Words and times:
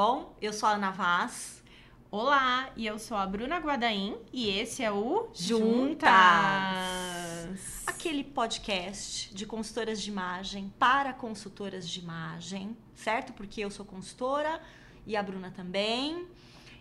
bom? 0.00 0.32
Eu 0.40 0.52
sou 0.52 0.68
a 0.68 0.74
Ana 0.74 0.92
Vaz. 0.92 1.60
Olá, 2.08 2.70
e 2.76 2.86
eu 2.86 3.00
sou 3.00 3.16
a 3.16 3.26
Bruna 3.26 3.58
Guadaim 3.58 4.16
e 4.32 4.48
esse 4.48 4.84
é 4.84 4.92
o 4.92 5.28
Juntas. 5.34 6.08
Aquele 7.84 8.22
podcast 8.22 9.34
de 9.34 9.44
consultoras 9.44 10.00
de 10.00 10.08
imagem 10.08 10.72
para 10.78 11.12
consultoras 11.12 11.88
de 11.88 11.98
imagem, 11.98 12.76
certo? 12.94 13.32
Porque 13.32 13.60
eu 13.60 13.72
sou 13.72 13.84
consultora 13.84 14.62
e 15.04 15.16
a 15.16 15.22
Bruna 15.22 15.50
também. 15.50 16.28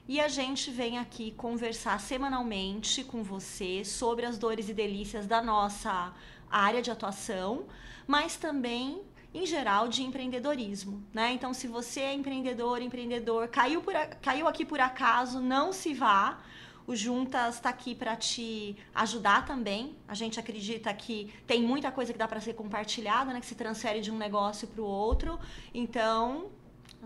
E 0.07 0.21
a 0.21 0.27
gente 0.27 0.69
vem 0.69 0.99
aqui 0.99 1.31
conversar 1.31 1.99
semanalmente 1.99 3.03
com 3.03 3.23
você 3.23 3.83
sobre 3.83 4.27
as 4.27 4.37
dores 4.37 4.69
e 4.69 4.75
delícias 4.75 5.25
da 5.25 5.41
nossa 5.41 6.13
área 6.51 6.83
de 6.83 6.91
atuação, 6.91 7.65
mas 8.05 8.37
também 8.37 9.01
em 9.37 9.45
geral 9.45 9.87
de 9.87 10.01
empreendedorismo, 10.03 11.03
né? 11.13 11.31
Então, 11.31 11.53
se 11.53 11.67
você 11.67 12.01
é 12.01 12.13
empreendedor, 12.13 12.81
empreendedor, 12.81 13.47
caiu, 13.47 13.81
por, 13.81 13.93
caiu 14.21 14.47
aqui 14.47 14.65
por 14.65 14.79
acaso, 14.79 15.39
não 15.39 15.71
se 15.71 15.93
vá. 15.93 16.39
O 16.87 16.95
Juntas 16.95 17.55
está 17.55 17.69
aqui 17.69 17.93
para 17.93 18.15
te 18.15 18.75
ajudar 18.95 19.45
também. 19.45 19.95
A 20.07 20.15
gente 20.15 20.39
acredita 20.39 20.91
que 20.93 21.31
tem 21.45 21.61
muita 21.61 21.91
coisa 21.91 22.13
que 22.13 22.17
dá 22.17 22.27
para 22.27 22.39
ser 22.39 22.53
compartilhada, 22.53 23.31
né? 23.31 23.39
Que 23.39 23.45
se 23.45 23.55
transfere 23.55 23.99
de 24.01 24.09
um 24.09 24.17
negócio 24.17 24.67
para 24.67 24.81
o 24.81 24.85
outro. 24.85 25.37
Então, 25.73 26.49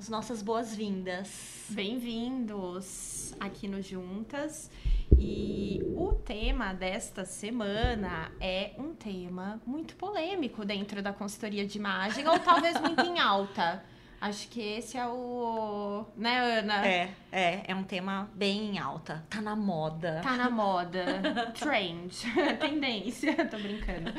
as 0.01 0.09
nossas 0.09 0.41
boas-vindas. 0.41 1.67
Bem-vindos 1.69 3.35
aqui 3.39 3.67
no 3.67 3.83
Juntas. 3.83 4.71
E 5.15 5.79
o 5.95 6.13
tema 6.13 6.73
desta 6.73 7.23
semana 7.23 8.31
é 8.39 8.71
um 8.79 8.95
tema 8.95 9.61
muito 9.63 9.95
polêmico 9.95 10.65
dentro 10.65 11.03
da 11.03 11.13
consultoria 11.13 11.67
de 11.67 11.77
imagem, 11.77 12.27
ou 12.27 12.39
talvez 12.39 12.81
muito 12.81 12.99
em 13.01 13.19
alta. 13.19 13.83
Acho 14.19 14.47
que 14.47 14.59
esse 14.59 14.97
é 14.97 15.05
o. 15.05 16.03
Né, 16.17 16.59
Ana? 16.59 16.83
É, 16.83 17.13
é, 17.31 17.63
é 17.67 17.75
um 17.75 17.83
tema 17.83 18.27
bem 18.33 18.71
em 18.71 18.79
alta. 18.79 19.23
Tá 19.29 19.39
na 19.39 19.55
moda. 19.55 20.19
Tá 20.23 20.35
na 20.35 20.49
moda. 20.49 21.51
Trend. 21.53 22.25
Tendência. 22.59 23.35
Tô 23.45 23.59
brincando 23.59 24.11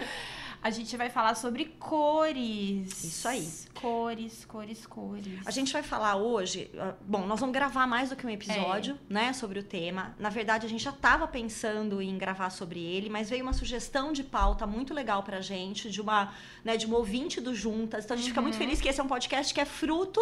a 0.62 0.70
gente 0.70 0.96
vai 0.96 1.10
falar 1.10 1.34
sobre 1.34 1.64
cores. 1.78 3.02
Isso 3.02 3.27
aí. 3.27 3.48
Cores, 3.74 4.44
cores, 4.44 4.86
cores. 4.86 5.41
A 5.44 5.50
gente 5.50 5.72
vai 5.72 5.82
falar 5.82 6.14
hoje. 6.14 6.70
Ah, 6.78 6.94
bom, 7.00 7.27
nós 7.27 7.41
vamos 7.41 7.52
gravar 7.52 7.84
mais 7.86 8.10
do 8.10 8.16
que 8.16 8.24
um 8.24 8.30
episódio, 8.30 8.96
é. 9.10 9.12
né, 9.12 9.33
sobre 9.33 9.58
o 9.58 9.62
tema. 9.64 10.14
Na 10.20 10.28
verdade, 10.28 10.64
a 10.64 10.68
gente 10.68 10.84
já 10.84 10.90
estava 10.90 11.27
pensando 11.27 12.00
em 12.00 12.16
gravar 12.16 12.50
sobre 12.50 12.78
ele, 12.78 13.10
mas 13.10 13.28
veio 13.28 13.42
uma 13.42 13.52
sugestão 13.52 14.12
de 14.12 14.22
pauta 14.22 14.64
muito 14.64 14.94
legal 14.94 15.24
pra 15.24 15.40
gente, 15.40 15.90
de 15.90 16.00
uma, 16.00 16.33
né, 16.64 16.77
de 16.77 16.86
uma 16.86 16.96
ouvinte 16.96 17.40
do 17.40 17.52
Juntas. 17.52 18.05
Então 18.05 18.14
a 18.14 18.18
gente 18.18 18.27
uhum. 18.27 18.30
fica 18.30 18.42
muito 18.42 18.55
uhum. 18.55 18.60
feliz 18.60 18.80
que 18.80 18.88
esse 18.88 19.00
é 19.00 19.02
um 19.02 19.08
podcast 19.08 19.52
que 19.52 19.60
é 19.60 19.64
fruto 19.64 20.20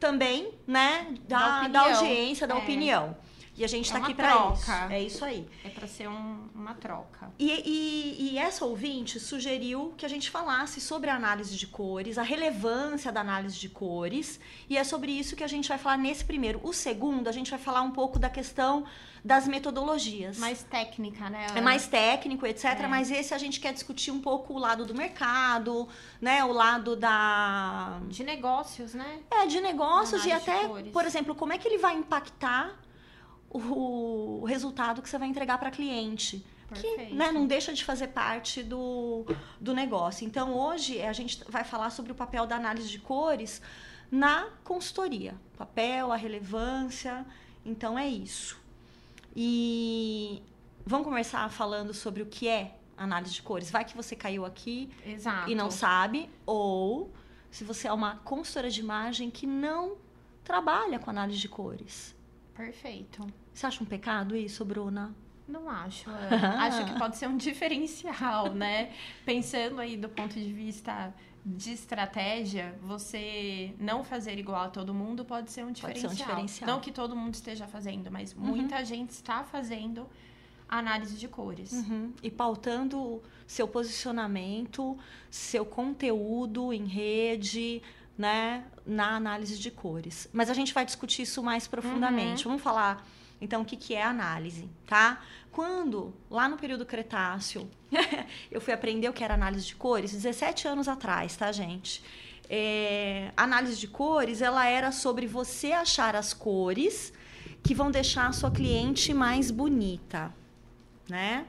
também, 0.00 0.52
né, 0.66 1.14
da, 1.28 1.62
da, 1.62 1.68
da 1.68 1.80
audiência, 1.82 2.48
da 2.48 2.56
é. 2.56 2.58
opinião. 2.58 3.16
E 3.58 3.64
a 3.64 3.66
gente 3.66 3.86
está 3.86 3.98
é 3.98 4.02
aqui 4.02 4.14
para 4.14 4.52
isso. 4.52 4.72
É 4.88 5.02
isso 5.02 5.24
aí. 5.24 5.48
É 5.64 5.68
para 5.68 5.88
ser 5.88 6.08
um, 6.08 6.48
uma 6.54 6.74
troca. 6.74 7.28
E, 7.36 7.50
e, 7.50 8.30
e, 8.30 8.38
essa 8.38 8.64
ouvinte 8.64 9.18
sugeriu 9.18 9.92
que 9.96 10.06
a 10.06 10.08
gente 10.08 10.30
falasse 10.30 10.80
sobre 10.80 11.10
a 11.10 11.16
análise 11.16 11.56
de 11.56 11.66
cores, 11.66 12.18
a 12.18 12.22
relevância 12.22 13.10
da 13.10 13.20
análise 13.20 13.58
de 13.58 13.68
cores. 13.68 14.38
E 14.70 14.78
é 14.78 14.84
sobre 14.84 15.10
isso 15.10 15.34
que 15.34 15.42
a 15.42 15.48
gente 15.48 15.68
vai 15.68 15.76
falar 15.76 15.98
nesse 15.98 16.24
primeiro. 16.24 16.60
O 16.62 16.72
segundo, 16.72 17.26
a 17.26 17.32
gente 17.32 17.50
vai 17.50 17.58
falar 17.58 17.82
um 17.82 17.90
pouco 17.90 18.16
da 18.16 18.30
questão 18.30 18.84
das 19.24 19.48
metodologias. 19.48 20.38
Mais 20.38 20.62
técnica, 20.62 21.28
né? 21.28 21.48
É 21.52 21.60
mais 21.60 21.88
técnico, 21.88 22.46
etc. 22.46 22.64
É. 22.64 22.86
Mas 22.86 23.10
esse 23.10 23.34
a 23.34 23.38
gente 23.38 23.58
quer 23.58 23.72
discutir 23.72 24.12
um 24.12 24.20
pouco 24.20 24.54
o 24.54 24.58
lado 24.58 24.86
do 24.86 24.94
mercado, 24.94 25.88
né? 26.20 26.44
O 26.44 26.52
lado 26.52 26.94
da. 26.94 27.98
De 28.06 28.22
negócios, 28.22 28.94
né? 28.94 29.18
É, 29.32 29.46
de 29.46 29.60
negócios 29.60 30.24
e 30.24 30.30
até, 30.30 30.68
por 30.92 31.04
exemplo, 31.04 31.34
como 31.34 31.52
é 31.52 31.58
que 31.58 31.66
ele 31.66 31.78
vai 31.78 31.96
impactar 31.96 32.78
o, 33.50 34.44
resultado 34.44 35.02
que 35.02 35.08
você 35.08 35.18
vai 35.18 35.28
entregar 35.28 35.58
para 35.58 35.70
cliente. 35.70 36.44
Perfeito. 36.68 37.06
Que 37.08 37.14
né, 37.14 37.32
não 37.32 37.46
deixa 37.46 37.72
de 37.72 37.84
fazer 37.84 38.08
parte 38.08 38.62
do, 38.62 39.24
do 39.58 39.74
negócio. 39.74 40.26
Então, 40.26 40.54
hoje 40.54 41.00
a 41.00 41.12
gente 41.12 41.42
vai 41.48 41.64
falar 41.64 41.90
sobre 41.90 42.12
o 42.12 42.14
papel 42.14 42.46
da 42.46 42.56
análise 42.56 42.88
de 42.88 42.98
cores 42.98 43.62
na 44.10 44.48
consultoria. 44.64 45.34
O 45.54 45.58
papel, 45.58 46.12
a 46.12 46.16
relevância. 46.16 47.24
Então, 47.64 47.98
é 47.98 48.06
isso. 48.06 48.60
E 49.34 50.42
vamos 50.84 51.06
começar 51.06 51.48
falando 51.50 51.94
sobre 51.94 52.22
o 52.22 52.26
que 52.26 52.48
é 52.48 52.74
análise 52.96 53.32
de 53.32 53.42
cores. 53.42 53.70
Vai 53.70 53.84
que 53.84 53.96
você 53.96 54.14
caiu 54.14 54.44
aqui 54.44 54.90
Exato. 55.06 55.50
e 55.50 55.54
não 55.54 55.70
sabe, 55.70 56.28
ou 56.44 57.12
se 57.50 57.64
você 57.64 57.88
é 57.88 57.92
uma 57.92 58.16
consultora 58.16 58.68
de 58.68 58.80
imagem 58.80 59.30
que 59.30 59.46
não 59.46 59.96
trabalha 60.44 60.98
com 60.98 61.08
análise 61.08 61.38
de 61.38 61.48
cores. 61.48 62.14
Perfeito. 62.58 63.24
Você 63.54 63.66
acha 63.66 63.84
um 63.84 63.86
pecado 63.86 64.36
isso, 64.36 64.64
Bruna? 64.64 65.14
Não 65.46 65.70
acho. 65.70 66.10
acho 66.58 66.84
que 66.84 66.98
pode 66.98 67.16
ser 67.16 67.28
um 67.28 67.36
diferencial, 67.36 68.52
né? 68.52 68.92
Pensando 69.24 69.80
aí 69.80 69.96
do 69.96 70.08
ponto 70.08 70.34
de 70.34 70.52
vista 70.52 71.14
de 71.46 71.72
estratégia, 71.72 72.76
você 72.82 73.72
não 73.78 74.02
fazer 74.02 74.36
igual 74.40 74.64
a 74.64 74.68
todo 74.68 74.92
mundo 74.92 75.24
pode 75.24 75.52
ser 75.52 75.64
um 75.64 75.70
diferencial. 75.70 76.10
Ser 76.10 76.14
um 76.14 76.26
diferencial. 76.26 76.68
Não 76.68 76.80
que 76.80 76.90
todo 76.90 77.14
mundo 77.14 77.34
esteja 77.34 77.68
fazendo, 77.68 78.10
mas 78.10 78.34
uhum. 78.34 78.40
muita 78.40 78.84
gente 78.84 79.10
está 79.10 79.44
fazendo 79.44 80.08
análise 80.68 81.16
de 81.16 81.28
cores. 81.28 81.72
Uhum. 81.72 82.12
E 82.22 82.28
pautando 82.28 83.22
seu 83.46 83.68
posicionamento, 83.68 84.98
seu 85.30 85.64
conteúdo 85.64 86.72
em 86.72 86.86
rede, 86.86 87.80
né, 88.18 88.64
na 88.84 89.14
análise 89.14 89.56
de 89.56 89.70
cores. 89.70 90.28
Mas 90.32 90.50
a 90.50 90.54
gente 90.54 90.74
vai 90.74 90.84
discutir 90.84 91.22
isso 91.22 91.40
mais 91.42 91.68
profundamente. 91.68 92.44
Uhum. 92.44 92.50
Vamos 92.50 92.62
falar 92.62 93.06
então 93.40 93.62
o 93.62 93.64
que, 93.64 93.76
que 93.76 93.94
é 93.94 94.02
análise, 94.02 94.68
tá? 94.84 95.22
Quando, 95.52 96.12
lá 96.28 96.48
no 96.48 96.56
período 96.56 96.84
Cretáceo, 96.84 97.70
eu 98.50 98.60
fui 98.60 98.74
aprender 98.74 99.08
o 99.08 99.12
que 99.12 99.22
era 99.22 99.34
análise 99.34 99.64
de 99.64 99.76
cores, 99.76 100.10
17 100.12 100.66
anos 100.66 100.88
atrás, 100.88 101.36
tá, 101.36 101.52
gente? 101.52 102.02
É, 102.50 103.30
análise 103.36 103.78
de 103.78 103.86
cores, 103.86 104.42
ela 104.42 104.66
era 104.66 104.90
sobre 104.90 105.26
você 105.26 105.72
achar 105.72 106.16
as 106.16 106.32
cores 106.32 107.12
que 107.62 107.74
vão 107.74 107.90
deixar 107.90 108.26
a 108.26 108.32
sua 108.32 108.50
cliente 108.50 109.14
mais 109.14 109.50
bonita, 109.50 110.34
né? 111.08 111.46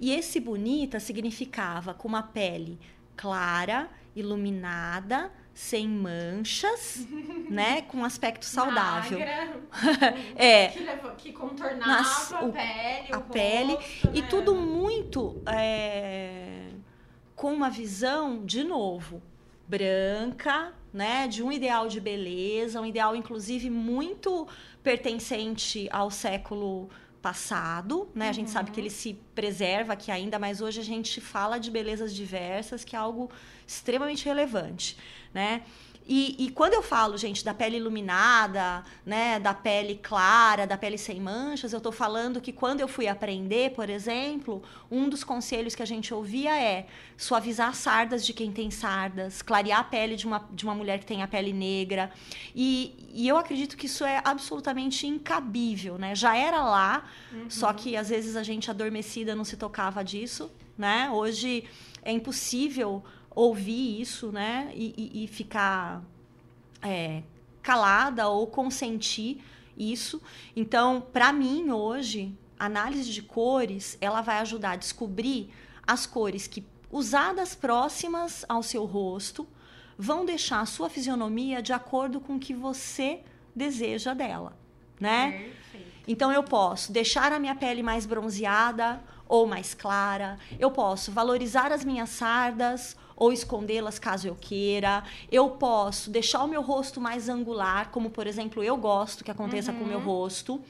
E 0.00 0.12
esse 0.12 0.38
bonita 0.38 1.00
significava 1.00 1.94
com 1.94 2.06
uma 2.06 2.22
pele 2.22 2.78
clara, 3.16 3.88
iluminada, 4.14 5.30
sem 5.54 5.88
manchas, 5.88 7.06
né? 7.50 7.82
Com 7.82 8.04
aspecto 8.04 8.44
saudável. 8.44 9.18
é. 10.36 10.68
Que, 10.68 10.80
levou, 10.80 11.10
que 11.12 11.32
contornava 11.32 11.86
Nas, 11.86 12.32
a 12.32 12.48
pele, 12.48 13.12
a 13.12 13.20
pele 13.20 13.74
rosto, 13.74 14.10
e 14.14 14.20
né? 14.22 14.26
tudo 14.28 14.54
muito 14.54 15.42
é, 15.46 16.68
com 17.34 17.52
uma 17.52 17.70
visão 17.70 18.44
de 18.44 18.62
novo 18.62 19.20
branca, 19.66 20.72
né? 20.92 21.26
De 21.28 21.42
um 21.42 21.50
ideal 21.52 21.88
de 21.88 22.00
beleza, 22.00 22.80
um 22.80 22.86
ideal 22.86 23.14
inclusive 23.14 23.68
muito 23.68 24.46
pertencente 24.82 25.88
ao 25.90 26.10
século 26.10 26.88
passado, 27.28 28.08
né? 28.14 28.24
Uhum. 28.24 28.30
A 28.30 28.32
gente 28.32 28.50
sabe 28.50 28.70
que 28.70 28.80
uhum. 28.80 28.86
ele 28.86 28.90
se 28.90 29.12
preserva 29.34 29.92
aqui 29.92 30.10
ainda, 30.10 30.38
mas 30.38 30.62
hoje 30.62 30.80
a 30.80 30.84
gente 30.84 31.20
fala 31.20 31.58
de 31.58 31.70
belezas 31.70 32.14
diversas, 32.14 32.84
que 32.84 32.96
é 32.96 32.98
algo 32.98 33.30
extremamente 33.66 34.24
relevante, 34.24 34.96
né? 35.34 35.62
E, 36.08 36.34
e, 36.38 36.50
quando 36.50 36.72
eu 36.72 36.82
falo, 36.82 37.18
gente, 37.18 37.44
da 37.44 37.52
pele 37.52 37.76
iluminada, 37.76 38.82
né, 39.04 39.38
da 39.38 39.52
pele 39.52 40.00
clara, 40.02 40.66
da 40.66 40.78
pele 40.78 40.96
sem 40.96 41.20
manchas, 41.20 41.74
eu 41.74 41.76
estou 41.76 41.92
falando 41.92 42.40
que 42.40 42.50
quando 42.50 42.80
eu 42.80 42.88
fui 42.88 43.06
aprender, 43.06 43.72
por 43.72 43.90
exemplo, 43.90 44.62
um 44.90 45.06
dos 45.06 45.22
conselhos 45.22 45.74
que 45.74 45.82
a 45.82 45.86
gente 45.86 46.14
ouvia 46.14 46.58
é 46.58 46.86
suavizar 47.14 47.74
sardas 47.74 48.24
de 48.24 48.32
quem 48.32 48.50
tem 48.50 48.70
sardas, 48.70 49.42
clarear 49.42 49.80
a 49.80 49.84
pele 49.84 50.16
de 50.16 50.26
uma, 50.26 50.48
de 50.50 50.64
uma 50.64 50.74
mulher 50.74 50.98
que 50.98 51.04
tem 51.04 51.22
a 51.22 51.28
pele 51.28 51.52
negra. 51.52 52.10
E, 52.56 53.10
e 53.12 53.28
eu 53.28 53.36
acredito 53.36 53.76
que 53.76 53.84
isso 53.84 54.02
é 54.02 54.22
absolutamente 54.24 55.06
incabível, 55.06 55.98
né? 55.98 56.14
Já 56.14 56.34
era 56.34 56.62
lá, 56.62 57.04
uhum. 57.30 57.50
só 57.50 57.70
que 57.74 57.98
às 57.98 58.08
vezes 58.08 58.34
a 58.34 58.42
gente 58.42 58.70
adormecida 58.70 59.34
não 59.34 59.44
se 59.44 59.58
tocava 59.58 60.02
disso, 60.02 60.50
né? 60.78 61.10
Hoje 61.12 61.64
é 62.02 62.12
impossível 62.12 63.04
ouvir 63.34 64.00
isso, 64.00 64.32
né? 64.32 64.70
E, 64.74 64.94
e, 64.96 65.24
e 65.24 65.26
ficar 65.28 66.02
é, 66.82 67.22
calada 67.62 68.28
ou 68.28 68.46
consentir 68.46 69.42
isso. 69.76 70.20
Então, 70.56 71.00
para 71.00 71.32
mim, 71.32 71.70
hoje, 71.70 72.34
análise 72.58 73.10
de 73.10 73.22
cores, 73.22 73.96
ela 74.00 74.20
vai 74.20 74.38
ajudar 74.38 74.72
a 74.72 74.76
descobrir 74.76 75.50
as 75.86 76.06
cores 76.06 76.46
que, 76.46 76.64
usadas 76.90 77.54
próximas 77.54 78.44
ao 78.48 78.62
seu 78.62 78.84
rosto, 78.84 79.46
vão 79.96 80.24
deixar 80.24 80.60
a 80.60 80.66
sua 80.66 80.88
fisionomia 80.88 81.60
de 81.62 81.72
acordo 81.72 82.20
com 82.20 82.36
o 82.36 82.38
que 82.38 82.54
você 82.54 83.20
deseja 83.54 84.14
dela, 84.14 84.56
né? 85.00 85.32
Perfeito. 85.32 85.58
Então 86.06 86.32
eu 86.32 86.42
posso 86.42 86.90
deixar 86.90 87.32
a 87.32 87.38
minha 87.38 87.54
pele 87.54 87.82
mais 87.82 88.06
bronzeada 88.06 89.02
ou 89.28 89.46
mais 89.46 89.74
clara. 89.74 90.38
Eu 90.58 90.70
posso 90.70 91.12
valorizar 91.12 91.70
as 91.70 91.84
minhas 91.84 92.08
sardas 92.08 92.96
ou 93.14 93.32
escondê-las 93.32 93.98
caso 93.98 94.28
eu 94.28 94.34
queira. 94.34 95.04
Eu 95.30 95.50
posso 95.50 96.10
deixar 96.10 96.42
o 96.42 96.48
meu 96.48 96.62
rosto 96.62 97.00
mais 97.00 97.28
angular, 97.28 97.90
como 97.90 98.10
por 98.10 98.26
exemplo 98.26 98.62
eu 98.62 98.76
gosto 98.76 99.24
que 99.24 99.30
aconteça 99.30 99.72
uhum. 99.72 99.78
com 99.78 99.84
o 99.84 99.88
meu 99.88 100.00
rosto. 100.00 100.60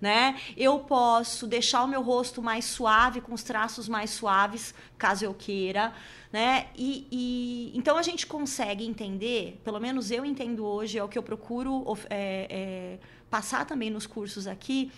Né? 0.00 0.38
Eu 0.56 0.78
posso 0.78 1.44
deixar 1.44 1.82
o 1.82 1.88
meu 1.88 2.02
rosto 2.02 2.40
mais 2.40 2.66
suave, 2.66 3.20
com 3.20 3.34
os 3.34 3.42
traços 3.42 3.88
mais 3.88 4.10
suaves, 4.10 4.72
caso 4.96 5.24
eu 5.24 5.34
queira, 5.34 5.92
né? 6.32 6.68
E, 6.76 7.08
e 7.10 7.72
então 7.76 7.96
a 7.96 8.02
gente 8.02 8.24
consegue 8.24 8.86
entender, 8.86 9.60
pelo 9.64 9.80
menos 9.80 10.12
eu 10.12 10.24
entendo 10.24 10.64
hoje, 10.64 10.98
é 10.98 11.02
o 11.02 11.08
que 11.08 11.18
eu 11.18 11.22
procuro 11.22 11.84
é, 12.08 12.46
é, 12.48 12.98
passar 13.28 13.66
também 13.66 13.90
nos 13.90 14.06
cursos 14.06 14.46
aqui, 14.46 14.92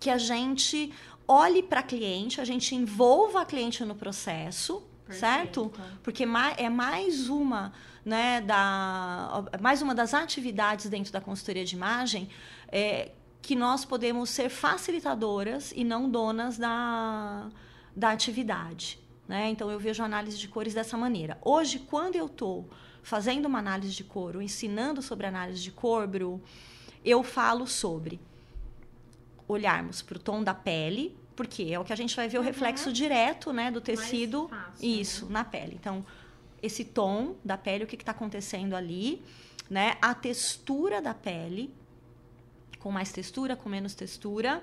que 0.00 0.08
a 0.08 0.16
gente 0.16 0.90
olhe 1.30 1.62
para 1.62 1.78
a 1.78 1.82
cliente, 1.82 2.40
a 2.40 2.44
gente 2.44 2.74
envolva 2.74 3.42
a 3.42 3.44
cliente 3.44 3.84
no 3.84 3.94
processo, 3.94 4.82
Perfeito. 5.06 5.20
certo? 5.20 5.72
Porque 6.02 6.24
é 6.56 6.68
mais 6.68 7.28
uma, 7.28 7.72
né, 8.04 8.40
da, 8.40 9.44
mais 9.60 9.80
uma 9.80 9.94
das 9.94 10.12
atividades 10.12 10.86
dentro 10.88 11.12
da 11.12 11.20
consultoria 11.20 11.64
de 11.64 11.76
imagem 11.76 12.28
é, 12.66 13.12
que 13.40 13.54
nós 13.54 13.84
podemos 13.84 14.28
ser 14.28 14.48
facilitadoras 14.48 15.72
e 15.76 15.84
não 15.84 16.10
donas 16.10 16.58
da, 16.58 17.48
da 17.94 18.10
atividade. 18.10 18.98
Né? 19.28 19.50
Então 19.50 19.70
eu 19.70 19.78
vejo 19.78 20.02
a 20.02 20.06
análise 20.06 20.36
de 20.36 20.48
cores 20.48 20.74
dessa 20.74 20.96
maneira. 20.96 21.38
Hoje, 21.42 21.78
quando 21.78 22.16
eu 22.16 22.26
estou 22.26 22.68
fazendo 23.04 23.46
uma 23.46 23.60
análise 23.60 23.94
de 23.94 24.02
cor 24.02 24.34
ou 24.34 24.42
ensinando 24.42 25.00
sobre 25.00 25.28
análise 25.28 25.62
de 25.62 25.70
cor, 25.70 26.08
Bru, 26.08 26.42
eu 27.04 27.22
falo 27.22 27.68
sobre 27.68 28.20
olharmos 29.46 30.02
para 30.02 30.16
o 30.16 30.20
tom 30.20 30.42
da 30.42 30.54
pele, 30.54 31.19
porque 31.40 31.72
é 31.72 31.78
o 31.78 31.84
que 31.84 31.92
a 31.92 31.96
gente 31.96 32.14
vai 32.14 32.28
ver 32.28 32.36
o 32.36 32.42
reflexo 32.42 32.92
direto, 32.92 33.50
né, 33.50 33.70
do 33.70 33.80
tecido, 33.80 34.46
fácil, 34.48 35.00
isso, 35.00 35.24
né? 35.24 35.32
na 35.32 35.42
pele. 35.42 35.74
Então, 35.80 36.04
esse 36.62 36.84
tom 36.84 37.34
da 37.42 37.56
pele, 37.56 37.84
o 37.84 37.86
que 37.86 37.96
está 37.96 38.12
acontecendo 38.12 38.76
ali, 38.76 39.22
né, 39.70 39.96
a 40.02 40.14
textura 40.14 41.00
da 41.00 41.14
pele, 41.14 41.72
com 42.78 42.92
mais 42.92 43.10
textura, 43.10 43.56
com 43.56 43.70
menos 43.70 43.94
textura. 43.94 44.62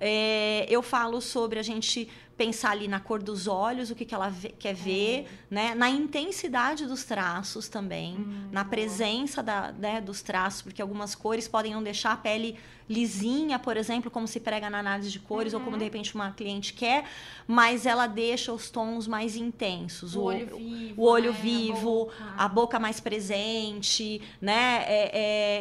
É, 0.00 0.66
eu 0.68 0.82
falo 0.82 1.20
sobre 1.20 1.60
a 1.60 1.62
gente 1.62 2.10
pensar 2.36 2.72
ali 2.72 2.86
na 2.86 3.00
cor 3.00 3.22
dos 3.22 3.46
olhos, 3.46 3.90
o 3.90 3.94
que, 3.94 4.04
que 4.04 4.14
ela 4.14 4.28
vê, 4.28 4.50
quer 4.50 4.74
ver, 4.74 5.20
é. 5.20 5.26
né? 5.54 5.74
na 5.74 5.88
intensidade 5.88 6.84
dos 6.86 7.02
traços 7.02 7.68
também, 7.68 8.16
hum, 8.16 8.48
na 8.52 8.64
presença 8.64 9.42
da, 9.42 9.72
né, 9.72 10.00
dos 10.00 10.20
traços, 10.20 10.62
porque 10.62 10.82
algumas 10.82 11.14
cores 11.14 11.48
podem 11.48 11.72
não 11.72 11.82
deixar 11.82 12.12
a 12.12 12.16
pele 12.16 12.58
lisinha, 12.88 13.58
por 13.58 13.76
exemplo, 13.76 14.10
como 14.10 14.28
se 14.28 14.38
prega 14.38 14.68
na 14.68 14.78
análise 14.78 15.10
de 15.10 15.18
cores, 15.18 15.52
uhum. 15.52 15.60
ou 15.60 15.64
como 15.64 15.78
de 15.78 15.84
repente 15.84 16.14
uma 16.14 16.30
cliente 16.30 16.72
quer, 16.72 17.04
mas 17.46 17.86
ela 17.86 18.06
deixa 18.06 18.52
os 18.52 18.70
tons 18.70 19.06
mais 19.08 19.34
intensos. 19.34 20.14
O, 20.14 20.20
o 20.20 20.24
olho 20.24 20.56
vivo. 20.56 21.02
O 21.02 21.04
olho 21.06 21.32
né? 21.32 21.38
vivo, 21.40 21.76
a 21.76 21.82
boca. 21.82 22.34
a 22.36 22.48
boca. 22.48 22.78
mais 22.78 23.00
presente, 23.00 24.20
né? 24.40 24.84
É, 24.86 25.10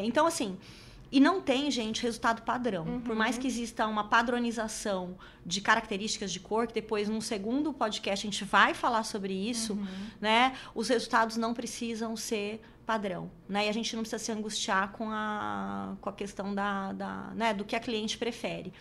é, 0.02 0.06
então, 0.06 0.28
assim. 0.28 0.58
E 1.12 1.20
não 1.20 1.42
tem, 1.42 1.70
gente, 1.72 2.02
resultado 2.02 2.42
padrão. 2.42 2.86
Uhum. 2.86 3.02
Por 3.02 3.16
mais 3.16 3.38
que 3.38 3.48
exista 3.48 3.86
uma 3.88 4.06
padronização 4.06 5.18
de 5.46 5.62
características 5.62 6.32
de 6.32 6.40
cor, 6.40 6.68
que 6.68 6.74
depois, 6.74 7.08
num 7.08 7.22
segundo 7.22 7.72
podcast, 7.74 8.26
a 8.26 8.32
gente 8.32 8.44
vai 8.44 8.74
falar 8.74 9.04
sobre 9.04 9.34
isso, 9.34 9.74
uhum. 9.74 9.86
né? 10.20 10.56
Os 10.74 10.90
resultados 10.90 11.38
não 11.38 11.54
precisam 11.54 12.16
ser 12.16 12.62
padrão, 12.86 13.32
né? 13.48 13.66
E 13.66 13.70
a 13.70 13.74
gente 13.74 13.96
não 13.96 14.04
precisa 14.04 14.24
se 14.24 14.32
angustiar 14.32 14.92
com 14.92 15.10
a, 15.10 15.96
com 16.02 16.10
a 16.10 16.14
questão 16.14 16.54
da, 16.54 16.94
da 16.94 17.32
né? 17.36 17.54
do 17.54 17.66
que 17.66 17.76
a 17.76 17.80
cliente 17.80 18.18
prefere. 18.18 18.74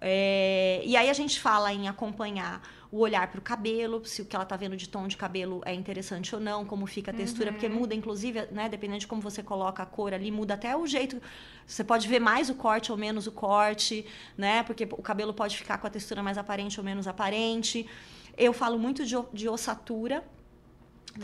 É, 0.00 0.80
e 0.84 0.96
aí 0.96 1.10
a 1.10 1.12
gente 1.12 1.40
fala 1.40 1.72
em 1.72 1.88
acompanhar 1.88 2.62
o 2.90 3.00
olhar 3.00 3.30
para 3.30 3.38
o 3.38 3.42
cabelo, 3.42 4.04
se 4.04 4.22
o 4.22 4.24
que 4.24 4.34
ela 4.34 4.44
está 4.44 4.56
vendo 4.56 4.76
de 4.76 4.88
tom 4.88 5.06
de 5.06 5.16
cabelo 5.16 5.60
é 5.66 5.74
interessante 5.74 6.34
ou 6.34 6.40
não, 6.40 6.64
como 6.64 6.86
fica 6.86 7.10
a 7.10 7.14
textura, 7.14 7.48
uhum. 7.48 7.52
porque 7.52 7.68
muda, 7.68 7.94
inclusive, 7.94 8.46
né, 8.50 8.68
dependendo 8.68 9.00
de 9.00 9.06
como 9.06 9.20
você 9.20 9.42
coloca 9.42 9.82
a 9.82 9.86
cor 9.86 10.14
ali, 10.14 10.30
muda 10.30 10.54
até 10.54 10.74
o 10.74 10.86
jeito. 10.86 11.20
Você 11.66 11.84
pode 11.84 12.08
ver 12.08 12.18
mais 12.18 12.48
o 12.48 12.54
corte 12.54 12.90
ou 12.90 12.96
menos 12.96 13.26
o 13.26 13.32
corte, 13.32 14.06
né? 14.38 14.62
Porque 14.62 14.88
o 14.90 15.02
cabelo 15.02 15.34
pode 15.34 15.56
ficar 15.56 15.76
com 15.76 15.86
a 15.86 15.90
textura 15.90 16.22
mais 16.22 16.38
aparente 16.38 16.80
ou 16.80 16.84
menos 16.84 17.06
aparente. 17.06 17.86
Eu 18.36 18.54
falo 18.54 18.78
muito 18.78 19.04
de, 19.04 19.14
de 19.34 19.48
ossatura, 19.48 20.24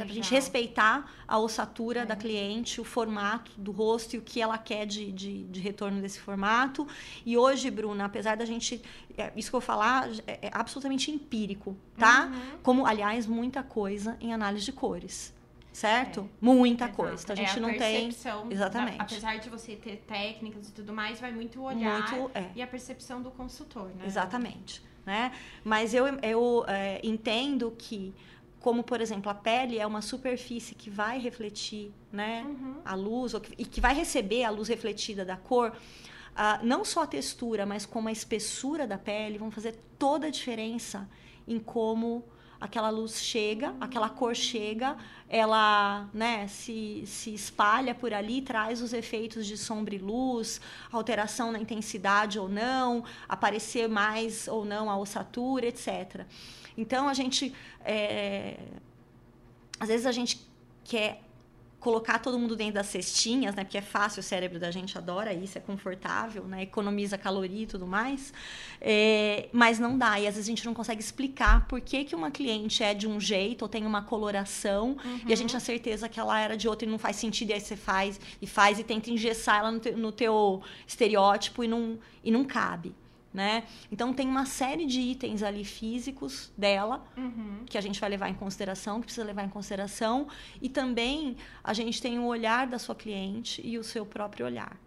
para 0.02 0.04
a 0.04 0.14
gente 0.14 0.30
respeitar 0.30 1.10
a 1.26 1.38
ossatura 1.38 2.00
é. 2.00 2.06
da 2.06 2.16
cliente, 2.16 2.80
o 2.80 2.84
formato 2.84 3.52
do 3.56 3.70
rosto 3.70 4.16
e 4.16 4.18
o 4.18 4.22
que 4.22 4.40
ela 4.40 4.58
quer 4.58 4.86
de, 4.86 5.10
de, 5.12 5.44
de, 5.44 5.60
retorno 5.60 6.00
desse 6.00 6.20
formato. 6.20 6.86
E 7.24 7.36
hoje, 7.36 7.70
Bruna, 7.70 8.04
apesar 8.04 8.36
da 8.36 8.44
gente. 8.44 8.82
É, 9.16 9.32
isso 9.36 9.48
que 9.48 9.56
eu 9.56 9.60
vou 9.60 9.66
falar 9.66 10.08
é, 10.26 10.46
é 10.46 10.50
absolutamente 10.52 11.10
empírico, 11.10 11.76
tá? 11.96 12.26
Uhum. 12.26 12.58
Como, 12.62 12.86
aliás, 12.86 13.26
muita 13.26 13.62
coisa 13.62 14.16
em 14.20 14.32
análise 14.32 14.64
de 14.64 14.72
cores. 14.72 15.32
Certo? 15.72 16.20
É. 16.20 16.44
Muita 16.44 16.84
Exato. 16.84 16.96
coisa. 16.96 17.22
Então 17.24 17.32
a 17.32 17.36
gente 17.36 17.48
é 17.48 17.58
a 17.58 17.60
não 17.60 17.76
tem. 17.76 18.08
Exatamente. 18.50 18.98
Da, 18.98 19.04
apesar 19.04 19.38
de 19.38 19.50
você 19.50 19.74
ter 19.74 19.96
técnicas 20.06 20.68
e 20.68 20.72
tudo 20.72 20.92
mais, 20.92 21.20
vai 21.20 21.32
muito 21.32 21.60
olhar 21.60 22.12
muito, 22.12 22.30
é. 22.32 22.48
e 22.54 22.62
a 22.62 22.66
percepção 22.66 23.20
do 23.20 23.30
consultor, 23.32 23.88
né? 23.96 24.04
Exatamente. 24.06 24.80
Né? 25.04 25.32
Mas 25.64 25.92
eu, 25.92 26.06
eu 26.22 26.64
é, 26.68 27.00
entendo 27.02 27.74
que 27.76 28.14
como 28.64 28.82
por 28.82 29.02
exemplo 29.02 29.30
a 29.30 29.34
pele 29.34 29.78
é 29.78 29.86
uma 29.86 30.00
superfície 30.00 30.74
que 30.74 30.88
vai 30.88 31.18
refletir 31.18 31.92
né 32.10 32.46
uhum. 32.46 32.76
a 32.82 32.94
luz 32.94 33.34
que, 33.34 33.52
e 33.58 33.64
que 33.66 33.78
vai 33.78 33.94
receber 33.94 34.42
a 34.42 34.48
luz 34.48 34.68
refletida 34.68 35.22
da 35.22 35.36
cor 35.36 35.70
não 36.62 36.82
só 36.82 37.02
a 37.02 37.06
textura 37.06 37.66
mas 37.66 37.84
como 37.84 38.08
a 38.08 38.12
espessura 38.12 38.86
da 38.86 38.96
pele 38.96 39.36
vão 39.36 39.50
fazer 39.50 39.78
toda 39.98 40.28
a 40.28 40.30
diferença 40.30 41.06
em 41.46 41.58
como 41.58 42.24
aquela 42.58 42.88
luz 42.88 43.22
chega 43.22 43.74
aquela 43.78 44.08
cor 44.08 44.34
chega 44.34 44.96
ela 45.28 46.08
né 46.14 46.48
se, 46.48 47.04
se 47.06 47.34
espalha 47.34 47.94
por 47.94 48.14
ali 48.14 48.40
traz 48.40 48.80
os 48.80 48.94
efeitos 48.94 49.46
de 49.46 49.58
sombra 49.58 49.94
e 49.94 49.98
luz 49.98 50.58
alteração 50.90 51.52
na 51.52 51.58
intensidade 51.58 52.38
ou 52.38 52.48
não 52.48 53.04
aparecer 53.28 53.90
mais 53.90 54.48
ou 54.48 54.64
não 54.64 54.88
a 54.88 54.96
ossatura 54.96 55.66
etc 55.66 56.24
então 56.76 57.08
a 57.08 57.14
gente. 57.14 57.54
É, 57.84 58.58
às 59.78 59.88
vezes 59.88 60.06
a 60.06 60.12
gente 60.12 60.40
quer 60.84 61.20
colocar 61.84 62.18
todo 62.18 62.38
mundo 62.38 62.56
dentro 62.56 62.74
das 62.76 62.86
cestinhas, 62.86 63.54
né? 63.54 63.62
Porque 63.62 63.76
é 63.76 63.82
fácil, 63.82 64.20
o 64.20 64.22
cérebro 64.22 64.58
da 64.58 64.70
gente 64.70 64.96
adora 64.96 65.34
isso, 65.34 65.58
é 65.58 65.60
confortável, 65.60 66.44
né? 66.44 66.62
Economiza 66.62 67.18
caloria 67.18 67.64
e 67.64 67.66
tudo 67.66 67.86
mais. 67.86 68.32
É, 68.80 69.50
mas 69.52 69.78
não 69.78 69.98
dá. 69.98 70.18
E 70.18 70.26
às 70.26 70.34
vezes 70.34 70.48
a 70.48 70.50
gente 70.50 70.64
não 70.64 70.72
consegue 70.72 71.02
explicar 71.02 71.68
por 71.68 71.82
que, 71.82 72.04
que 72.04 72.14
uma 72.14 72.30
cliente 72.30 72.82
é 72.82 72.94
de 72.94 73.06
um 73.06 73.20
jeito 73.20 73.62
ou 73.62 73.68
tem 73.68 73.84
uma 73.84 74.00
coloração 74.00 74.96
uhum. 75.04 75.20
e 75.28 75.32
a 75.34 75.36
gente 75.36 75.50
tem 75.50 75.60
certeza 75.60 76.08
que 76.08 76.18
ela 76.18 76.40
era 76.40 76.56
de 76.56 76.66
outra 76.66 76.88
e 76.88 76.90
não 76.90 76.98
faz 76.98 77.16
sentido. 77.16 77.50
E 77.50 77.52
aí 77.52 77.60
você 77.60 77.76
faz 77.76 78.18
e 78.40 78.46
faz 78.46 78.78
e 78.78 78.82
tenta 78.82 79.10
engessar 79.10 79.58
ela 79.58 79.70
no, 79.70 79.78
te, 79.78 79.90
no 79.90 80.10
teu 80.10 80.62
estereótipo 80.86 81.62
e 81.62 81.68
não, 81.68 81.98
e 82.24 82.30
não 82.30 82.46
cabe 82.46 82.94
né? 83.34 83.64
Então 83.90 84.14
tem 84.14 84.28
uma 84.28 84.46
série 84.46 84.86
de 84.86 85.00
itens 85.00 85.42
ali 85.42 85.64
físicos 85.64 86.52
dela 86.56 87.04
uhum. 87.16 87.64
que 87.66 87.76
a 87.76 87.80
gente 87.80 88.00
vai 88.00 88.08
levar 88.08 88.28
em 88.28 88.34
consideração, 88.34 89.00
que 89.00 89.06
precisa 89.06 89.26
levar 89.26 89.42
em 89.42 89.48
consideração, 89.48 90.28
e 90.62 90.68
também 90.68 91.36
a 91.62 91.74
gente 91.74 92.00
tem 92.00 92.16
o 92.20 92.24
olhar 92.26 92.68
da 92.68 92.78
sua 92.78 92.94
cliente 92.94 93.60
e 93.66 93.76
o 93.76 93.82
seu 93.82 94.06
próprio 94.06 94.46
olhar. 94.46 94.78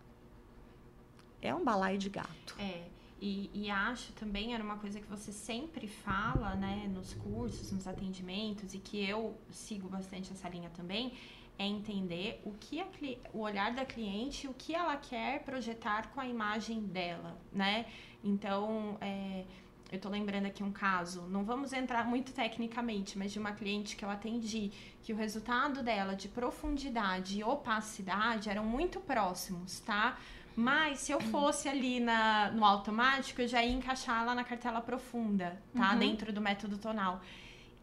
É 1.41 1.53
um 1.53 1.63
balaio 1.63 1.97
de 1.97 2.09
gato. 2.09 2.55
É. 2.57 2.85
E, 3.19 3.49
e, 3.51 3.69
acho 3.69 4.13
também, 4.13 4.53
era 4.53 4.63
uma 4.63 4.77
coisa 4.77 4.99
que 4.99 5.07
você 5.07 5.31
sempre 5.31 5.87
fala, 5.87 6.53
né, 6.53 6.87
nos 6.87 7.15
cursos, 7.15 7.71
nos 7.71 7.87
atendimentos, 7.87 8.75
e 8.75 8.77
que 8.77 9.03
eu 9.03 9.35
sigo 9.49 9.89
bastante 9.89 10.31
essa 10.31 10.47
linha 10.47 10.69
também, 10.69 11.13
é 11.57 11.65
entender 11.65 12.39
o 12.45 12.51
que 12.51 12.79
a, 12.79 12.85
o 13.33 13.39
olhar 13.39 13.73
da 13.73 13.83
cliente, 13.85 14.47
o 14.47 14.53
que 14.53 14.75
ela 14.75 14.95
quer 14.97 15.43
projetar 15.43 16.11
com 16.11 16.21
a 16.21 16.27
imagem 16.27 16.81
dela, 16.81 17.35
né? 17.51 17.87
Então, 18.23 18.97
é, 18.99 19.45
eu 19.91 19.99
tô 19.99 20.09
lembrando 20.09 20.45
aqui 20.45 20.63
um 20.63 20.71
caso, 20.71 21.21
não 21.23 21.43
vamos 21.43 21.71
entrar 21.71 22.05
muito 22.05 22.33
tecnicamente, 22.33 23.17
mas 23.17 23.31
de 23.31 23.39
uma 23.39 23.51
cliente 23.51 23.95
que 23.95 24.03
eu 24.03 24.09
atendi, 24.09 24.71
que 25.03 25.13
o 25.13 25.15
resultado 25.15 25.81
dela 25.81 26.15
de 26.15 26.27
profundidade 26.27 27.39
e 27.39 27.43
opacidade 27.43 28.49
eram 28.49 28.65
muito 28.65 28.99
próximos, 28.99 29.79
tá? 29.79 30.17
Mas 30.55 30.99
se 30.99 31.11
eu 31.11 31.21
fosse 31.21 31.69
ali 31.69 31.99
na, 31.99 32.51
no 32.51 32.65
automático, 32.65 33.41
eu 33.41 33.47
já 33.47 33.63
ia 33.63 33.71
encaixar 33.71 34.25
lá 34.25 34.33
na 34.33 34.43
cartela 34.43 34.81
profunda, 34.81 35.61
tá? 35.75 35.93
Uhum. 35.93 35.99
Dentro 35.99 36.33
do 36.33 36.41
método 36.41 36.77
tonal. 36.77 37.21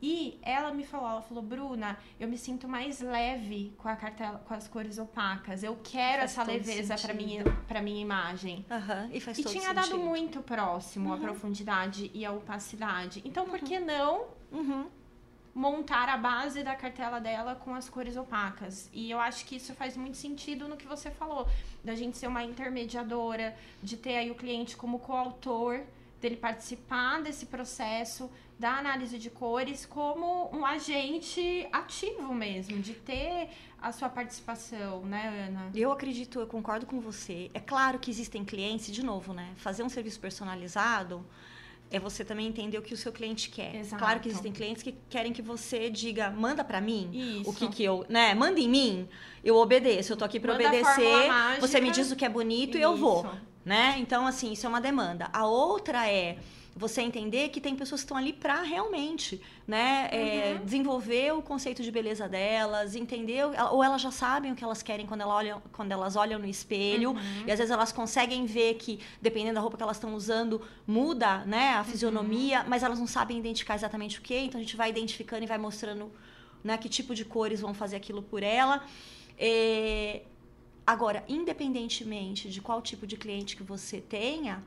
E 0.06 0.38
ela 0.42 0.70
me 0.70 0.84
falou, 0.84 1.08
ela 1.08 1.23
falou, 1.23 1.42
Bruna, 1.42 1.96
eu 2.20 2.28
me 2.28 2.37
sinto 2.37 2.68
mais 2.68 3.00
leve 3.00 3.73
com 3.78 3.88
a 3.88 3.96
cartela, 3.96 4.38
com 4.46 4.52
as 4.52 4.68
cores 4.68 4.99
opacas. 4.99 5.62
Eu 5.62 5.78
quero 5.82 6.18
faz 6.18 6.32
essa 6.32 6.42
leveza 6.42 6.94
para 6.99 7.14
minha 7.14 7.42
para 7.66 7.80
minha 7.80 8.02
imagem. 8.02 8.66
Uhum, 8.70 9.11
e 9.11 9.16
e 9.16 9.20
tinha 9.20 9.34
sentido. 9.34 9.75
dado 9.75 9.99
muito 9.99 10.42
próximo 10.42 11.08
uhum. 11.08 11.14
a 11.14 11.18
profundidade 11.18 12.11
e 12.12 12.23
a 12.23 12.32
opacidade. 12.32 13.23
Então, 13.25 13.46
por 13.46 13.58
que 13.61 13.80
não 13.80 14.26
uhum. 14.52 14.90
montar 15.54 16.11
a 16.11 16.18
base 16.18 16.62
da 16.62 16.76
cartela 16.76 17.18
dela 17.18 17.54
com 17.54 17.75
as 17.75 17.88
cores 17.88 18.14
opacas. 18.18 18.90
E 18.92 19.11
eu 19.11 19.18
acho 19.18 19.46
que 19.46 19.56
isso 19.56 19.73
faz 19.73 19.96
muito 19.96 20.18
sentido 20.18 20.68
no 20.68 20.76
que 20.76 20.87
você 20.87 21.11
falou, 21.11 21.49
da 21.82 21.94
gente 21.94 22.18
ser 22.18 22.26
uma 22.26 22.44
intermediadora, 22.44 23.56
de 23.82 23.96
ter 23.96 24.18
aí 24.18 24.30
o 24.30 24.34
cliente 24.34 24.76
como 24.76 24.99
coautor, 24.99 25.80
dele 26.20 26.37
participar 26.37 27.23
desse 27.23 27.46
processo 27.46 28.30
da 28.58 28.76
análise 28.76 29.18
de 29.18 29.30
cores 29.30 29.84
como 29.84 30.49
um 30.52 30.64
agente 30.64 31.66
ativo 31.73 32.32
mesmo, 32.32 32.78
de 32.80 32.94
ter 32.94 33.49
a 33.80 33.92
sua 33.92 34.08
participação, 34.08 35.04
né, 35.04 35.49
Ana? 35.49 35.70
Eu 35.75 35.90
acredito, 35.90 36.40
eu 36.40 36.46
concordo 36.46 36.87
com 36.87 37.00
você. 37.00 37.50
É 37.52 37.61
claro 37.61 37.99
que 37.99 38.11
existem 38.11 38.44
clientes, 38.44 38.92
de 38.92 39.04
novo, 39.04 39.34
né? 39.34 39.50
Fazer 39.56 39.82
um 39.82 39.88
serviço 39.88 40.20
personalizado 40.20 41.25
é 41.90 41.99
você 41.99 42.25
também 42.25 42.46
entender 42.46 42.78
o 42.78 42.82
que 42.82 42.94
o 42.94 42.96
seu 42.96 43.12
cliente 43.12 43.50
quer. 43.50 43.75
Exato. 43.75 44.02
Claro 44.02 44.20
que 44.20 44.28
existem 44.28 44.52
clientes 44.52 44.82
que 44.82 44.94
querem 45.08 45.32
que 45.32 45.42
você 45.42 45.90
diga, 45.90 46.30
manda 46.30 46.64
para 46.64 46.80
mim 46.80 47.11
Isso. 47.40 47.50
o 47.50 47.54
que 47.54 47.68
que 47.68 47.84
eu, 47.84 48.06
né? 48.08 48.34
Manda 48.34 48.58
em 48.58 48.68
mim, 48.68 49.08
eu 49.44 49.56
obedeço. 49.56 50.12
Eu 50.12 50.16
tô 50.16 50.25
aqui 50.25 50.40
para 50.40 50.54
obedecer. 50.54 51.28
Você 51.61 51.80
me 51.80 51.90
diz 51.90 52.11
o 52.11 52.16
que 52.16 52.25
é 52.25 52.28
bonito 52.28 52.78
e 52.78 52.82
eu 52.82 52.96
vou, 52.96 53.26
Isso. 53.26 53.38
né? 53.64 53.96
Então 53.99 54.26
assim, 54.26 54.52
isso 54.52 54.64
é 54.64 54.68
uma 54.68 54.80
demanda. 54.80 55.28
A 55.32 55.46
outra 55.46 56.08
é 56.08 56.38
você 56.76 57.02
entender 57.02 57.50
que 57.50 57.61
tem 57.61 57.76
pessoas 57.76 58.00
que 58.00 58.04
estão 58.07 58.16
ali 58.16 58.33
para 58.33 58.62
realmente, 58.62 59.40
né, 59.66 60.09
é, 60.11 60.57
Uhum. 60.59 60.64
desenvolver 60.64 61.33
o 61.33 61.40
conceito 61.40 61.83
de 61.85 61.90
beleza 61.90 62.28
delas, 62.28 62.97
entender 62.97 63.45
ou 63.71 63.83
elas 63.85 64.02
já 64.02 64.11
sabem 64.11 64.50
o 64.50 64.57
que 64.57 64.64
elas 64.64 64.83
querem 64.83 65.07
quando, 65.07 65.21
ela 65.21 65.35
olham, 65.35 65.62
quando 65.73 65.93
elas 65.93 66.16
olham 66.16 66.38
no 66.38 66.47
espelho 66.47 67.11
Uhum. 67.12 67.45
e 67.47 67.50
às 67.52 67.59
vezes 67.59 67.71
elas 67.71 67.93
conseguem 67.93 68.45
ver 68.45 68.75
que 68.75 68.99
dependendo 69.23 69.54
da 69.54 69.61
roupa 69.61 69.76
que 69.76 69.83
elas 69.85 69.97
estão 69.99 70.14
usando 70.14 70.61
muda, 70.85 71.45
né, 71.45 71.75
a 71.75 71.85
fisionomia, 71.85 72.64
mas 72.66 72.83
elas 72.83 72.99
não 72.99 73.07
sabem 73.07 73.38
identificar 73.38 73.76
exatamente 73.76 74.19
o 74.19 74.23
que, 74.23 74.37
então 74.37 74.59
a 74.61 74.62
gente 74.64 74.76
vai 74.76 74.90
identificando 74.90 75.45
e 75.45 75.47
vai 75.47 75.59
mostrando, 75.59 76.11
né, 76.62 76.76
que 76.76 76.88
tipo 76.88 77.14
de 77.14 77.25
cores 77.25 77.61
vão 77.61 77.73
fazer 77.73 77.95
aquilo 77.97 78.21
por 78.23 78.43
ela. 78.43 78.85
É, 79.38 80.23
Agora, 80.87 81.25
independentemente 81.28 82.50
de 82.50 82.61
qual 82.61 82.83
tipo 82.83 83.07
de 83.07 83.16
cliente 83.16 83.57
que 83.57 83.62
você 83.62 84.02
tenha, 84.02 84.62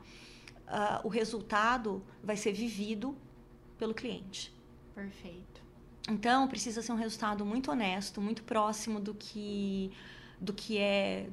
ah, 0.68 1.00
o 1.04 1.08
resultado 1.08 2.02
vai 2.22 2.36
ser 2.36 2.52
vivido 2.52 3.16
pelo 3.78 3.94
cliente. 3.94 4.52
Perfeito. 4.94 5.62
Então, 6.08 6.48
precisa 6.48 6.82
ser 6.82 6.92
um 6.92 6.96
resultado 6.96 7.44
muito 7.44 7.70
honesto, 7.70 8.20
muito 8.20 8.42
próximo 8.42 8.98
do 8.98 9.14
que, 9.14 9.90
do 10.40 10.52
que 10.52 10.78
é 10.78 11.28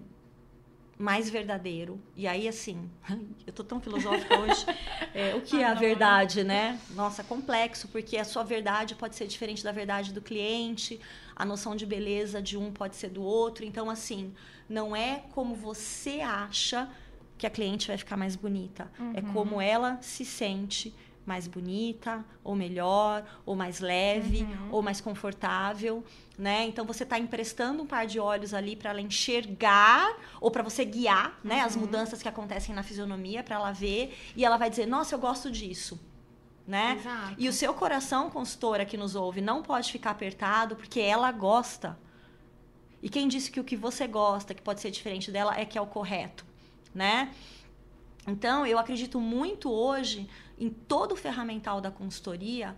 mais 0.97 1.29
verdadeiro. 1.29 1.99
E 2.15 2.27
aí, 2.27 2.47
assim, 2.47 2.89
eu 3.45 3.53
tô 3.53 3.63
tão 3.63 3.79
filosófica 3.79 4.37
hoje. 4.37 4.65
É, 5.13 5.35
o 5.35 5.41
que 5.41 5.57
é 5.61 5.65
a 5.65 5.73
verdade, 5.73 6.43
né? 6.43 6.79
Nossa, 6.91 7.23
complexo, 7.23 7.87
porque 7.87 8.17
a 8.17 8.25
sua 8.25 8.43
verdade 8.43 8.95
pode 8.95 9.15
ser 9.15 9.27
diferente 9.27 9.63
da 9.63 9.71
verdade 9.71 10.13
do 10.13 10.21
cliente, 10.21 10.99
a 11.35 11.45
noção 11.45 11.75
de 11.75 11.85
beleza 11.85 12.41
de 12.41 12.57
um 12.57 12.71
pode 12.71 12.95
ser 12.95 13.09
do 13.09 13.23
outro. 13.23 13.65
Então, 13.65 13.89
assim, 13.89 14.33
não 14.69 14.95
é 14.95 15.23
como 15.31 15.55
você 15.55 16.21
acha 16.21 16.89
que 17.37 17.45
a 17.45 17.49
cliente 17.49 17.87
vai 17.87 17.97
ficar 17.97 18.15
mais 18.17 18.35
bonita. 18.35 18.89
É 19.13 19.21
como 19.21 19.59
ela 19.61 19.97
se 20.01 20.23
sente 20.25 20.93
mais 21.25 21.47
bonita, 21.47 22.23
ou 22.43 22.55
melhor, 22.55 23.25
ou 23.47 23.55
mais 23.55 23.79
leve, 23.79 24.43
Uhum. 24.43 24.69
ou 24.71 24.81
mais 24.83 25.01
confortável, 25.01 26.03
né? 26.37 26.65
Então 26.67 26.85
você 26.85 27.01
está 27.03 27.17
emprestando 27.17 27.81
um 27.81 27.87
par 27.87 28.05
de 28.05 28.19
olhos 28.19 28.53
ali 28.53 28.75
para 28.75 28.91
ela 28.91 29.01
enxergar 29.01 30.15
ou 30.39 30.51
para 30.51 30.61
você 30.61 30.85
guiar, 30.85 31.39
né, 31.43 31.61
as 31.61 31.75
mudanças 31.75 32.21
que 32.21 32.27
acontecem 32.29 32.75
na 32.75 32.83
fisionomia 32.83 33.41
para 33.43 33.55
ela 33.55 33.71
ver 33.71 34.15
e 34.35 34.45
ela 34.45 34.55
vai 34.57 34.69
dizer: 34.69 34.85
"Nossa, 34.85 35.15
eu 35.15 35.19
gosto 35.19 35.49
disso". 35.51 35.99
Né? 36.67 36.97
Exato. 36.99 37.35
E 37.37 37.47
o 37.49 37.53
seu 37.53 37.73
coração, 37.75 38.29
consultora 38.29 38.85
que 38.85 38.97
nos 38.97 39.15
ouve, 39.15 39.39
não 39.41 39.61
pode 39.61 39.91
ficar 39.91 40.11
apertado 40.11 40.75
porque 40.75 40.99
ela 40.99 41.31
gosta. 41.31 41.97
E 43.03 43.09
quem 43.09 43.27
disse 43.27 43.51
que 43.51 43.59
o 43.59 43.63
que 43.63 43.75
você 43.75 44.07
gosta, 44.07 44.53
que 44.53 44.63
pode 44.63 44.81
ser 44.81 44.89
diferente 44.89 45.31
dela, 45.31 45.55
é 45.59 45.63
que 45.63 45.77
é 45.77 45.81
o 45.81 45.85
correto, 45.85 46.43
né? 46.95 47.31
Então, 48.27 48.65
eu 48.65 48.79
acredito 48.79 49.19
muito 49.19 49.69
hoje 49.71 50.27
em 50.57 50.69
todo 50.69 51.11
o 51.11 51.15
ferramental 51.15 51.79
da 51.79 51.91
consultoria, 51.91 52.75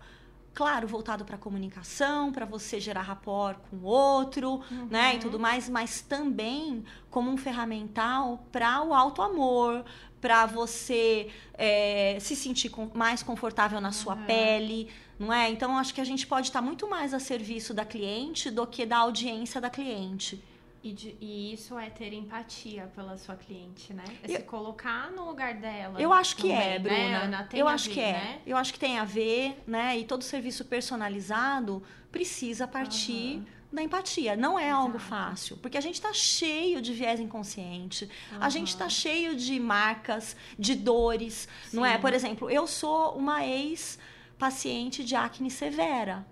claro, 0.53 0.87
voltado 0.87 1.23
para 1.23 1.37
comunicação, 1.37 2.31
para 2.31 2.43
você 2.45 2.79
gerar 2.79 3.03
rapport 3.03 3.57
com 3.69 3.77
o 3.77 3.83
outro, 3.83 4.59
né, 4.89 5.15
e 5.15 5.19
tudo 5.19 5.39
mais, 5.39 5.69
mas 5.69 6.01
também 6.01 6.83
como 7.11 7.29
um 7.31 7.37
ferramental 7.37 8.43
para 8.51 8.81
o 8.83 8.93
auto 8.93 9.21
amor, 9.21 9.85
para 10.19 10.47
você 10.47 11.29
é, 11.53 12.17
se 12.19 12.35
sentir 12.35 12.69
com- 12.69 12.89
mais 12.93 13.21
confortável 13.21 13.79
na 13.79 13.91
sua 13.91 14.15
Uhum. 14.15 14.25
pele, 14.25 14.89
não 15.19 15.31
é? 15.31 15.47
Então, 15.49 15.77
acho 15.77 15.93
que 15.93 16.01
a 16.01 16.03
gente 16.05 16.25
pode 16.25 16.47
estar 16.47 16.61
muito 16.61 16.89
mais 16.89 17.13
a 17.13 17.19
serviço 17.19 17.71
da 17.73 17.85
cliente 17.85 18.49
do 18.49 18.65
que 18.65 18.83
da 18.85 18.97
audiência 18.97 19.61
da 19.61 19.69
cliente. 19.69 20.43
E, 20.87 20.93
de- 20.93 21.17
e 21.19 21.51
isso 21.53 21.77
é 21.77 21.89
ter 21.89 22.13
empatia 22.13 22.89
pela 22.95 23.17
sua 23.17 23.35
cliente, 23.35 23.93
né? 23.93 24.05
É 24.23 24.31
Eu- 24.31 24.35
se 24.37 24.43
colocar 24.43 25.11
no 25.11 25.25
lugar 25.25 25.55
dela. 25.55 25.99
Eu 26.01 26.13
acho 26.13 26.37
que 26.37 26.49
é, 26.49 26.77
também, 26.77 26.79
Bruna. 26.79 26.97
Né, 27.09 27.15
Ana? 27.25 27.49
Eu 27.53 27.67
acho 27.67 27.89
ver, 27.89 27.93
que 27.93 27.99
é. 27.99 28.11
Né? 28.13 28.41
Eu 28.45 28.55
acho 28.55 28.71
que 28.73 28.79
tem 28.79 28.97
a 28.97 29.03
ver, 29.03 29.61
né? 29.67 29.97
E 29.97 30.05
todo 30.05 30.23
serviço 30.23 30.63
personalizado 30.63 31.83
precisa 32.09 32.65
partir 32.65 33.35
Aham. 33.35 33.45
da 33.73 33.83
empatia. 33.83 34.37
Não 34.37 34.57
é 34.57 34.69
algo 34.71 34.95
Exato. 34.95 35.09
fácil, 35.09 35.57
porque 35.57 35.77
a 35.77 35.81
gente 35.81 35.95
está 35.95 36.13
cheio 36.13 36.81
de 36.81 36.93
viés 36.93 37.19
inconsciente. 37.19 38.09
A 38.39 38.49
gente 38.49 38.69
está 38.69 38.87
cheio 38.87 39.35
de 39.35 39.59
marcas, 39.59 40.37
de 40.57 40.73
dores, 40.73 41.49
não 41.73 41.85
é? 41.85 41.95
Sim. 41.95 42.01
Por 42.01 42.13
exemplo, 42.13 42.49
eu 42.49 42.65
sou 42.65 43.13
uma 43.17 43.45
ex-paciente 43.45 45.03
de 45.03 45.15
acne 45.17 45.51
severa. 45.51 46.25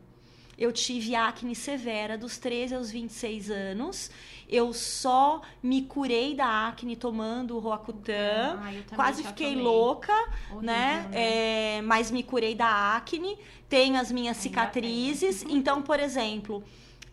Eu 0.57 0.71
tive 0.71 1.15
acne 1.15 1.53
severa 1.55 2.17
dos 2.17 2.37
13 2.37 2.75
aos 2.75 2.89
26 2.89 3.51
anos. 3.51 4.09
Eu 4.47 4.71
só 4.73 5.41
me 5.61 5.81
curei 5.81 6.33
da 6.35 6.67
acne 6.67 6.95
tomando 6.95 7.55
o 7.55 7.59
Roacutan. 7.59 8.59
Ah, 8.59 8.95
Quase 8.95 9.23
fiquei 9.23 9.49
tomei. 9.49 9.63
louca, 9.63 10.13
Horrível, 10.51 10.61
né? 10.61 11.09
É, 11.11 11.81
mas 11.81 12.09
me 12.11 12.23
curei 12.23 12.55
da 12.55 12.95
acne, 12.95 13.37
tenho 13.67 13.97
as 13.99 14.11
minhas 14.11 14.37
cicatrizes. 14.37 15.43
Então, 15.49 15.81
por 15.81 15.99
exemplo, 15.99 16.63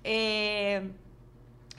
é, 0.05 0.83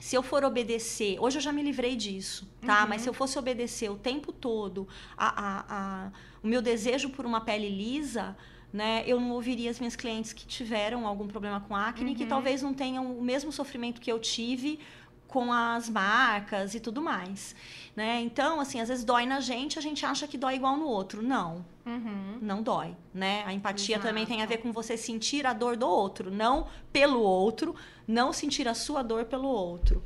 se 0.00 0.16
eu 0.16 0.22
for 0.22 0.44
obedecer, 0.44 1.16
hoje 1.18 1.38
eu 1.38 1.42
já 1.42 1.52
me 1.52 1.62
livrei 1.62 1.96
disso, 1.96 2.46
tá? 2.60 2.82
Uhum. 2.82 2.88
Mas 2.90 3.02
se 3.02 3.08
eu 3.08 3.14
fosse 3.14 3.38
obedecer 3.38 3.90
o 3.90 3.96
tempo 3.96 4.32
todo 4.32 4.86
a, 5.16 5.28
a- 5.28 5.64
a- 5.68 6.12
o 6.42 6.46
meu 6.46 6.60
desejo 6.60 7.08
por 7.10 7.24
uma 7.24 7.40
pele 7.40 7.68
lisa, 7.70 8.36
né? 8.74 9.04
Eu 9.06 9.20
não 9.20 9.30
ouviria 9.30 9.70
as 9.70 9.78
minhas 9.78 9.94
clientes 9.94 10.32
que 10.32 10.44
tiveram 10.46 11.06
algum 11.06 11.28
problema 11.28 11.60
com 11.60 11.76
acne, 11.76 12.14
que 12.16 12.24
Uhum. 12.24 12.28
talvez 12.28 12.60
não 12.60 12.74
tenham 12.74 13.16
o 13.16 13.22
mesmo 13.22 13.52
sofrimento 13.52 14.00
que 14.00 14.10
eu 14.10 14.18
tive 14.18 14.80
com 15.28 15.52
as 15.52 15.88
marcas 15.88 16.74
e 16.74 16.80
tudo 16.80 17.00
mais, 17.02 17.54
né? 17.96 18.20
Então, 18.20 18.60
assim, 18.60 18.80
às 18.80 18.88
vezes 18.88 19.04
dói 19.04 19.26
na 19.26 19.38
gente, 19.40 19.78
a 19.78 19.82
gente 19.82 20.04
acha 20.04 20.26
que 20.28 20.36
dói 20.38 20.54
igual 20.56 20.76
no 20.76 20.86
outro. 20.86 21.22
Não, 21.22 21.64
Uhum. 21.86 22.38
não 22.42 22.62
dói, 22.62 22.96
né? 23.12 23.42
A 23.46 23.52
empatia 23.52 23.94
Exato. 23.96 24.08
também 24.08 24.26
tem 24.26 24.42
a 24.42 24.46
ver 24.46 24.58
com 24.58 24.72
você 24.72 24.96
sentir 24.96 25.46
a 25.46 25.52
dor 25.52 25.76
do 25.76 25.88
outro, 25.88 26.30
não 26.30 26.66
pelo 26.92 27.20
outro, 27.20 27.74
não 28.06 28.32
sentir 28.32 28.66
a 28.68 28.74
sua 28.74 29.02
dor 29.02 29.24
pelo 29.24 29.48
outro. 29.48 30.02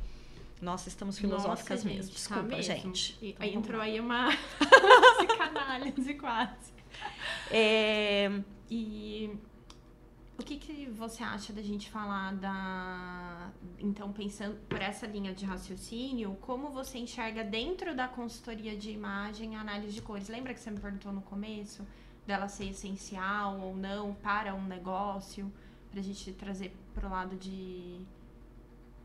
Nossa, 0.61 0.89
estamos 0.89 1.17
filosóficas 1.17 1.83
Nossa, 1.83 1.87
mesmo. 1.95 2.03
gente, 2.11 2.15
Desculpa, 2.15 2.43
tá 2.49 2.55
mesmo. 2.57 2.73
gente. 2.75 3.17
E- 3.21 3.29
Então, 3.29 3.47
entrou 3.47 3.81
aí 3.81 3.99
uma 3.99 4.29
psicanálise 5.17 6.13
quase. 6.15 6.78
É, 7.51 8.41
E 8.69 9.37
o 10.39 10.43
que, 10.43 10.57
que 10.57 10.85
você 10.89 11.21
acha 11.21 11.51
da 11.51 11.61
gente 11.61 11.89
falar 11.89 12.33
da. 12.35 13.51
Então, 13.77 14.11
pensando 14.13 14.55
por 14.69 14.81
essa 14.81 15.05
linha 15.05 15.33
de 15.33 15.45
raciocínio, 15.45 16.37
como 16.41 16.69
você 16.69 16.97
enxerga 16.97 17.43
dentro 17.43 17.95
da 17.95 18.07
consultoria 18.07 18.77
de 18.77 18.91
imagem 18.91 19.55
a 19.57 19.61
análise 19.61 19.93
de 19.93 20.01
cores? 20.01 20.29
Lembra 20.29 20.53
que 20.53 20.59
você 20.61 20.71
me 20.71 20.79
perguntou 20.79 21.11
no 21.11 21.21
começo 21.21 21.85
dela 22.25 22.47
ser 22.47 22.69
essencial 22.69 23.59
ou 23.59 23.75
não 23.75 24.13
para 24.13 24.55
um 24.55 24.63
negócio? 24.65 25.51
Pra 25.91 26.01
gente 26.01 26.31
trazer 26.33 26.73
pro 26.93 27.09
lado 27.09 27.35
de, 27.35 27.99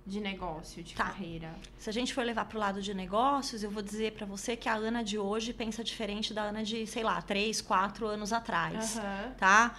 de 0.07 0.21
negócio, 0.21 0.83
de 0.83 0.95
Tá. 0.95 1.05
carreira. 1.05 1.55
Se 1.79 1.89
a 1.89 1.93
gente 1.93 2.13
for 2.13 2.25
levar 2.25 2.45
para 2.45 2.57
o 2.57 2.61
lado 2.61 2.83
de 2.83 2.93
negócios, 2.93 3.63
eu 3.63 3.71
vou 3.71 3.83
dizer 3.83 4.13
para 4.13 4.27
você 4.27 4.55
que 4.57 4.69
a 4.69 4.75
Ana 4.75 5.03
de 5.03 5.19
hoje 5.19 5.53
pensa 5.55 5.83
diferente 5.83 6.35
da 6.35 6.43
Ana 6.43 6.63
de, 6.63 6.87
sei 6.87 7.03
lá, 7.03 7.21
três, 7.23 7.61
quatro 7.63 8.07
anos 8.07 8.33
atrás. 8.33 8.99
Aham. 8.99 9.33
tá? 9.39 9.75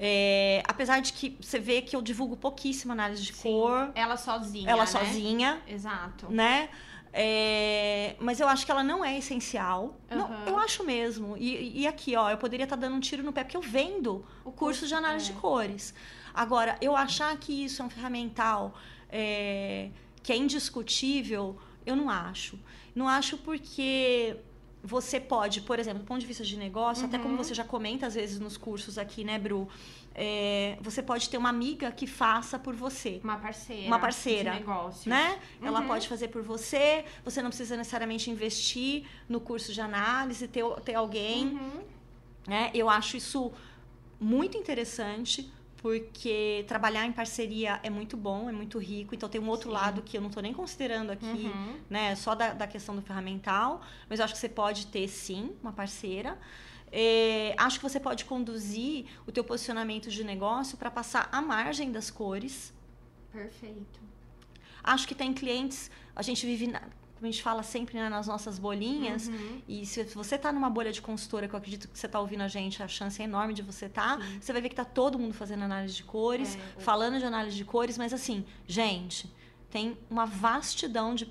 É, 0.00 0.62
apesar 0.66 1.00
de 1.00 1.12
que 1.12 1.36
você 1.40 1.58
vê 1.58 1.82
que 1.82 1.94
eu 1.94 2.02
divulgo 2.02 2.36
pouquíssima 2.36 2.92
análise 2.92 3.22
de 3.22 3.32
Sim. 3.32 3.42
cor, 3.42 3.90
Ela 3.94 4.16
sozinha. 4.16 4.70
ela 4.70 4.80
né? 4.80 4.86
sozinha, 4.86 5.62
Exato. 5.66 6.26
né? 6.30 6.68
É, 7.12 8.14
mas 8.20 8.38
eu 8.38 8.46
acho 8.48 8.64
que 8.66 8.70
ela 8.70 8.84
não 8.84 9.04
é 9.04 9.16
essencial. 9.18 9.96
Não, 10.10 10.26
Aham. 10.26 10.44
eu 10.46 10.58
acho 10.58 10.84
mesmo. 10.84 11.36
E, 11.36 11.80
e 11.80 11.86
aqui, 11.86 12.14
ó, 12.16 12.30
eu 12.30 12.36
poderia 12.38 12.64
estar 12.64 12.76
dando 12.76 12.94
um 12.96 13.00
tiro 13.00 13.22
no 13.22 13.32
pé, 13.32 13.42
porque 13.44 13.56
eu 13.56 13.60
vendo 13.62 14.24
O 14.44 14.52
curso 14.52 14.86
de 14.86 14.94
análise 14.94 15.30
é. 15.30 15.34
de 15.34 15.40
cores. 15.40 15.94
Agora, 16.34 16.76
eu 16.80 16.94
achar 16.96 17.36
que 17.36 17.64
isso 17.64 17.82
é 17.82 17.84
um 17.84 17.90
ferramental 17.90 18.74
é, 19.08 19.90
que 20.22 20.32
é 20.32 20.36
indiscutível, 20.36 21.56
eu 21.84 21.96
não 21.96 22.10
acho. 22.10 22.58
Não 22.94 23.08
acho 23.08 23.38
porque 23.38 24.36
você 24.82 25.18
pode, 25.18 25.60
por 25.62 25.78
exemplo, 25.78 26.00
do 26.00 26.06
ponto 26.06 26.20
de 26.20 26.26
vista 26.26 26.44
de 26.44 26.56
negócio, 26.56 27.04
até 27.06 27.18
como 27.18 27.36
você 27.36 27.54
já 27.54 27.64
comenta 27.64 28.06
às 28.06 28.14
vezes 28.14 28.38
nos 28.38 28.56
cursos 28.56 28.96
aqui, 28.98 29.24
né, 29.24 29.38
Bru? 29.38 29.68
É, 30.14 30.76
você 30.80 31.00
pode 31.02 31.28
ter 31.30 31.36
uma 31.36 31.48
amiga 31.48 31.92
que 31.92 32.06
faça 32.06 32.58
por 32.58 32.74
você. 32.74 33.20
Uma 33.22 33.36
parceira. 33.36 33.86
Uma 33.86 33.98
parceira. 33.98 34.50
De 34.52 34.58
negócio. 34.58 35.08
Né? 35.08 35.38
Ela 35.62 35.82
pode 35.82 36.08
fazer 36.08 36.28
por 36.28 36.42
você, 36.42 37.04
você 37.24 37.40
não 37.40 37.50
precisa 37.50 37.76
necessariamente 37.76 38.30
investir 38.30 39.04
no 39.28 39.40
curso 39.40 39.72
de 39.72 39.80
análise, 39.80 40.48
ter, 40.48 40.64
ter 40.84 40.94
alguém. 40.94 41.58
Né? 42.46 42.70
Eu 42.74 42.90
acho 42.90 43.16
isso 43.16 43.52
muito 44.20 44.58
interessante, 44.58 45.52
porque 45.80 46.64
trabalhar 46.68 47.06
em 47.06 47.12
parceria 47.12 47.80
é 47.82 47.88
muito 47.90 48.16
bom, 48.16 48.48
é 48.48 48.52
muito 48.52 48.78
rico. 48.78 49.14
Então 49.14 49.28
tem 49.28 49.40
um 49.40 49.48
outro 49.48 49.68
Sim. 49.70 49.74
lado 49.74 50.02
que 50.02 50.16
eu 50.16 50.20
não 50.20 50.28
estou 50.28 50.42
nem 50.42 50.52
considerando 50.52 51.10
aqui, 51.10 51.24
Uhum. 51.26 51.76
né? 51.88 52.14
Só 52.16 52.34
da, 52.34 52.52
da 52.52 52.66
questão 52.66 52.94
do 52.96 53.02
ferramental, 53.02 53.80
mas 54.08 54.18
eu 54.18 54.24
acho 54.24 54.34
que 54.34 54.40
você 54.40 54.48
pode 54.48 54.86
ter 54.88 55.08
sim 55.08 55.54
uma 55.62 55.72
parceira. 55.72 56.38
É, 56.90 57.54
acho 57.58 57.78
que 57.78 57.82
você 57.88 58.00
pode 58.00 58.24
conduzir 58.24 59.06
o 59.26 59.30
teu 59.32 59.44
posicionamento 59.44 60.10
de 60.10 60.24
negócio 60.24 60.76
para 60.78 60.90
passar 60.90 61.28
à 61.30 61.40
margem 61.40 61.92
das 61.92 62.10
cores. 62.10 62.72
Perfeito. 63.32 64.00
Acho 64.82 65.06
que 65.06 65.14
tem 65.14 65.32
clientes, 65.34 65.90
a 66.16 66.22
gente 66.22 66.44
vive, 66.46 66.66
na- 66.66 66.82
a 67.26 67.30
gente 67.30 67.42
fala 67.42 67.62
sempre 67.62 67.94
né, 67.98 68.08
nas 68.08 68.26
nossas 68.26 68.58
bolinhas, 68.58 69.28
Uhum. 69.28 69.60
e 69.66 69.84
se 69.86 70.04
você 70.04 70.36
está 70.36 70.52
numa 70.52 70.70
bolha 70.70 70.92
de 70.92 71.00
consultora, 71.02 71.48
que 71.48 71.54
eu 71.54 71.58
acredito 71.58 71.88
que 71.88 71.98
você 71.98 72.06
está 72.06 72.20
ouvindo 72.20 72.42
a 72.42 72.48
gente, 72.48 72.82
a 72.82 72.88
chance 72.88 73.20
é 73.20 73.24
enorme 73.24 73.54
de 73.54 73.62
você 73.62 73.86
estar, 73.86 74.20
Sim. 74.20 74.38
você 74.40 74.52
vai 74.52 74.62
ver 74.62 74.68
que 74.68 74.74
tá 74.76 74.84
todo 74.84 75.18
mundo 75.18 75.32
fazendo 75.34 75.62
análise 75.64 75.94
de 75.94 76.04
cores, 76.04 76.56
É, 76.56 76.80
falando 76.80 77.18
de 77.18 77.24
análise 77.24 77.56
de 77.56 77.64
cores, 77.64 77.96
mas 77.98 78.12
assim, 78.12 78.44
gente, 78.66 79.30
tem 79.70 79.96
uma 80.10 80.24
vastidão 80.26 81.14
de 81.14 81.30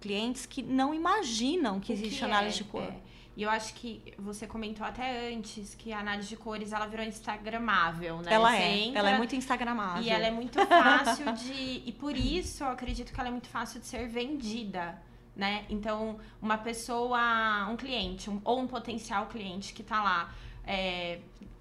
clientes 0.00 0.46
que 0.46 0.62
não 0.62 0.94
imaginam 0.94 1.80
que 1.80 1.92
O 1.92 1.94
existe 1.94 2.18
que 2.18 2.24
análise 2.24 2.60
é, 2.60 2.62
de 2.62 2.64
cor. 2.64 2.82
é. 2.82 3.06
E 3.36 3.42
eu 3.42 3.50
acho 3.50 3.74
que 3.74 4.02
você 4.18 4.46
comentou 4.46 4.86
até 4.86 5.30
antes 5.34 5.74
que 5.74 5.92
a 5.92 5.98
análise 5.98 6.26
de 6.26 6.36
cores 6.36 6.72
ela 6.72 6.86
virou 6.86 7.04
instagramável, 7.04 8.22
né? 8.22 8.32
Ela 8.32 8.50
Você 8.50 8.56
é, 8.56 8.78
entra 8.78 8.98
ela 9.00 9.10
é 9.10 9.18
muito 9.18 9.36
instagramável. 9.36 10.02
E 10.02 10.08
ela 10.10 10.26
é 10.26 10.30
muito 10.30 10.58
fácil 10.66 11.32
de. 11.32 11.82
E 11.84 11.92
por 11.92 12.16
isso 12.16 12.64
eu 12.64 12.68
acredito 12.70 13.12
que 13.12 13.20
ela 13.20 13.28
é 13.28 13.32
muito 13.32 13.48
fácil 13.48 13.78
de 13.78 13.86
ser 13.86 14.08
vendida. 14.08 14.98
Né? 15.36 15.66
Então, 15.68 16.18
uma 16.40 16.56
pessoa, 16.56 17.68
um 17.70 17.76
cliente, 17.76 18.30
um- 18.30 18.40
ou 18.42 18.58
um 18.58 18.66
potencial 18.66 19.26
cliente 19.26 19.74
que 19.74 19.82
tá 19.82 20.02
lá 20.02 20.34
é, 20.68 21.20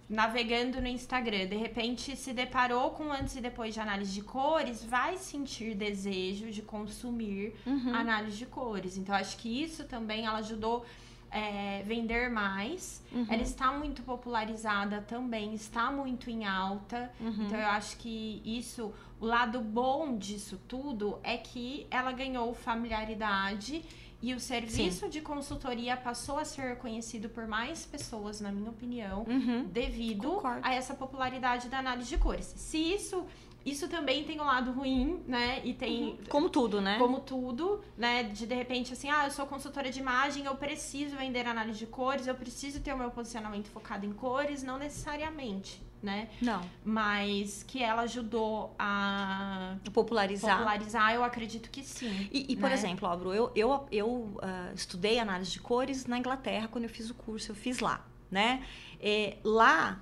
navegando 0.09 0.79
no 0.81 0.87
Instagram, 0.87 1.47
de 1.47 1.55
repente 1.57 2.15
se 2.15 2.31
deparou 2.33 2.91
com 2.91 3.11
antes 3.11 3.35
e 3.35 3.41
depois 3.41 3.73
de 3.73 3.79
análise 3.79 4.13
de 4.13 4.21
cores, 4.21 4.83
vai 4.83 5.17
sentir 5.17 5.75
desejo 5.75 6.49
de 6.51 6.61
consumir 6.61 7.53
Uhum. 7.65 7.93
análise 7.93 8.37
de 8.37 8.45
cores. 8.45 8.97
Então, 8.97 9.13
acho 9.13 9.37
que 9.37 9.61
isso 9.63 9.83
também 9.83 10.25
ela 10.25 10.39
ajudou 10.39 10.85
é, 11.31 11.83
vender 11.85 12.29
mais. 12.29 13.03
Uhum. 13.11 13.25
Ela 13.29 13.41
está 13.41 13.69
muito 13.71 14.03
popularizada 14.03 15.01
também, 15.01 15.53
está 15.53 15.91
muito 15.91 16.29
em 16.29 16.45
alta. 16.45 17.11
Uhum. 17.19 17.43
Então, 17.45 17.59
eu 17.59 17.67
acho 17.67 17.97
que 17.97 18.41
isso, 18.45 18.93
o 19.19 19.25
lado 19.25 19.59
bom 19.61 20.17
disso 20.17 20.59
tudo 20.67 21.19
é 21.23 21.37
que 21.37 21.87
ela 21.89 22.11
ganhou 22.11 22.53
familiaridade 22.53 23.83
e 24.21 24.33
o 24.33 24.39
serviço 24.39 25.07
de 25.09 25.21
consultoria 25.21 25.95
passou 25.95 26.37
a 26.39 26.45
ser 26.45 26.77
conhecido 26.77 27.29
por 27.29 27.47
mais 27.47 27.85
pessoas, 27.85 28.41
na 28.41 28.51
minha 28.51 28.69
opinião 28.69 29.23
Uhum. 29.27 29.65
devido 29.65 30.29
Concordo. 30.31 30.61
a 30.63 30.73
essa 30.73 30.93
popularidade 30.95 31.69
da 31.69 31.77
análise 31.79 32.09
de 32.09 32.17
cores. 32.17 32.53
Se 32.57 32.77
isso, 32.77 33.25
isso 33.63 33.87
também 33.87 34.23
tem 34.23 34.39
um 34.41 34.45
lado 34.45 34.71
ruim, 34.71 35.21
né? 35.27 35.61
E 35.63 35.73
tem 35.73 36.17
Como 36.29 36.49
tudo, 36.49 36.81
né? 36.81 36.97
como 36.97 37.19
tudo, 37.19 37.81
né? 37.97 38.23
De 38.23 38.45
de 38.47 38.55
repente 38.55 38.93
assim, 38.93 39.09
ah, 39.09 39.25
eu 39.25 39.31
sou 39.31 39.45
consultora 39.45 39.91
de 39.91 39.99
imagem, 39.99 40.45
eu 40.45 40.55
preciso 40.55 41.15
vender 41.17 41.45
análise 41.45 41.77
de 41.77 41.85
cores, 41.87 42.25
eu 42.25 42.35
preciso 42.35 42.79
ter 42.81 42.93
o 42.93 42.97
meu 42.97 43.11
posicionamento 43.11 43.67
focado 43.67 44.05
em 44.05 44.13
cores, 44.13 44.63
não 44.63 44.77
necessariamente, 44.79 45.81
né? 46.05 46.29
Não. 46.41 46.61
Mas 46.83 47.63
que 47.63 47.81
ela 47.83 48.03
ajudou 48.03 48.73
a 48.77 49.75
Popularizar. 49.91 50.57
popularizar, 50.57 51.13
eu 51.15 51.23
acredito 51.23 51.69
que 51.71 51.83
sim. 51.83 52.29
E, 52.31 52.53
e, 52.53 52.55
por 52.55 52.69
né? 52.69 52.75
exemplo, 52.75 53.09
ó, 53.09 53.17
Bru, 53.17 53.33
eu, 53.33 53.51
eu, 53.55 53.87
eu 53.91 54.37
ah, 54.41 54.71
estudei 54.75 55.17
análise 55.19 55.51
de 55.51 55.59
cores 55.59 56.05
na 56.05 56.17
Inglaterra 56.19 56.67
quando 56.67 56.83
eu 56.83 56.89
fiz 56.89 57.09
o 57.09 57.15
curso, 57.15 57.51
eu 57.51 57.55
fiz 57.55 57.79
lá, 57.79 58.05
né? 58.29 58.63
É, 59.01 59.37
lá, 59.43 59.99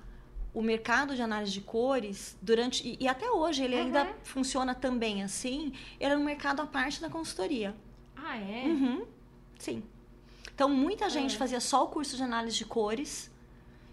o 0.52 0.60
mercado 0.62 1.16
de 1.16 1.22
análise 1.22 1.50
de 1.52 1.62
cores, 1.62 2.36
durante. 2.40 2.86
E, 2.86 2.98
e 3.00 3.08
até 3.08 3.30
hoje 3.30 3.64
ele 3.64 3.74
ainda 3.74 4.14
funciona 4.22 4.74
também 4.74 5.22
assim, 5.22 5.72
era 5.98 6.16
um 6.18 6.22
mercado 6.24 6.60
à 6.60 6.66
parte 6.66 7.00
da 7.00 7.08
consultoria. 7.08 7.74
Ah, 8.14 8.36
é? 8.36 8.64
Uhum, 8.66 9.06
sim. 9.58 9.82
Então, 10.54 10.68
muita 10.68 11.08
gente 11.10 11.34
É. 11.34 11.38
fazia 11.38 11.60
só 11.60 11.82
o 11.84 11.88
curso 11.88 12.16
de 12.16 12.22
análise 12.22 12.56
de 12.56 12.64
cores 12.64 13.28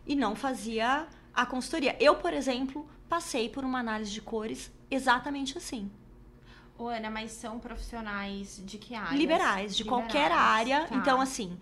e 0.05 0.15
não 0.15 0.35
fazia 0.35 1.07
a 1.33 1.45
consultoria. 1.45 1.95
Eu, 1.99 2.15
por 2.15 2.33
exemplo, 2.33 2.87
passei 3.09 3.49
por 3.49 3.63
uma 3.63 3.79
análise 3.79 4.11
de 4.11 4.21
cores 4.21 4.71
exatamente 4.89 5.57
assim. 5.57 5.89
Ô, 6.77 6.87
Ana, 6.87 7.09
mas 7.09 7.31
são 7.31 7.59
profissionais 7.59 8.61
de 8.65 8.77
que 8.77 8.95
área? 8.95 9.15
liberais, 9.17 9.75
de 9.75 9.83
qualquer 9.85 10.23
Liberais, 10.29 10.71
área. 10.71 10.87
tá. 10.87 10.95
Então, 10.95 11.21
assim, 11.21 11.57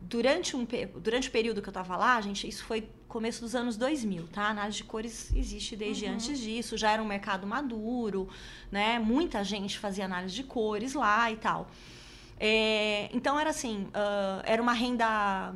durante, 0.00 0.56
um, 0.56 0.66
durante 1.00 1.28
o 1.28 1.32
período 1.32 1.60
que 1.60 1.68
eu 1.68 1.72
tava 1.72 1.96
lá, 1.96 2.20
gente, 2.20 2.48
isso 2.48 2.64
foi 2.64 2.88
começo 3.08 3.40
dos 3.40 3.54
anos 3.54 3.76
2000, 3.76 4.26
tá? 4.28 4.44
A 4.44 4.50
análise 4.50 4.78
de 4.78 4.84
cores 4.84 5.32
existe 5.34 5.76
desde 5.76 6.06
Uhum. 6.06 6.14
antes 6.14 6.38
disso, 6.38 6.76
já 6.76 6.90
era 6.92 7.02
um 7.02 7.06
mercado 7.06 7.46
maduro, 7.46 8.28
né? 8.70 8.98
Muita 8.98 9.44
gente 9.44 9.78
fazia 9.78 10.04
análise 10.06 10.34
de 10.34 10.44
cores 10.44 10.94
lá 10.94 11.30
e 11.30 11.36
tal. 11.36 11.68
É, 12.38 13.08
então, 13.14 13.38
era 13.38 13.50
assim, 13.50 13.88
ah, 13.94 14.42
era 14.44 14.60
uma 14.62 14.72
renda 14.74 15.54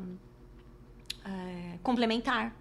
é, 1.25 1.77
complementar 1.83 2.55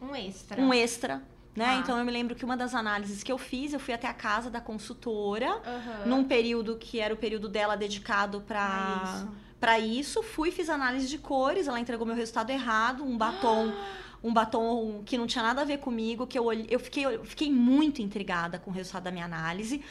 Um 0.00 0.14
extra. 0.14 0.60
um 0.60 0.72
extra, 0.72 1.22
né? 1.54 1.66
Tá. 1.66 1.74
Então 1.76 1.98
eu 1.98 2.04
me 2.04 2.12
lembro 2.12 2.34
que 2.34 2.44
uma 2.44 2.56
das 2.56 2.74
análises 2.74 3.22
que 3.22 3.32
eu 3.32 3.38
fiz, 3.38 3.72
eu 3.72 3.80
fui 3.80 3.94
até 3.94 4.06
a 4.06 4.14
casa 4.14 4.50
da 4.50 4.60
consultora, 4.60 5.60
Aham. 5.64 6.06
num 6.06 6.24
período 6.24 6.76
que 6.76 7.00
era 7.00 7.14
o 7.14 7.16
período 7.16 7.48
dela 7.48 7.76
dedicado 7.76 8.40
para 8.42 9.02
isso. 9.04 9.28
para 9.58 9.78
isso, 9.78 10.22
fui 10.22 10.50
fiz 10.50 10.68
análise 10.68 11.08
de 11.08 11.18
cores, 11.18 11.66
ela 11.66 11.80
entregou 11.80 12.06
meu 12.06 12.16
resultado 12.16 12.50
errado, 12.50 13.04
um 13.04 13.16
batom 13.16 13.72
um 14.22 14.32
batom 14.32 15.02
que 15.04 15.16
não 15.16 15.26
tinha 15.26 15.42
nada 15.42 15.62
a 15.62 15.64
ver 15.64 15.78
comigo, 15.78 16.26
que 16.26 16.38
eu 16.38 16.52
eu 16.52 16.78
fiquei 16.78 17.06
eu 17.06 17.24
fiquei 17.24 17.50
muito 17.50 18.02
intrigada 18.02 18.58
com 18.58 18.70
o 18.70 18.74
resultado 18.74 19.04
da 19.04 19.10
minha 19.10 19.24
análise. 19.24 19.82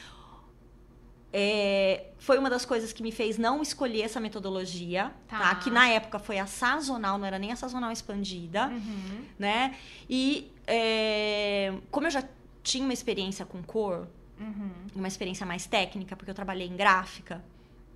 É, 1.38 2.06
foi 2.18 2.38
uma 2.38 2.50
das 2.50 2.64
coisas 2.66 2.94
que 2.94 3.04
me 3.04 3.12
fez 3.12 3.38
não 3.38 3.62
escolher 3.62 4.04
essa 4.04 4.22
metodologia, 4.22 5.12
Tá. 5.28 5.38
tá? 5.40 5.56
Que 5.56 5.70
na 5.70 5.90
época 5.90 6.18
foi 6.18 6.40
a 6.40 6.46
sazonal, 6.48 7.18
não 7.18 7.26
era 7.26 7.38
nem 7.38 7.52
a 7.52 7.58
sazonal 7.58 7.92
expandida 7.92 8.68
Uhum. 8.68 9.26
né? 9.38 9.76
E 10.10 10.50
é, 10.66 11.74
como 11.92 12.08
eu 12.08 12.12
já 12.12 12.24
tinha 12.64 12.86
uma 12.86 12.94
experiência 12.94 13.46
com 13.46 13.62
cor, 13.62 14.08
Uhum. 14.40 14.72
uma 14.96 15.10
experiência 15.10 15.46
mais 15.46 15.66
técnica, 15.66 16.16
porque 16.16 16.32
eu 16.32 16.36
trabalhei 16.36 16.68
em 16.68 16.76
gráfica, 16.78 17.44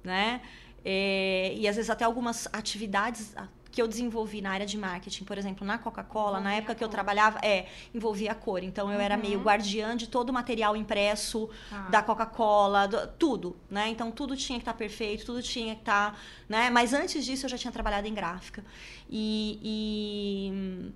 né? 0.04 0.42
É, 0.84 1.54
e 1.56 1.66
às 1.66 1.78
vezes 1.78 1.90
até 1.90 2.04
algumas 2.04 2.46
atividades 2.52 3.34
que 3.72 3.82
eu 3.82 3.88
desenvolvi 3.88 4.42
na 4.42 4.52
área 4.52 4.66
de 4.66 4.78
marketing, 4.78 5.24
por 5.26 5.38
exemplo, 5.38 5.66
na 5.66 5.78
Coca-Cola, 5.78 6.40
na 6.40 6.54
época 6.56 6.74
que 6.74 6.84
eu 6.84 6.90
trabalhava, 6.90 7.38
é, 7.44 7.68
envolvia 7.94 8.32
a 8.32 8.36
cor. 8.36 8.64
Então 8.64 8.92
eu 8.92 9.00
era 9.00 9.16
Uhum. 9.16 9.22
meio 9.22 9.40
guardiã 9.42 9.96
de 9.96 10.08
todo 10.08 10.30
o 10.30 10.34
material 10.34 10.76
impresso 10.76 11.48
Tá. 11.70 11.88
da 11.90 12.02
Coca-Cola, 12.02 12.88
do- 12.88 13.08
tudo, 13.10 13.56
né? 13.70 13.88
Então 13.90 14.10
tudo 14.12 14.36
tinha 14.36 14.58
que 14.58 14.64
estar 14.64 14.74
perfeito, 14.74 15.24
tudo 15.26 15.42
tinha 15.44 15.76
que 15.76 15.82
estar, 15.82 16.20
né? 16.48 16.70
Mas 16.72 16.94
antes 16.94 17.24
disso 17.24 17.46
eu 17.46 17.50
já 17.50 17.58
tinha 17.58 17.72
trabalhado 17.72 18.08
em 18.08 18.14
gráfica. 18.14 18.66
E, 19.10 19.60
e- 19.64 20.92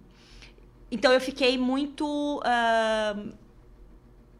então 0.92 1.12
eu 1.12 1.22
fiquei 1.22 1.58
muito 1.58 2.42
ah, 2.44 3.16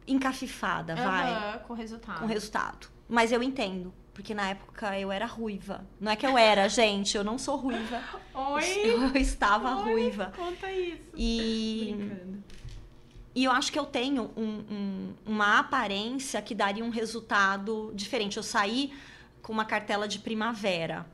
encafifada, 0.06 0.94
vai, 0.96 1.30
Aham, 1.32 1.58
com 1.66 1.74
resultado. 1.74 2.18
com 2.18 2.24
o 2.24 2.28
resultado. 2.28 2.88
Mas 3.08 3.32
eu 3.32 3.42
entendo, 3.42 3.92
porque 4.14 4.32
na 4.32 4.48
época 4.50 4.98
eu 4.98 5.10
era 5.12 5.26
ruiva. 5.26 5.84
Não 6.00 6.12
é 6.12 6.16
que 6.16 6.24
eu 6.26 6.38
era, 6.38 6.68
gente, 6.68 7.16
eu 7.16 7.24
não 7.24 7.36
sou 7.38 7.56
ruiva. 7.56 8.00
Oi! 8.32 8.64
Eu 9.14 9.16
estava 9.20 9.76
Oi, 9.76 9.82
ruiva. 9.92 10.32
Conta 10.36 10.70
isso. 10.72 11.02
E 11.16 11.94
Brincando. 11.96 12.44
e 13.34 13.44
eu 13.44 13.50
acho 13.52 13.70
que 13.72 13.78
eu 13.78 13.84
tenho 13.86 14.30
um- 14.36 14.64
um- 14.70 15.14
uma 15.26 15.58
aparência 15.58 16.40
que 16.40 16.54
daria 16.54 16.84
um 16.84 16.90
resultado 16.90 17.92
diferente. 17.94 18.36
Eu 18.36 18.42
saí 18.42 18.92
com 19.42 19.52
uma 19.52 19.64
cartela 19.64 20.06
de 20.08 20.18
primavera. 20.20 21.06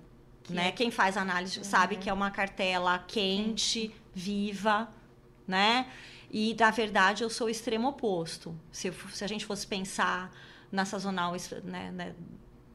Que 0.42 0.52
né? 0.52 0.68
é- 0.68 0.72
Quem 0.72 0.90
faz 0.90 1.16
análise 1.16 1.64
sabe 1.64 1.96
que 1.96 2.08
é 2.08 2.12
uma 2.12 2.30
cartela 2.30 2.98
quente, 3.06 3.90
viva, 4.14 4.88
né? 5.46 5.86
E, 6.30 6.54
na 6.58 6.70
verdade, 6.70 7.22
eu 7.22 7.30
sou 7.30 7.46
o 7.46 7.50
extremo 7.50 7.88
oposto. 7.88 8.54
Se, 8.70 8.92
se 9.12 9.24
a 9.24 9.26
gente 9.26 9.44
fosse 9.44 9.66
pensar 9.66 10.30
na 10.70 10.84
sazonal, 10.84 11.34
né, 11.64 11.90
né, 11.90 12.14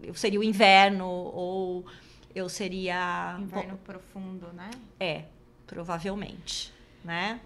eu 0.02 0.14
seria 0.14 0.40
o 0.40 0.44
inverno 0.44 1.08
ou 1.08 1.86
eu 2.34 2.50
seria... 2.50 3.38
Inverno 3.40 3.78
profundo, 3.78 4.48
né? 4.54 4.70
É, 5.00 5.24
provavelmente, 5.66 6.74
né? 7.04 7.40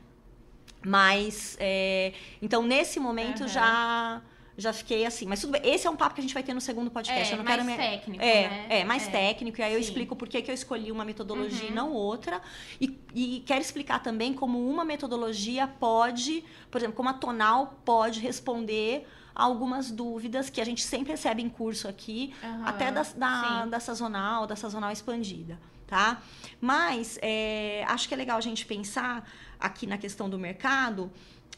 Mas, 0.85 1.57
é, 1.59 2.13
então, 2.41 2.63
nesse 2.63 2.99
momento 2.99 3.41
Aham. 3.41 3.47
já 3.47 4.21
já 4.59 4.73
fiquei 4.73 5.05
assim. 5.05 5.25
Mas 5.25 5.39
tudo 5.39 5.51
bem, 5.51 5.61
esse 5.63 5.87
é 5.87 5.89
um 5.89 5.95
papo 5.95 6.13
que 6.15 6.19
a 6.19 6.21
gente 6.21 6.33
vai 6.33 6.43
ter 6.43 6.53
no 6.53 6.59
segundo 6.59 6.91
podcast. 6.91 7.29
É, 7.29 7.33
eu 7.33 7.37
não 7.37 7.45
mais 7.45 7.65
quero 7.65 7.77
técnico, 7.77 8.21
é, 8.23 8.49
né? 8.49 8.65
É, 8.69 8.83
mais 8.83 9.07
É. 9.07 9.11
técnico. 9.11 9.59
E 9.59 9.63
aí 9.63 9.73
eu 9.73 9.81
Sim. 9.81 9.87
explico 9.87 10.15
por 10.17 10.27
que, 10.27 10.41
que 10.41 10.51
eu 10.51 10.55
escolhi 10.55 10.91
uma 10.91 11.05
metodologia 11.05 11.63
Uhum. 11.67 11.71
e 11.71 11.73
não 11.73 11.93
outra. 11.93 12.41
E, 12.79 12.99
e 13.15 13.43
quero 13.45 13.61
explicar 13.61 13.99
também 14.03 14.33
como 14.33 14.69
uma 14.69 14.83
metodologia 14.83 15.65
pode, 15.65 16.43
por 16.69 16.77
exemplo, 16.79 16.95
como 16.97 17.07
a 17.07 17.13
tonal 17.13 17.79
pode 17.85 18.19
responder 18.19 19.07
algumas 19.39 19.89
dúvidas 19.91 20.49
que 20.49 20.59
a 20.61 20.65
gente 20.65 20.83
sempre 20.83 21.11
recebe 21.11 21.41
em 21.41 21.49
curso 21.49 21.87
aqui, 21.87 22.33
Aham, 22.43 22.63
até 22.65 22.91
da, 22.91 23.03
da, 23.03 23.65
da 23.65 23.79
sazonal, 23.79 24.45
da 24.45 24.55
sazonal 24.55 24.91
expandida, 24.91 25.59
tá? 25.87 26.21
Mas 26.59 27.17
é, 27.21 27.83
acho 27.87 28.07
que 28.07 28.13
é 28.13 28.17
legal 28.17 28.37
a 28.37 28.41
gente 28.41 28.65
pensar 28.65 29.29
aqui 29.59 29.85
na 29.87 29.97
questão 29.97 30.29
do 30.29 30.37
mercado 30.37 31.11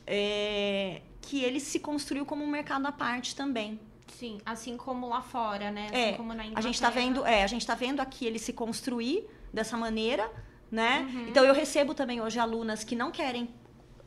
é, 0.06 1.02
que 1.22 1.44
ele 1.44 1.60
se 1.60 1.80
construiu 1.80 2.26
como 2.26 2.44
um 2.44 2.48
mercado 2.48 2.86
à 2.86 2.92
parte 2.92 3.36
também. 3.36 3.80
Sim, 4.20 4.40
assim 4.46 4.76
como 4.78 5.08
lá 5.08 5.22
fora, 5.22 5.72
né? 5.72 5.86
Assim 5.88 5.96
É, 5.96 6.12
como 6.14 6.34
na 6.34 6.44
A 6.44 6.62
gente 6.62 6.80
tá 6.82 6.90
Inglaterra. 6.90 6.92
vendo, 6.92 7.26
é, 7.26 7.44
a 7.44 7.48
gente 7.48 7.66
tá 7.66 7.76
vendo 7.76 8.00
aqui 8.02 8.26
ele 8.26 8.38
se 8.40 8.54
construir 8.54 9.26
dessa 9.54 9.78
maneira, 9.78 10.30
né? 10.70 11.08
Uhum. 11.12 11.28
Então 11.30 11.44
eu 11.46 11.54
recebo 11.54 11.94
também 11.94 12.22
hoje 12.22 12.38
alunas 12.40 12.84
que 12.84 12.96
não 12.96 13.10
querem 13.12 13.50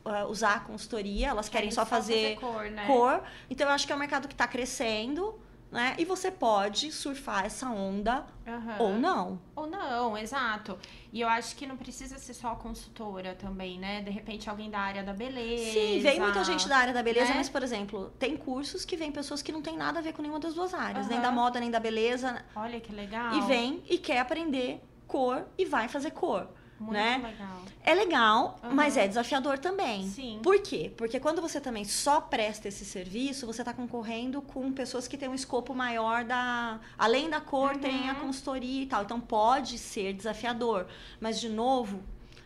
ah, 0.05 0.25
usar 0.25 0.55
a 0.55 0.59
consultoria, 0.59 1.29
elas 1.29 1.49
querem, 1.49 1.71
só 1.71 1.85
fazer 1.85 2.35
cor, 2.39 2.69
né? 2.69 2.85
cor. 2.85 3.23
Então 3.49 3.67
eu 3.67 3.73
acho 3.73 3.85
que 3.87 3.91
é 3.91 3.95
um 3.95 3.99
mercado 3.99 4.27
que 4.27 4.33
está 4.33 4.47
crescendo, 4.47 5.39
né? 5.71 5.95
E 5.97 6.05
você 6.05 6.31
pode 6.31 6.91
surfar 6.91 7.45
essa 7.45 7.69
onda 7.69 8.25
Aham. 8.47 8.77
ou 8.79 8.99
não. 8.99 9.41
Ou 9.55 9.67
não, 9.67 10.17
exato. 10.17 10.77
E 11.11 11.21
eu 11.21 11.27
acho 11.27 11.55
que 11.55 11.65
não 11.65 11.75
precisa 11.75 12.17
ser 12.17 12.33
só 12.33 12.49
a 12.49 12.55
consultora 12.55 13.35
também, 13.35 13.79
né? 13.79 14.01
De 14.01 14.11
repente 14.11 14.49
alguém 14.49 14.69
da 14.69 14.79
área 14.79 15.03
da 15.03 15.11
beleza. 15.11 15.73
Sim, 15.73 15.99
vem 15.99 16.19
muita 16.19 16.43
gente 16.43 16.69
da 16.69 16.77
área 16.77 16.93
da 16.93 17.01
beleza, 17.03 17.31
né? 17.31 17.37
mas, 17.37 17.49
por 17.49 17.63
exemplo, 17.63 18.13
tem 18.19 18.37
cursos 18.37 18.85
que 18.85 18.95
vem 18.95 19.11
pessoas 19.11 19.41
que 19.41 19.51
não 19.51 19.61
tem 19.61 19.75
nada 19.75 19.99
a 19.99 20.01
ver 20.01 20.13
com 20.13 20.21
nenhuma 20.21 20.39
das 20.39 20.53
duas 20.53 20.73
áreas, 20.73 21.07
nem 21.07 21.17
Aham. 21.17 21.27
da 21.27 21.31
moda, 21.31 21.59
nem 21.59 21.71
da 21.71 21.79
beleza, 21.79 22.45
Olha 22.55 22.79
que 22.79 22.93
legal. 22.93 23.33
e 23.33 23.41
vem 23.41 23.83
e 23.89 23.97
quer 23.97 24.19
aprender 24.19 24.81
cor 25.07 25.45
e 25.57 25.65
vai 25.65 25.87
fazer 25.87 26.11
cor. 26.11 26.47
Muito 26.79 26.93
né? 26.93 27.17
legal. 27.23 27.61
É 27.83 27.93
legal, 27.93 28.59
Aham. 28.63 28.73
mas 28.73 28.97
é 28.97 29.07
desafiador 29.07 29.57
também. 29.59 30.07
Sim. 30.09 30.39
Por 30.43 30.59
quê? 30.59 30.91
Porque 30.97 31.19
quando 31.19 31.41
você 31.41 31.61
também 31.61 31.85
só 31.85 32.19
presta 32.19 32.67
esse 32.67 32.83
serviço, 32.83 33.45
você 33.47 33.61
está 33.61 33.73
concorrendo 33.73 34.41
com 34.41 34.71
pessoas 34.73 35.07
que 35.07 35.17
têm 35.17 35.29
um 35.29 35.35
escopo 35.35 35.73
maior 35.73 36.25
da. 36.25 36.79
Além 36.97 37.29
da 37.29 37.39
cor, 37.39 37.73
Uhum. 37.73 37.79
tem 37.79 38.09
a 38.09 38.15
consultoria 38.15 38.83
e 38.83 38.87
tal. 38.87 39.03
Então 39.03 39.21
pode 39.21 39.77
ser 39.77 40.13
desafiador. 40.13 40.85
Mas, 41.19 41.39
de 41.39 41.47
novo, 41.47 42.01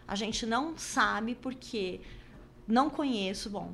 a 0.08 0.16
gente 0.16 0.46
não 0.46 0.78
sabe 0.78 1.34
porque 1.36 2.02
não 2.68 2.90
conheço, 2.90 3.50
bom, 3.50 3.72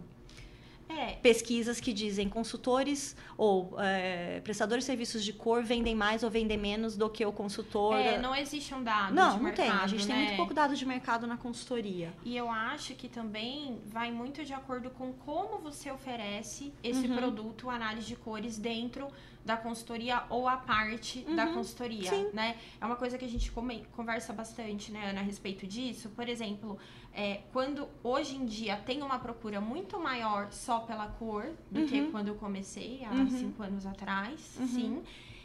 É, 0.87 1.13
pesquisas 1.15 1.79
que 1.79 1.91
dizem 1.91 2.29
consultores 2.29 3.15
ou 3.37 3.75
é, 3.79 4.39
prestadores 4.41 4.83
de 4.83 4.85
serviços 4.85 5.23
de 5.23 5.33
cor 5.33 5.63
vendem 5.63 5.95
mais 5.95 6.21
ou 6.23 6.29
vendem 6.29 6.57
menos 6.57 6.95
do 6.95 7.09
que 7.09 7.25
o 7.25 7.31
consultor. 7.33 7.95
é, 7.95 8.19
não 8.19 8.35
existe 8.35 8.73
um 8.73 8.83
dado 8.83 9.13
não, 9.13 9.37
de 9.37 9.43
não 9.43 9.51
tem. 9.51 9.65
A 9.67 9.71
mercado, 9.71 9.89
gente 9.89 10.05
tem 10.07 10.15
né? 10.15 10.23
muito 10.25 10.37
pouco 10.37 10.53
dado 10.53 10.75
de 10.75 10.85
mercado 10.85 11.25
na 11.25 11.37
consultoria. 11.37 12.13
E 12.23 12.37
eu 12.37 12.49
acho 12.49 12.93
que 12.93 13.09
também 13.09 13.79
vai 13.87 14.11
muito 14.11 14.45
de 14.45 14.53
acordo 14.53 14.89
com 14.91 15.11
como 15.13 15.57
você 15.57 15.89
oferece 15.91 16.71
esse 16.83 17.07
Uhum. 17.07 17.15
produto, 17.17 17.69
análise 17.69 18.05
de 18.07 18.15
cores, 18.15 18.57
dentro 18.57 19.07
da 19.45 19.55
consultoria 19.55 20.23
ou 20.27 20.47
a 20.47 20.57
parte 20.57 21.21
da 21.35 21.45
Uhum, 21.45 21.53
consultoria, 21.53 22.09
sim. 22.09 22.29
né? 22.33 22.57
É 22.81 22.85
uma 22.85 22.95
coisa 22.95 23.15
que 23.15 23.23
a 23.23 23.29
gente 23.29 23.51
come- 23.51 23.85
conversa 23.95 24.33
bastante, 24.33 24.91
né, 24.91 25.11
Ana, 25.11 25.19
a 25.19 25.23
respeito 25.23 25.67
disso. 25.67 26.09
Por 26.09 26.27
exemplo, 26.27 26.79
é, 27.13 27.41
quando 27.53 27.87
hoje 28.03 28.35
em 28.35 28.45
dia 28.45 28.75
tem 28.77 29.03
uma 29.03 29.19
procura 29.19 29.61
muito 29.61 29.99
maior 29.99 30.51
só 30.51 30.79
pela 30.79 31.07
cor 31.07 31.45
do 31.69 31.83
que 31.85 32.01
Uhum. 32.01 32.11
quando 32.11 32.29
eu 32.29 32.35
comecei 32.35 33.05
há 33.05 33.11
Uhum. 33.11 33.29
cinco 33.29 33.61
anos 33.61 33.85
atrás, 33.85 34.57
Uhum. 34.59 34.67
sim. 34.67 35.03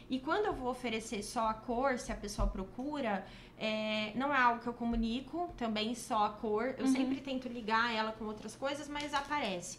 E 0.09 0.19
quando 0.19 0.47
eu 0.47 0.53
vou 0.53 0.69
oferecer 0.71 1.21
só 1.23 1.47
a 1.47 1.53
cor, 1.53 1.97
se 1.99 2.11
a 2.11 2.15
pessoa 2.15 2.47
procura, 2.47 3.23
é, 3.57 4.11
não 4.15 4.33
é 4.33 4.37
algo 4.37 4.59
que 4.61 4.67
eu 4.67 4.73
comunico, 4.73 5.53
também 5.55 5.93
só 5.93 6.25
a 6.25 6.29
cor. 6.31 6.73
Eu 6.77 6.85
Uhum. 6.85 6.91
sempre 6.91 7.21
tento 7.21 7.47
ligar 7.47 7.93
ela 7.93 8.11
com 8.11 8.25
outras 8.25 8.55
coisas, 8.55 8.89
mas 8.89 9.13
aparece. 9.13 9.77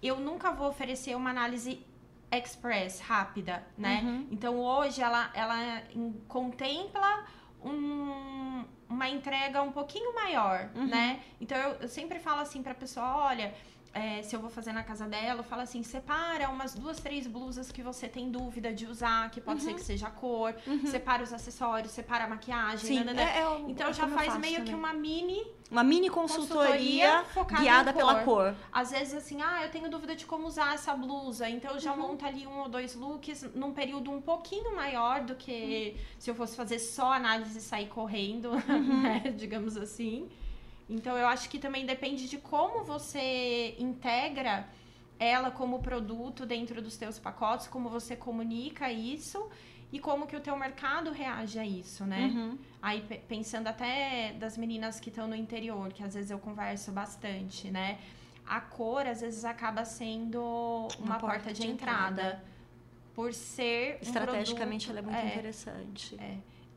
Eu 0.00 0.20
nunca 0.20 0.52
vou 0.52 0.68
oferecer 0.68 1.16
uma 1.16 1.30
análise 1.30 1.80
express, 2.30 3.00
rápida, 3.00 3.66
né? 3.76 4.00
Uhum. 4.04 4.26
Então 4.30 4.58
hoje 4.60 5.00
ela, 5.02 5.30
ela 5.34 5.82
em- 5.94 6.12
contempla 6.28 7.24
um- 7.64 8.64
uma 8.88 9.08
entrega 9.08 9.62
um 9.62 9.72
pouquinho 9.72 10.14
maior, 10.14 10.70
Uhum. 10.74 10.86
né? 10.86 11.20
Então 11.40 11.56
eu, 11.58 11.70
eu 11.80 11.88
sempre 11.88 12.18
falo 12.18 12.40
assim 12.40 12.62
pra 12.62 12.74
pessoa, 12.74 13.06
olha, 13.26 13.54
é, 13.94 14.22
se 14.22 14.34
eu 14.36 14.40
vou 14.40 14.50
fazer 14.50 14.72
na 14.72 14.82
casa 14.82 15.06
dela, 15.06 15.40
eu 15.40 15.44
falo 15.44 15.62
assim, 15.62 15.82
separa 15.82 16.48
umas 16.50 16.74
duas, 16.74 16.98
três 17.00 17.26
blusas 17.26 17.72
que 17.72 17.82
você 17.82 18.06
tem 18.08 18.30
dúvida 18.30 18.72
de 18.72 18.86
usar, 18.86 19.30
que 19.30 19.40
pode 19.40 19.62
ser 19.62 19.74
que 19.74 19.82
seja 19.82 20.08
a 20.08 20.10
cor, 20.10 20.54
separa 20.84 21.22
os 21.22 21.32
acessórios, 21.32 21.92
separa 21.92 22.24
a 22.24 22.28
maquiagem, 22.28 22.86
Sim, 22.88 22.98
nananã. 23.04 23.22
é, 23.22 23.40
é 23.40 23.48
o- 23.48 23.68
Então 23.70 23.88
é 23.88 23.92
já 23.92 24.06
faz 24.08 24.36
meio 24.36 24.56
que 24.56 24.72
também. 24.72 24.74
uma 24.74 24.92
mini 24.92 25.42
Uma 25.70 25.82
mini 25.84 26.08
consultoria, 26.08 27.24
Consultoria 27.34 27.58
guiada 27.60 27.90
em 27.90 27.94
pela 27.94 28.24
cor. 28.24 28.54
às 28.72 28.90
vezes 28.90 29.14
assim, 29.14 29.42
ah, 29.42 29.64
eu 29.64 29.70
tenho 29.70 29.90
dúvida 29.90 30.14
de 30.16 30.24
como 30.26 30.46
usar 30.46 30.74
essa 30.74 30.94
blusa, 30.94 31.48
então 31.48 31.72
eu 31.72 31.78
já 31.80 31.92
Uhum. 31.92 32.08
monto 32.08 32.24
ali 32.24 32.46
um 32.46 32.60
ou 32.60 32.68
dois 32.68 32.94
looks 32.94 33.42
num 33.54 33.72
período 33.72 34.10
um 34.10 34.20
pouquinho 34.20 34.74
maior 34.76 35.22
do 35.22 35.34
que 35.34 35.94
Uhum. 35.96 36.02
se 36.18 36.30
eu 36.30 36.34
fosse 36.34 36.56
fazer 36.56 36.78
só 36.78 37.12
análise 37.12 37.58
e 37.58 37.62
sair 37.62 37.86
correndo, 37.88 38.50
Uhum. 38.50 38.58
né, 39.02 39.20
digamos 39.36 39.76
assim. 39.76 40.28
Então 40.88 41.16
eu 41.16 41.26
acho 41.26 41.48
que 41.50 41.58
também 41.58 41.84
depende 41.84 42.28
de 42.28 42.38
como 42.38 42.84
você 42.84 43.74
integra 43.78 44.66
ela 45.18 45.50
como 45.50 45.80
produto 45.80 46.46
dentro 46.46 46.80
dos 46.80 46.96
teus 46.96 47.18
pacotes, 47.18 47.66
como 47.66 47.88
você 47.88 48.16
comunica 48.16 48.90
isso 48.90 49.48
e 49.92 49.98
como 49.98 50.26
que 50.26 50.36
o 50.36 50.40
teu 50.40 50.56
mercado 50.56 51.10
reage 51.10 51.58
a 51.58 51.66
isso, 51.66 52.04
né? 52.04 52.30
Uhum. 52.34 52.58
Aí 52.80 53.00
pe- 53.02 53.18
pensando 53.26 53.66
até 53.66 54.32
das 54.34 54.56
meninas 54.56 55.00
que 55.00 55.08
estão 55.08 55.26
no 55.26 55.34
interior, 55.34 55.92
que 55.92 56.02
às 56.02 56.14
vezes 56.14 56.30
eu 56.30 56.38
converso 56.38 56.92
bastante, 56.92 57.70
né? 57.70 57.98
A 58.46 58.60
cor 58.60 59.06
às 59.06 59.20
vezes 59.20 59.44
acaba 59.44 59.84
sendo 59.84 60.40
uma, 61.00 61.18
porta, 61.18 61.52
de, 61.52 61.66
entrada. 61.66 62.42
Por 63.14 63.34
ser 63.34 63.96
um 63.96 64.02
Estrategicamente 64.02 64.86
produto- 64.86 65.08
ela 65.08 65.16
é 65.18 65.20
muito 65.22 65.32
é, 65.32 65.34
interessante. 65.34 66.16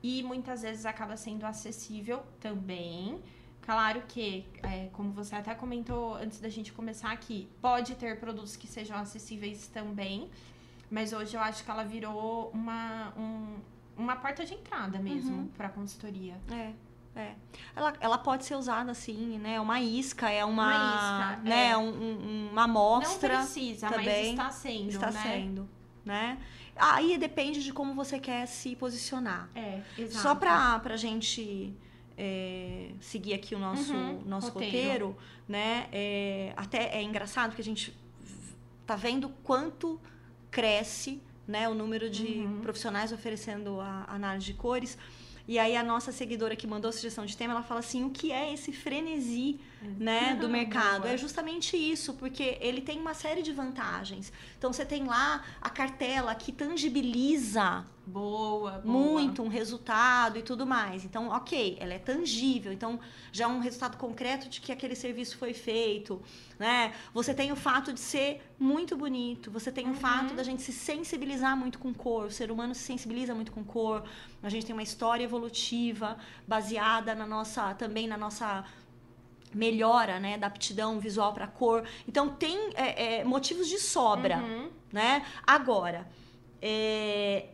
E 0.02 0.24
muitas 0.24 0.64
vezes 0.64 0.86
acaba 0.86 1.16
sendo 1.16 1.46
acessível 1.46 2.24
também. 2.40 3.22
Claro 3.62 4.04
que, 4.08 4.46
é, 4.64 4.90
como 4.94 5.12
você 5.12 5.36
até 5.36 5.54
comentou 5.54 6.16
antes 6.16 6.40
da 6.40 6.50
gente 6.50 6.74
começar 6.74 7.12
aqui, 7.12 7.48
pode 7.62 7.96
ter 7.96 8.20
produtos 8.20 8.56
que 8.56 8.68
sejam 8.68 8.98
acessíveis 8.98 9.68
também. 9.68 10.30
Mas 10.90 11.14
hoje 11.14 11.36
eu 11.38 11.42
acho 11.42 11.64
que 11.64 11.72
ela 11.72 11.84
virou 11.84 12.50
uma, 12.54 13.14
um- 13.18 13.60
uma 13.96 14.16
porta 14.16 14.44
de 14.44 14.54
entrada 14.56 15.00
mesmo 15.00 15.38
Uhum. 15.38 15.48
para 15.56 15.70
consultoria. 15.70 16.36
É. 16.52 16.72
É. 17.14 17.36
Ela, 17.76 17.94
ela 18.00 18.18
pode 18.18 18.46
ser 18.46 18.56
usada 18.56 18.90
assim, 18.92 19.38
né? 19.38 19.60
Uma 19.60 19.82
isca, 19.82 20.30
é 20.30 20.46
uma. 20.46 20.66
Uma 20.66 21.34
isca, 21.36 21.42
né? 21.50 21.68
é. 21.72 21.78
Um- 21.78 21.90
um- 21.90 22.50
uma 22.52 22.64
amostra. 22.64 23.34
Não 23.34 23.42
precisa, 23.44 23.90
mas 23.90 23.98
também 23.98 24.32
está 24.32 24.50
sendo, 24.50 24.90
está 24.90 25.12
né? 25.12 25.22
sendo, 25.22 25.70
né? 26.06 26.38
Aí 26.78 27.18
depende 27.18 27.62
de 27.62 27.74
como 27.74 27.94
você 27.94 28.18
quer 28.18 28.46
se 28.48 28.76
posicionar. 28.78 29.50
É, 29.54 29.82
exato. 29.98 30.22
Só 30.24 30.36
pra, 30.36 30.80
pra 30.80 30.96
gente 30.96 31.76
é, 32.18 32.92
seguir 33.00 33.34
aqui 33.34 33.56
o 33.56 33.60
nosso, 33.60 33.94
Uhum, 33.94 34.22
nosso 34.26 34.52
roteiro. 34.52 35.08
roteiro, 35.08 35.18
né? 35.48 35.88
É, 35.92 36.54
até 36.56 36.96
é 36.98 37.02
engraçado 37.02 37.56
que 37.56 37.62
a 37.62 37.64
gente 37.64 37.96
tá 38.86 38.96
vendo 38.96 39.30
quanto 39.44 40.00
cresce 40.50 41.22
né, 41.48 41.68
o 41.68 41.74
número 41.74 42.10
de 42.10 42.26
Uhum. 42.46 42.60
profissionais 42.62 43.12
oferecendo 43.12 43.80
a, 43.82 44.06
análise 44.08 44.46
de 44.46 44.54
cores. 44.54 44.98
E 45.48 45.58
aí 45.60 45.76
a 45.76 45.84
nossa 45.84 46.12
seguidora 46.12 46.56
que 46.56 46.66
mandou 46.68 46.88
a 46.90 46.92
sugestão 46.94 47.26
de 47.26 47.36
tema, 47.36 47.54
ela 47.54 47.64
fala 47.64 47.80
assim, 47.80 48.06
o 48.06 48.10
que 48.12 48.32
é 48.32 48.54
esse 48.54 48.72
frenesi, 48.72 49.60
né, 50.00 50.36
do 50.40 50.48
mercado? 50.48 51.08
É 51.08 51.18
justamente 51.18 51.76
isso, 51.76 52.14
porque 52.14 52.58
ele 52.62 52.80
tem 52.80 53.00
uma 53.00 53.14
série 53.14 53.42
de 53.42 53.52
vantagens. 53.52 54.32
Então 54.58 54.72
você 54.72 54.86
tem 54.86 55.04
lá 55.06 55.44
a 55.60 55.70
cartela 55.70 56.34
que 56.36 56.52
tangibiliza 56.52 57.86
Boa, 58.12 58.72
boa. 58.72 58.82
muito 58.84 59.42
um 59.42 59.48
resultado 59.48 60.38
e 60.38 60.42
tudo 60.42 60.66
mais. 60.66 61.06
Então, 61.06 61.30
ok, 61.30 61.78
ela 61.80 61.94
é 61.94 62.00
tangível. 62.00 62.74
Então, 62.74 63.00
já 63.32 63.46
é 63.46 63.48
um 63.48 63.60
resultado 63.60 63.98
concreto 63.98 64.50
de 64.50 64.60
que 64.60 64.72
aquele 64.72 64.96
serviço 64.96 65.38
foi 65.38 65.54
feito, 65.54 66.22
né? 66.60 66.94
Você 67.14 67.34
tem 67.34 67.52
o 67.52 67.56
fato 67.56 67.94
de 67.94 68.00
ser 68.00 68.42
muito 68.60 68.98
bonito. 68.98 69.50
Você 69.50 69.72
tem 69.72 69.90
o 69.90 69.94
fato 69.94 70.34
da 70.34 70.44
gente 70.44 70.62
se 70.62 70.74
sensibilizar 70.74 71.56
muito 71.56 71.80
com 71.80 71.94
cor. 71.94 72.26
O 72.26 72.32
ser 72.32 72.52
humano 72.52 72.76
se 72.76 72.82
sensibiliza 72.84 73.34
muito 73.34 73.52
com 73.52 73.64
cor. 73.64 74.04
A 74.44 74.50
gente 74.50 74.66
tem 74.66 74.74
uma 74.74 74.84
história 74.84 75.24
evolutiva 75.24 76.18
baseada 76.48 77.16
na 77.16 77.26
nossa, 77.26 77.74
também 77.76 78.08
na 78.08 78.18
nossa 78.18 78.66
melhora, 79.54 80.20
né, 80.20 80.38
da 80.38 80.48
aptidão 80.48 81.00
visual 81.00 81.34
para 81.34 81.48
cor. 81.48 81.84
Então, 82.08 82.30
tem 82.30 82.58
é, 82.76 83.20
é, 83.20 83.24
motivos 83.24 83.68
de 83.68 83.80
sobra 83.80 84.38
Uhum. 84.38 84.70
né? 84.92 85.26
Agora, 85.46 86.08
é, 86.62 87.50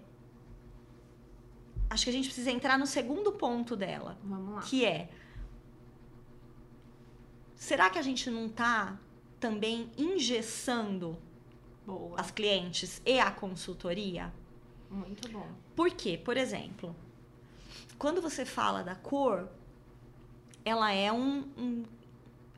acho 1.90 2.04
que 2.04 2.10
a 2.10 2.14
gente 2.14 2.26
precisa 2.28 2.52
entrar 2.52 2.78
no 2.78 2.86
segundo 2.88 3.32
ponto 3.32 3.76
dela, 3.76 4.18
Vamos 4.24 4.56
lá. 4.56 4.62
que 4.62 4.86
é 4.86 5.10
será 7.56 7.90
que 7.90 7.98
a 7.98 8.02
gente 8.02 8.30
não 8.30 8.48
tá 8.50 8.98
também 9.40 9.90
engessando 9.98 11.18
Boa. 11.86 12.20
as 12.20 12.32
clientes 12.32 13.02
e 13.06 13.20
a 13.20 13.32
consultoria? 13.32 14.34
Muito 14.90 15.30
bom. 15.30 15.48
Por 15.76 15.90
quê? 15.92 16.18
Por 16.24 16.38
exemplo, 16.38 16.96
quando 17.98 18.22
você 18.22 18.46
fala 18.46 18.84
da 18.84 18.96
cor, 18.96 19.50
ela 20.64 20.92
é 20.92 21.12
um, 21.12 21.40
um- 21.58 21.84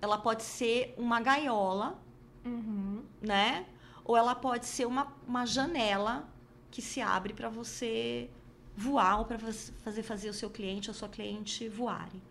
ela 0.01 0.17
pode 0.17 0.43
ser 0.43 0.93
uma 0.97 1.19
gaiola, 1.19 1.99
Uhum. 2.45 3.03
né? 3.21 3.65
Ou 4.05 4.15
ela 4.17 4.33
pode 4.35 4.65
ser 4.65 4.85
uma, 4.85 5.13
uma 5.27 5.45
janela 5.45 6.27
que 6.71 6.81
se 6.81 7.01
abre 7.01 7.33
para 7.33 7.49
você 7.49 8.29
voar 8.79 9.19
ou 9.19 9.25
para 9.25 9.37
fazer 9.83 10.03
fazer 10.03 10.29
o 10.29 10.33
seu 10.33 10.49
cliente 10.49 10.89
ou 10.89 10.93
sua 10.93 11.09
cliente 11.09 11.67
voarem, 11.67 12.21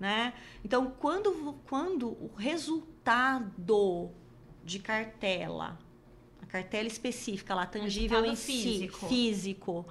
né? 0.00 0.32
Então, 0.64 0.90
quando 0.98 1.54
quando 1.68 2.08
o 2.08 2.30
resultado 2.36 4.10
de 4.64 4.78
cartela, 4.78 5.78
a 6.42 6.46
cartela 6.46 6.88
específica, 6.88 7.54
lá 7.54 7.66
tangível 7.66 8.24
em 8.24 8.30
Resultado 8.30 8.36
si, 8.46 8.62
físico. 8.62 9.06
físico, 9.08 9.86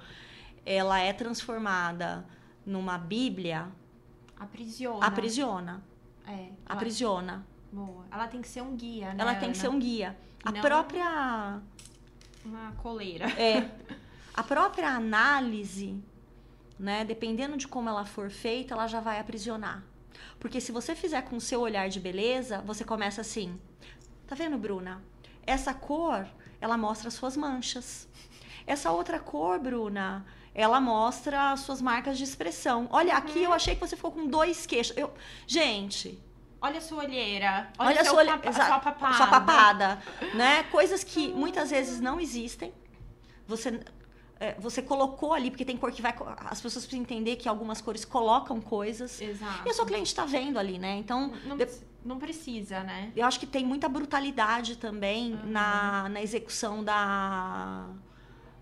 ela 0.65 0.99
é 0.99 1.13
transformada 1.13 2.25
numa 2.65 2.97
Bíblia, 2.97 3.67
Aprisiona. 4.39 5.05
aprisiona, 5.05 5.83
É. 6.27 6.31
Ela, 6.31 6.49
aprisiona. 6.67 7.45
boa. 7.71 8.05
Ela 8.11 8.27
tem 8.27 8.41
que 8.41 8.47
ser 8.47 8.61
um 8.61 8.75
guia, 8.75 9.13
né? 9.13 9.21
Ela 9.21 9.35
tem 9.35 9.51
que 9.51 9.57
ser 9.57 9.67
Ana? 9.67 9.75
um 9.75 9.79
guia. 9.79 10.17
A 10.43 10.51
Não- 10.51 10.61
própria 10.61 11.61
Uma 12.45 12.71
coleira. 12.73 13.25
É. 13.39 13.69
A 14.37 14.43
própria 14.43 14.89
análise, 14.89 15.99
né, 16.79 17.03
dependendo 17.03 17.57
de 17.57 17.67
como 17.67 17.89
ela 17.89 18.05
for 18.05 18.29
feita, 18.29 18.73
ela 18.75 18.87
já 18.87 18.99
vai 18.99 19.19
aprisionar. 19.19 19.83
Porque 20.39 20.61
se 20.61 20.71
você 20.71 20.95
fizer 20.95 21.23
com 21.23 21.37
o 21.37 21.41
seu 21.41 21.59
olhar 21.61 21.89
de 21.89 21.99
beleza, 21.99 22.61
você 22.65 22.83
começa 22.83 23.21
assim: 23.21 23.59
Tá 24.27 24.35
vendo, 24.35 24.57
Bruna? 24.57 25.01
Essa 25.45 25.73
cor, 25.73 26.27
ela 26.61 26.77
mostra 26.77 27.07
as 27.07 27.13
suas 27.15 27.35
manchas. 27.35 28.07
Essa 28.65 28.91
outra 28.91 29.19
cor, 29.19 29.57
Bruna, 29.59 30.25
ela 30.53 30.79
mostra 30.79 31.51
as 31.53 31.61
suas 31.61 31.81
marcas 31.81 32.17
de 32.17 32.23
expressão. 32.23 32.87
Olha, 32.91 33.15
aqui 33.15 33.41
eu 33.43 33.53
achei 33.53 33.73
que 33.75 33.81
você 33.81 33.95
ficou 33.95 34.11
com 34.11 34.27
dois 34.27 34.65
queixos. 34.65 34.95
Eu... 34.97 35.11
Gente, 35.47 36.21
Olha 36.61 36.79
a 36.79 36.81
sua 36.81 37.03
olheira. 37.03 37.69
olha, 37.77 37.89
Olha, 37.91 38.01
a 38.01 38.05
sua, 38.05 38.23
exa- 38.49 38.65
sua 38.65 38.79
papada. 38.79 39.13
sua 39.17 39.27
papada, 39.27 40.01
né? 40.35 40.63
Coisas 40.63 41.03
que 41.03 41.29
muitas 41.29 41.69
vezes 41.69 41.99
não 42.01 42.19
existem. 42.19 42.73
Você 43.47 43.79
você 44.59 44.81
colocou 44.81 45.33
ali 45.33 45.49
porque 45.49 45.65
tem 45.65 45.75
cor 45.77 45.91
que 45.91 46.01
vai 46.01 46.13
as 46.45 46.61
pessoas 46.61 46.85
precisam 46.85 47.01
entender 47.01 47.35
que 47.37 47.49
algumas 47.49 47.81
cores 47.81 48.05
colocam 48.05 48.61
coisas. 48.61 49.19
Exato. 49.21 49.67
E 49.67 49.69
a 49.69 49.73
sua 49.73 49.85
cliente 49.85 50.07
está 50.07 50.25
vendo 50.25 50.57
ali, 50.59 50.77
né? 50.79 50.95
Então, 50.97 51.31
Não, 51.45 51.57
de- 51.57 51.67
não 52.05 52.17
precisa, 52.19 52.83
né? 52.83 53.11
eu 53.15 53.25
acho 53.25 53.39
que 53.39 53.45
tem 53.47 53.65
muita 53.65 53.89
brutalidade 53.89 54.77
também 54.77 55.33
Uhum. 55.33 55.51
na, 55.51 56.09
na 56.09 56.21
execução 56.21 56.83
da, 56.83 57.87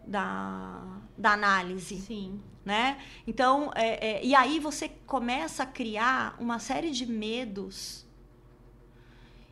da, 0.07 0.81
da 1.17 1.31
análise 1.33 1.97
Sim. 1.97 2.39
né? 2.63 2.97
Então, 3.27 3.71
é, 3.75 4.17
é, 4.19 4.25
e 4.25 4.33
aí 4.33 4.59
você 4.59 4.89
começa 5.05 5.63
a 5.63 5.65
criar 5.65 6.35
uma 6.39 6.57
série 6.59 6.91
de 6.91 7.05
medos 7.05 8.05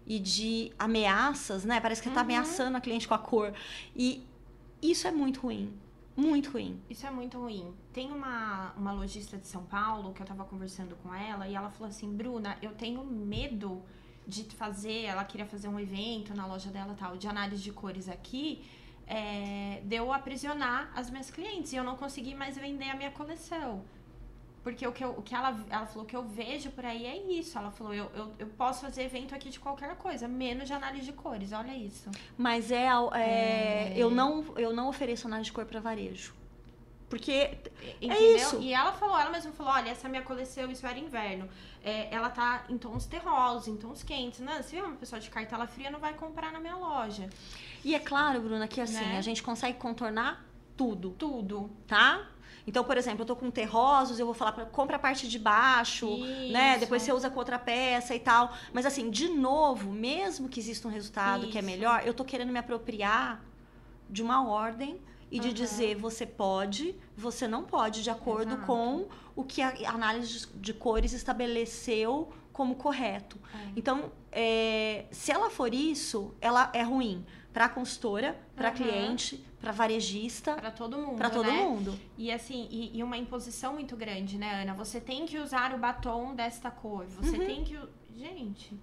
e 0.05 0.19
de 0.19 0.71
ameaças, 0.77 1.63
né? 1.63 1.79
Parece 1.79 2.01
que 2.01 2.07
você 2.09 2.13
tá 2.13 2.21
Uhum. 2.21 2.25
ameaçando 2.25 2.77
a 2.77 2.81
cliente 2.81 3.07
com 3.07 3.13
a 3.13 3.19
cor. 3.19 3.53
E 3.95 4.25
isso 4.81 5.07
é 5.07 5.11
muito 5.11 5.39
ruim. 5.41 5.73
Muito 6.15 6.51
ruim. 6.51 6.79
Isso 6.89 7.07
é 7.07 7.11
muito 7.11 7.39
ruim. 7.39 7.73
Tem 7.91 8.11
uma, 8.11 8.71
uma 8.77 8.91
lojista 8.91 9.35
de 9.37 9.47
São 9.47 9.63
Paulo 9.63 10.13
que 10.13 10.21
eu 10.21 10.25
tava 10.25 10.45
conversando 10.45 10.95
com 10.97 11.13
ela 11.13 11.47
e 11.47 11.55
ela 11.55 11.69
falou 11.71 11.89
assim: 11.89 12.15
Bruna, 12.15 12.57
eu 12.61 12.73
tenho 12.75 13.03
medo 13.03 13.81
de 14.27 14.43
fazer. 14.43 15.05
Ela 15.05 15.25
queria 15.25 15.45
fazer 15.45 15.67
um 15.67 15.79
evento 15.79 16.35
na 16.35 16.45
loja 16.45 16.69
dela 16.69 16.95
tal, 16.97 17.17
de 17.17 17.27
análise 17.27 17.63
de 17.63 17.71
cores 17.71 18.07
aqui. 18.07 18.63
É, 19.05 19.81
de 19.83 19.95
eu 19.97 20.13
aprisionar 20.13 20.89
as 20.95 21.09
minhas 21.09 21.29
clientes 21.29 21.73
e 21.73 21.75
eu 21.75 21.83
não 21.83 21.97
consegui 21.97 22.33
mais 22.33 22.57
vender 22.57 22.89
a 22.89 22.95
minha 22.95 23.11
coleção. 23.11 23.83
Porque 24.63 24.87
o 24.87 24.93
que, 24.93 25.03
eu- 25.03 25.11
o 25.17 25.21
que 25.21 25.35
ela, 25.35 25.59
ela 25.69 25.85
falou 25.85 26.05
que 26.05 26.15
eu 26.15 26.23
vejo 26.23 26.69
por 26.71 26.85
aí 26.85 27.05
é 27.05 27.17
isso. 27.17 27.57
Ela 27.57 27.69
falou: 27.69 27.93
eu, 27.93 28.09
eu, 28.15 28.31
eu 28.39 28.47
posso 28.47 28.81
fazer 28.81 29.03
evento 29.03 29.35
aqui 29.35 29.49
de 29.49 29.59
qualquer 29.59 29.93
coisa, 29.97 30.25
menos 30.27 30.67
de 30.67 30.73
análise 30.73 31.05
de 31.05 31.11
cores. 31.13 31.51
Olha 31.51 31.75
isso. 31.75 32.09
Mas 32.37 32.71
é, 32.71 32.85
é, 33.13 33.19
É. 33.19 33.93
eu 33.97 34.09
não 34.09 34.43
eu 34.57 34.73
não 34.73 34.87
ofereço 34.87 35.27
análise 35.27 35.47
de 35.49 35.53
cor 35.53 35.65
para 35.65 35.79
varejo. 35.81 36.33
Porque 37.09 37.55
Entendeu? 38.01 38.35
isso. 38.37 38.59
E 38.59 38.73
ela 38.73 38.91
falou, 38.91 39.19
ela 39.19 39.29
mesma 39.29 39.51
falou, 39.51 39.71
olha, 39.71 39.89
essa 39.91 40.09
minha 40.09 40.23
coleção, 40.23 40.71
isso 40.71 40.87
era 40.87 40.97
inverno. 40.97 41.47
É, 41.83 42.07
ela 42.11 42.29
tá 42.29 42.63
em 42.69 42.77
tons 42.77 43.05
terrosos, 43.05 43.67
em 43.67 43.77
tons 43.77 44.01
quentes. 44.01 44.39
Não, 44.39 44.63
se 44.63 44.77
é 44.77 44.81
uma 44.81 44.95
pessoa 44.95 45.19
de 45.19 45.29
cartela 45.29 45.67
fria, 45.67 45.91
não 45.91 45.99
vai 45.99 46.13
comprar 46.15 46.51
na 46.51 46.59
minha 46.59 46.75
loja. 46.75 47.29
e 47.85 47.93
é 47.93 47.99
claro, 47.99 48.41
Bruna, 48.41 48.67
que 48.67 48.81
assim, 48.81 48.93
Né? 48.95 49.17
a 49.17 49.21
gente 49.21 49.43
consegue 49.43 49.77
contornar 49.77 50.43
tudo. 50.75 51.11
Tudo. 51.11 51.69
tá? 51.85 52.27
Então, 52.65 52.83
por 52.83 52.97
exemplo, 52.97 53.21
eu 53.21 53.25
tô 53.25 53.35
com 53.35 53.51
terrosos, 53.51 54.19
eu 54.19 54.25
vou 54.25 54.33
falar 54.33 54.53
para 54.53 54.65
compra 54.65 54.95
a 54.95 54.99
parte 54.99 55.27
de 55.27 55.37
baixo, 55.37 56.07
né? 56.51 56.71
Isso. 56.71 56.79
Depois 56.81 57.01
você 57.01 57.11
usa 57.11 57.29
com 57.29 57.39
outra 57.39 57.59
peça 57.59 58.15
e 58.15 58.19
tal. 58.19 58.53
Mas 58.71 58.85
assim, 58.85 59.09
de 59.09 59.27
novo, 59.27 59.91
mesmo 59.91 60.47
que 60.47 60.59
exista 60.59 60.87
um 60.87 60.91
resultado 60.91 61.47
que 61.47 61.57
é 61.57 61.61
Isso. 61.61 61.69
melhor, 61.69 62.03
eu 62.05 62.13
tô 62.13 62.23
querendo 62.23 62.51
me 62.51 62.59
apropriar 62.59 63.43
de 64.09 64.21
uma 64.21 64.47
ordem 64.47 64.99
e 65.31 65.39
de 65.39 65.51
dizer 65.51 65.95
você 65.95 66.27
pode, 66.27 66.95
você 67.17 67.47
não 67.47 67.63
pode, 67.63 68.03
de 68.03 68.09
acordo 68.09 68.53
Exato. 68.53 68.67
com 68.67 69.07
o 69.35 69.43
que 69.43 69.63
a 69.63 69.89
análise 69.89 70.47
de 70.55 70.73
cores 70.73 71.11
estabeleceu 71.11 72.31
como 72.51 72.75
correto. 72.75 73.39
É. 73.51 73.71
Então, 73.75 74.11
é, 74.31 75.05
se 75.09 75.31
ela 75.31 75.49
for 75.49 75.73
isso, 75.73 76.35
ela 76.39 76.69
é 76.71 76.83
ruim 76.83 77.25
para 77.51 77.65
a 77.65 77.69
consultora, 77.69 78.39
para 78.55 78.67
Aham. 78.69 78.77
cliente, 78.77 79.43
para 79.63 79.71
varejista, 79.71 80.55
Pra 80.55 80.71
todo 80.71 80.97
mundo, 80.97 81.15
para 81.17 81.29
todo 81.29 81.45
né? 81.45 81.53
mundo. 81.53 81.97
E 82.17 82.29
assim, 82.29 82.67
e, 82.69 82.97
e 82.97 83.01
uma 83.01 83.15
imposição 83.17 83.71
muito 83.73 83.95
grande, 83.95 84.37
né, 84.37 84.61
Ana? 84.61 84.73
Você 84.73 84.99
tem 84.99 85.25
que 85.25 85.37
usar 85.39 85.73
o 85.73 85.77
batom 85.77 86.35
desta 86.35 86.69
cor. 86.69 87.05
Você 87.05 87.37
Uhum. 87.37 87.45
tem 87.45 87.63
que... 87.63 87.79
Gente... 88.13 88.77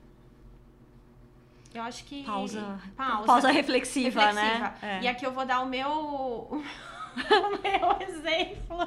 Eu 1.75 1.83
acho 1.83 2.03
que... 2.05 2.25
Pausa, 2.25 2.81
Pausa. 2.97 3.25
pausa 3.27 3.51
reflexiva, 3.51 4.25
reflexiva. 4.25 4.59
né? 4.59 4.75
É. 4.83 5.03
E 5.03 5.09
aqui 5.09 5.25
eu 5.27 5.33
vou 5.33 5.45
dar 5.45 5.61
o 5.61 5.67
meu, 5.67 5.87
o 5.91 6.57
meu 7.63 8.09
exemplo. 8.09 8.79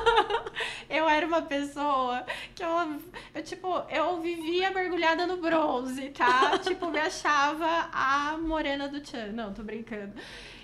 eu 0.88 1.08
era 1.08 1.26
uma 1.26 1.42
pessoa 1.42 2.24
que 2.54 2.64
eu, 2.64 3.00
eu, 3.34 3.42
tipo, 3.42 3.68
eu 3.90 4.20
vivia 4.20 4.70
mergulhada 4.70 5.26
no 5.26 5.36
bronze, 5.36 6.08
tá? 6.10 6.58
tipo, 6.64 6.90
me 6.90 6.98
achava 6.98 7.88
a 7.92 8.36
morena 8.38 8.88
do 8.88 9.06
Chan. 9.06 9.26
Não, 9.32 9.52
tô 9.52 9.62
brincando. 9.62 10.14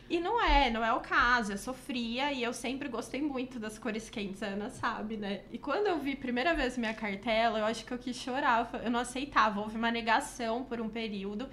E 0.08 0.18
não 0.18 0.42
é, 0.42 0.70
não 0.70 0.84
é 0.84 0.92
o 0.92 1.00
caso. 1.00 1.52
Eu 1.52 1.58
sofria 1.58 2.32
e 2.32 2.42
eu 2.42 2.52
sempre 2.52 2.88
gostei 2.88 3.20
muito 3.20 3.58
das 3.58 3.78
cores 3.78 4.08
quentes, 4.08 4.42
a 4.42 4.46
Ana 4.46 4.70
sabe, 4.70 5.16
né? 5.16 5.42
E 5.52 5.58
quando 5.58 5.86
eu 5.86 5.98
vi 5.98 6.16
primeira 6.16 6.54
vez 6.54 6.78
minha 6.78 6.94
cartela, 6.94 7.58
eu 7.58 7.64
acho 7.66 7.84
que 7.84 7.92
eu 7.92 7.98
quis 7.98 8.16
chorar. 8.16 8.70
Eu 8.82 8.90
não 8.90 9.00
aceitava, 9.00 9.60
houve 9.60 9.76
uma 9.76 9.90
negação 9.90 10.64
por 10.64 10.80
um 10.80 10.88
período. 10.88 11.48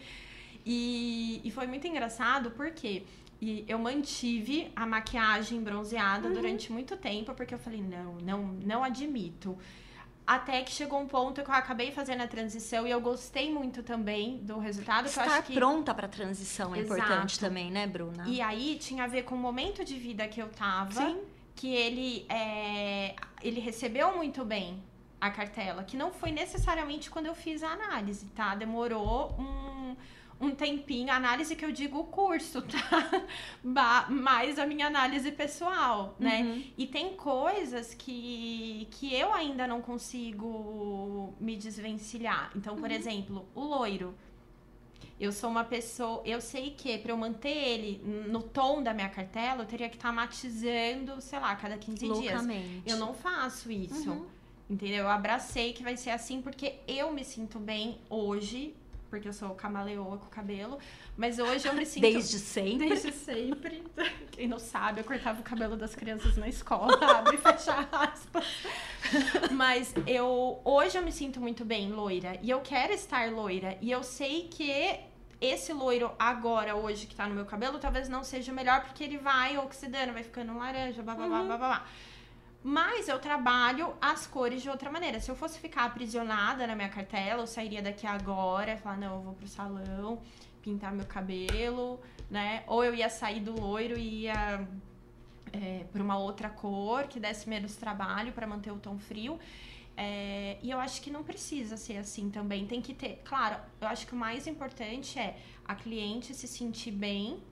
E, 0.66 1.42
e 1.44 1.52
foi 1.52 1.68
muito 1.68 1.86
engraçado 1.86 2.52
porque 2.52 3.04
e 3.42 3.66
eu 3.68 3.78
mantive 3.78 4.72
a 4.76 4.86
maquiagem 4.86 5.62
bronzeada 5.62 6.30
durante 6.30 6.72
muito 6.72 6.96
tempo, 6.96 7.34
porque 7.34 7.54
eu 7.54 7.60
falei, 7.60 7.82
não, 7.82 8.16
não, 8.16 8.44
não 8.66 8.84
admito. 8.84 9.58
Até 10.28 10.64
que 10.64 10.72
chegou 10.72 11.00
um 11.00 11.08
ponto 11.08 11.44
que 11.44 11.50
eu 11.50 11.54
acabei 11.54 11.92
fazendo 11.92 12.22
a 12.22 12.28
transição 12.28 12.88
e 12.88 12.92
eu 12.92 13.00
gostei 13.00 13.54
muito 13.54 13.84
também 13.84 14.38
do 14.38 14.58
resultado. 14.58 15.06
Estar 15.06 15.44
que... 15.44 15.54
pronta 15.54 15.94
para 15.94 16.08
transição 16.08 16.74
é 16.74 16.80
importante 16.80 17.34
Exato. 17.34 17.40
também, 17.40 17.70
né, 17.70 17.86
Bruna? 17.86 18.24
E 18.28 18.42
aí 18.42 18.78
tinha 18.80 19.04
a 19.04 19.08
ver 19.08 19.24
com 19.24 19.36
o 19.36 19.38
momento 19.38 19.86
de 19.86 19.96
vida 20.00 20.28
que 20.28 20.42
eu 20.42 20.50
tava, 20.50 21.00
Sim. 21.00 21.22
que 21.56 21.72
ele, 21.74 22.26
é, 22.28 23.16
ele 23.44 23.60
recebeu 23.60 24.16
muito 24.16 24.44
bem 24.44 24.82
a 25.22 25.30
cartela, 25.30 25.84
que 25.84 25.96
não 25.96 26.12
foi 26.12 26.32
necessariamente 26.32 27.10
quando 27.10 27.28
eu 27.28 27.36
fiz 27.36 27.62
a 27.62 27.70
análise, 27.70 28.26
tá? 28.28 28.56
Demorou 28.56 29.36
um, 29.40 29.96
um 30.40 30.52
tempinho, 30.52 31.12
a 31.12 31.16
análise 31.16 31.56
que 31.56 31.64
eu 31.64 31.72
digo 31.72 32.00
o 32.00 32.04
curso, 32.06 32.62
tá? 32.62 33.26
Ba- 33.64 34.08
Mais 34.10 34.60
a 34.60 34.66
minha 34.66 34.88
análise 34.88 35.32
pessoal, 35.32 36.16
né? 36.20 36.42
Uhum. 36.44 36.64
E 36.78 36.88
tem 36.88 37.16
coisas 37.16 37.94
que, 37.94 38.88
que 38.92 39.14
eu 39.16 39.34
ainda 39.34 39.66
não 39.66 39.82
consigo 39.82 41.34
me 41.40 41.56
desvencilhar. 41.56 42.52
Então, 42.56 42.76
por 42.76 42.92
exemplo, 42.92 43.46
o 43.56 43.62
loiro. 43.64 44.14
Eu 45.18 45.32
sou 45.32 45.50
uma 45.50 45.64
pessoa. 45.64 46.22
Eu 46.26 46.42
sei 46.42 46.72
que 46.72 46.98
para 46.98 47.14
eu 47.14 47.18
manter 47.18 47.50
ele 47.56 48.02
no 48.28 48.44
tom 48.44 48.84
da 48.84 48.94
minha 48.94 49.08
cartela, 49.08 49.64
eu 49.64 49.66
teria 49.66 49.88
que 49.88 49.96
estar 49.96 50.12
matizando, 50.12 51.22
sei 51.22 51.40
lá, 51.40 51.56
cada 51.56 51.78
15 51.78 52.06
dias. 52.22 52.34
Eu 52.86 52.98
não 52.98 53.14
faço 53.14 53.72
isso. 53.72 54.12
Uhum. 54.12 54.26
Entendeu? 54.70 55.04
Eu 55.04 55.10
abracei 55.10 55.72
que 55.72 55.84
vai 55.84 55.96
ser 55.96 56.10
assim 56.10 56.42
porque 56.42 56.76
eu 56.88 57.14
me 57.14 57.24
sinto 57.24 57.60
bem 57.60 57.98
hoje. 58.10 58.76
Porque 59.16 59.30
eu 59.30 59.34
sou 59.34 59.52
camaleoa 59.56 60.18
com 60.18 60.26
o 60.26 60.30
cabelo. 60.30 60.78
Mas 61.16 61.40
hoje 61.40 61.66
eu 61.68 61.74
me 61.74 61.86
sinto. 61.86 62.02
Desde 62.02 62.38
sempre. 62.38 62.90
Desde 62.90 63.12
sempre. 63.14 63.82
Quem 64.32 64.46
não 64.46 64.60
sabe, 64.60 65.00
eu 65.00 65.06
cortava 65.06 65.40
o 65.40 65.44
cabelo 65.44 65.78
das 65.78 65.96
crianças 65.96 66.36
na 66.36 66.50
escola, 66.50 66.94
abre 67.18 67.36
e 67.36 67.40
fecha 67.40 67.88
aspas. 67.94 68.46
Mas 69.52 69.94
eu 70.06 70.60
hoje 70.66 70.98
eu 70.98 71.02
me 71.04 71.12
sinto 71.14 71.40
muito 71.40 71.64
bem 71.64 71.90
loira 71.92 72.38
e 72.42 72.50
eu 72.50 72.60
quero 72.60 72.92
estar 72.92 73.32
loira 73.32 73.78
e 73.82 73.90
eu 73.90 74.04
sei 74.04 74.50
que 74.50 75.00
esse 75.40 75.72
loiro 75.72 76.12
agora, 76.20 76.76
hoje, 76.76 77.06
que 77.08 77.16
tá 77.16 77.28
no 77.28 77.36
meu 77.36 77.46
cabelo, 77.46 77.78
talvez 77.80 78.10
não 78.10 78.24
seja 78.24 78.52
o 78.52 78.56
melhor, 78.56 78.82
porque 78.84 79.04
ele 79.04 79.18
vai 79.18 79.58
oxidando, 79.58 80.12
vai 80.14 80.24
ficando 80.24 80.58
laranja, 80.58 81.02
blá, 81.04 81.14
blá, 81.16 81.28
blá, 81.28 81.40
Uhum. 81.40 81.48
blá, 81.48 81.58
blá, 81.58 81.68
blá. 81.70 81.86
Mas 82.68 83.08
eu 83.08 83.20
trabalho 83.20 83.94
as 84.02 84.26
cores 84.26 84.64
de 84.64 84.68
outra 84.72 84.90
maneira. 84.90 85.20
Se 85.20 85.30
eu 85.30 85.36
fosse 85.36 85.60
ficar 85.60 85.84
aprisionada 85.84 86.66
na 86.66 86.76
minha 86.76 86.90
cartela, 86.90 87.44
eu 87.44 87.46
sairia 87.46 87.80
daqui 87.80 88.08
agora, 88.08 88.76
falar, 88.76 88.98
não, 88.98 89.18
eu 89.18 89.22
vou 89.22 89.34
pro 89.36 89.48
salão, 89.48 90.20
pintar 90.64 90.92
meu 90.92 91.06
cabelo, 91.06 92.00
né? 92.28 92.64
Ou 92.66 92.84
eu 92.84 92.96
ia 92.96 93.08
sair 93.08 93.40
do 93.40 93.54
loiro 93.54 94.00
e 94.00 94.24
ia 94.24 94.68
é, 95.54 95.84
para 95.94 96.02
uma 96.02 96.18
outra 96.18 96.50
cor 96.50 97.04
que 97.04 97.20
desse 97.20 97.48
menos 97.48 97.76
trabalho 97.76 98.34
para 98.34 98.48
manter 98.48 98.72
o 98.72 98.80
tom 98.80 98.98
frio. 98.98 99.40
É, 99.96 100.58
e 100.64 100.72
eu 100.72 100.80
acho 100.80 101.04
que 101.04 101.12
não 101.12 101.24
precisa 101.24 101.78
ser 101.78 101.98
assim 101.98 102.32
também. 102.32 102.66
Tem 102.66 102.82
que 102.82 102.96
ter. 102.96 103.22
Claro, 103.24 103.58
eu 103.80 103.88
acho 103.88 104.08
que 104.08 104.14
o 104.14 104.18
mais 104.18 104.48
importante 104.48 105.20
é 105.20 105.38
a 105.64 105.76
cliente 105.76 106.34
se 106.34 106.48
sentir 106.48 106.90
bem 106.90 107.44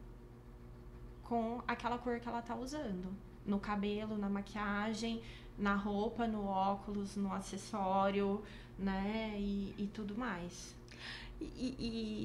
com 1.21 1.61
aquela 1.67 1.99
cor 1.99 2.19
que 2.19 2.27
ela 2.27 2.41
tá 2.41 2.55
usando. 2.55 3.15
No 3.45 3.59
cabelo, 3.59 4.17
na 4.17 4.29
maquiagem, 4.29 5.21
na 5.57 5.75
roupa, 5.75 6.25
no 6.27 6.45
óculos, 6.45 7.15
no 7.15 7.31
acessório, 7.33 8.41
né? 8.77 9.35
E, 9.37 9.73
e 9.77 9.87
tudo 9.93 10.17
mais. 10.17 10.75
E, 11.41 11.75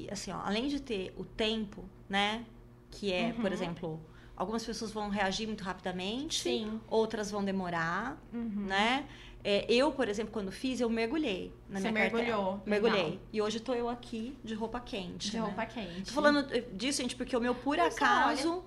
e, 0.07 0.11
assim, 0.11 0.31
ó, 0.31 0.39
além 0.43 0.67
de 0.67 0.79
ter 0.79 1.13
o 1.17 1.23
tempo, 1.25 1.83
né? 2.07 2.45
Que 2.91 3.11
é, 3.11 3.33
por 3.33 3.45
Uhum. 3.45 3.51
exemplo, 3.53 3.99
algumas 4.35 4.63
pessoas 4.65 4.91
vão 4.91 5.09
reagir 5.09 5.45
muito 5.45 5.63
rapidamente, 5.63 6.41
Sim. 6.41 6.79
outras 6.87 7.29
vão 7.29 7.43
demorar, 7.43 8.17
Uhum. 8.33 8.65
né? 8.67 9.07
É, 9.43 9.65
eu, 9.71 9.91
por 9.91 10.07
exemplo, 10.09 10.33
quando 10.33 10.51
fiz, 10.51 10.81
eu 10.81 10.89
mergulhei 10.89 11.53
na 11.69 11.79
Você 11.79 11.91
minha 11.91 11.93
cartela. 12.09 12.23
mergulhou. 12.23 12.61
Mergulhei. 12.65 13.03
legal. 13.05 13.19
E 13.31 13.41
hoje 13.41 13.59
tô 13.59 13.73
eu 13.73 13.87
aqui 13.87 14.35
de 14.43 14.53
roupa 14.53 14.79
quente. 14.81 15.31
De 15.31 15.37
né? 15.37 15.43
roupa 15.43 15.65
quente. 15.65 16.05
Tô 16.07 16.11
falando 16.13 16.45
disso, 16.75 17.01
gente, 17.01 17.15
porque 17.15 17.35
o 17.37 17.39
meu 17.39 17.55
por 17.55 17.77
Mas 17.77 17.95
acaso. 17.95 18.63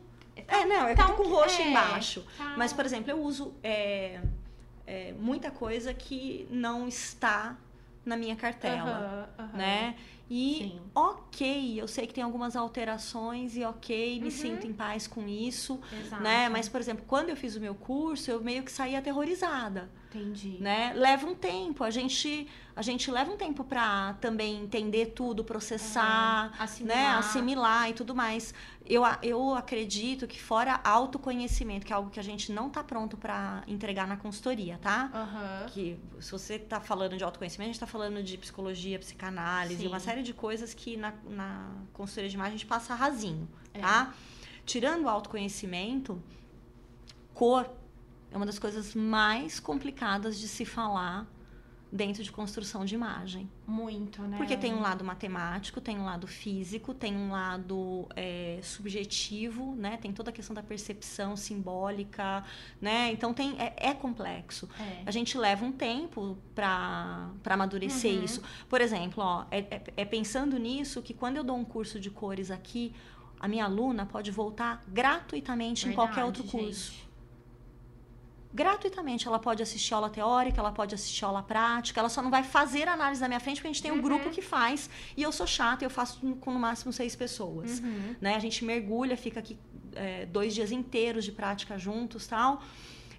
Tá- 0.47 0.59
É, 0.61 0.65
não, 0.65 0.87
é 0.89 0.95
tá 0.95 1.13
com 1.13 1.23
um- 1.25 1.29
roxo 1.31 1.61
é, 1.61 1.69
embaixo. 1.71 2.25
tá. 2.39 2.55
Mas, 2.57 2.73
por 2.73 2.85
exemplo, 2.87 3.11
eu 3.11 3.21
uso 3.23 3.55
é, 3.63 4.21
é, 4.87 5.13
muita 5.19 5.51
coisa 5.51 5.93
que 5.93 6.47
não 6.51 6.89
está 6.89 7.57
na 8.05 8.17
minha 8.17 8.35
cartela, 8.35 9.33
né? 9.55 9.95
E 10.31 10.57
Sim. 10.59 10.81
ok, 10.95 11.81
eu 11.81 11.87
sei 11.87 12.07
que 12.07 12.15
tem 12.15 12.25
algumas 12.25 12.57
alterações 12.57 13.55
e 13.57 13.65
ok, 13.65 14.19
me 14.19 14.25
Uhum. 14.27 14.31
sinto 14.31 14.67
em 14.67 14.73
paz 14.73 15.07
com 15.07 15.29
isso, 15.29 15.79
Exato. 15.93 16.23
né? 16.23 16.49
Mas, 16.49 16.69
por 16.69 16.81
exemplo, 16.81 17.05
quando 17.07 17.29
eu 17.29 17.37
fiz 17.37 17.55
o 17.55 17.61
meu 17.61 17.75
curso, 17.75 18.31
eu 18.31 18.41
meio 18.41 18.63
que 18.63 18.73
saí 18.73 18.97
aterrorizada, 18.97 19.91
Entendi. 20.15 20.59
né? 20.61 20.93
Leva 20.95 21.27
um 21.27 21.35
tempo, 21.35 21.83
a 21.85 21.91
gente, 21.91 22.47
a 22.77 22.83
gente 22.83 23.11
leva 23.11 23.31
um 23.33 23.37
tempo 23.37 23.65
pra 23.65 24.15
também 24.21 24.63
entender 24.63 25.07
tudo, 25.07 25.43
processar, 25.45 26.53
É, 26.59 26.63
assimilar. 26.63 26.97
né, 26.99 27.07
assimilar 27.19 27.91
e 27.91 27.95
tudo 27.95 28.15
mais. 28.15 28.53
Eu, 28.85 29.03
eu 29.23 29.55
acredito 29.55 30.27
que 30.27 30.41
fora 30.43 30.81
autoconhecimento, 30.85 31.87
que 31.87 31.93
é 31.93 31.97
algo 31.97 32.11
que 32.11 32.19
a 32.19 32.23
gente 32.23 32.51
não 32.53 32.69
tá 32.69 32.83
pronto 32.83 33.17
para 33.17 33.63
entregar 33.69 34.07
na 34.07 34.17
consultoria, 34.17 34.79
tá? 34.83 35.11
Aham. 35.15 35.67
Que 35.69 35.99
se 36.21 36.31
você 36.33 36.59
tá 36.59 36.81
falando 36.81 37.17
de 37.17 37.23
autoconhecimento, 37.25 37.71
a 37.71 37.73
gente 37.73 37.81
tá 37.81 37.87
falando 37.87 38.23
de 38.23 38.37
psicologia, 38.37 38.99
psicanálise, 38.99 39.83
Sim. 39.83 39.87
uma 39.89 40.01
série 40.01 40.23
de 40.23 40.35
coisas 40.35 40.75
que 40.75 40.97
na, 40.97 41.13
na 41.29 41.71
consultoria 41.93 42.29
de 42.29 42.35
imagem 42.35 42.55
a 42.55 42.57
gente 42.59 42.67
passa 42.67 42.95
rasinho, 42.95 43.49
É. 43.73 43.81
tá? 43.81 44.13
Tirando 44.67 45.05
o 45.05 45.09
autoconhecimento, 45.09 46.21
cor 47.35 47.69
é 48.33 48.37
uma 48.37 48.47
das 48.47 48.59
coisas 48.59 48.95
mais 48.95 49.61
complicadas 49.61 50.39
de 50.39 50.49
se 50.49 50.65
falar 50.65 51.27
dentro 51.95 52.23
de 52.25 52.33
construção 52.33 52.87
de 52.87 52.95
imagem. 52.95 53.47
Muito, 53.67 54.23
né? 54.23 54.39
Porque 54.39 54.57
tem 54.57 54.73
um 54.73 54.81
lado 54.81 55.05
matemático, 55.05 55.79
tem 55.79 55.99
um 55.99 56.07
lado 56.07 56.27
físico, 56.27 56.95
tem 56.95 57.15
um 57.15 57.31
lado 57.31 58.09
é, 58.17 58.59
subjetivo, 58.63 59.75
né? 59.77 59.99
Tem 59.99 60.11
toda 60.11 60.31
a 60.31 60.33
questão 60.33 60.55
da 60.55 60.63
percepção 60.63 61.37
simbólica, 61.37 62.43
né? 62.81 63.13
Então 63.13 63.35
tem, 63.35 63.61
é, 63.61 63.75
é 63.77 63.93
complexo. 63.93 64.67
É. 64.81 65.03
A 65.05 65.11
gente 65.11 65.37
leva 65.37 65.67
um 65.67 65.73
tempo 65.73 66.39
para 66.55 67.29
amadurecer 67.45 68.15
Uhum. 68.17 68.25
isso. 68.25 68.43
Por 68.71 68.81
exemplo, 68.81 69.23
ó, 69.23 69.45
é, 69.51 69.59
é- 69.59 69.83
é 69.99 70.05
pensando 70.07 70.59
nisso 70.59 71.03
que 71.03 71.13
quando 71.13 71.37
eu 71.37 71.45
dou 71.45 71.57
um 71.59 71.65
curso 71.65 72.01
de 72.01 72.11
cores 72.11 72.51
aqui, 72.51 72.95
a 73.39 73.47
minha 73.47 73.67
aluna 73.67 74.07
pode 74.07 74.31
voltar 74.31 74.83
gratuitamente 74.89 75.87
em 75.87 75.93
qualquer 75.93 76.25
outro 76.25 76.43
Verdade, 76.45 76.65
curso. 76.65 77.12
Gratuitamente. 78.55 79.27
Ela 79.27 79.39
pode 79.39 79.63
assistir 79.63 79.95
aula 79.95 80.11
teórica, 80.11 80.61
ela 80.61 80.73
pode 80.73 80.95
assistir 80.95 81.25
aula 81.25 81.43
prática, 81.43 81.99
ela 82.01 82.09
só 82.09 82.21
não 82.21 82.31
vai 82.31 82.43
fazer 82.43 82.87
análise 82.89 83.21
na 83.21 83.29
minha 83.29 83.41
frente, 83.41 83.57
porque 83.57 83.69
a 83.69 83.73
gente 83.73 83.83
tem 83.83 83.91
um 83.93 83.97
Uhum. 83.97 84.03
grupo 84.03 84.31
que 84.31 84.43
faz. 84.43 84.91
E 85.17 85.23
eu 85.23 85.33
sou 85.33 85.47
chata, 85.47 85.85
eu 85.85 85.91
faço 85.91 86.21
com 86.41 86.53
no 86.53 86.59
máximo 86.59 86.93
seis 86.93 87.17
pessoas. 87.17 87.81
Uhum. 87.81 88.15
Né? 88.21 88.35
A 88.35 88.39
gente 88.39 88.65
mergulha, 88.65 89.17
fica 89.17 89.41
aqui 89.41 89.59
é, 89.95 90.27
dois 90.27 90.55
dias 90.55 90.71
inteiros 90.71 91.25
de 91.25 91.33
prática 91.33 91.79
juntos 91.79 92.27
tal. 92.27 92.63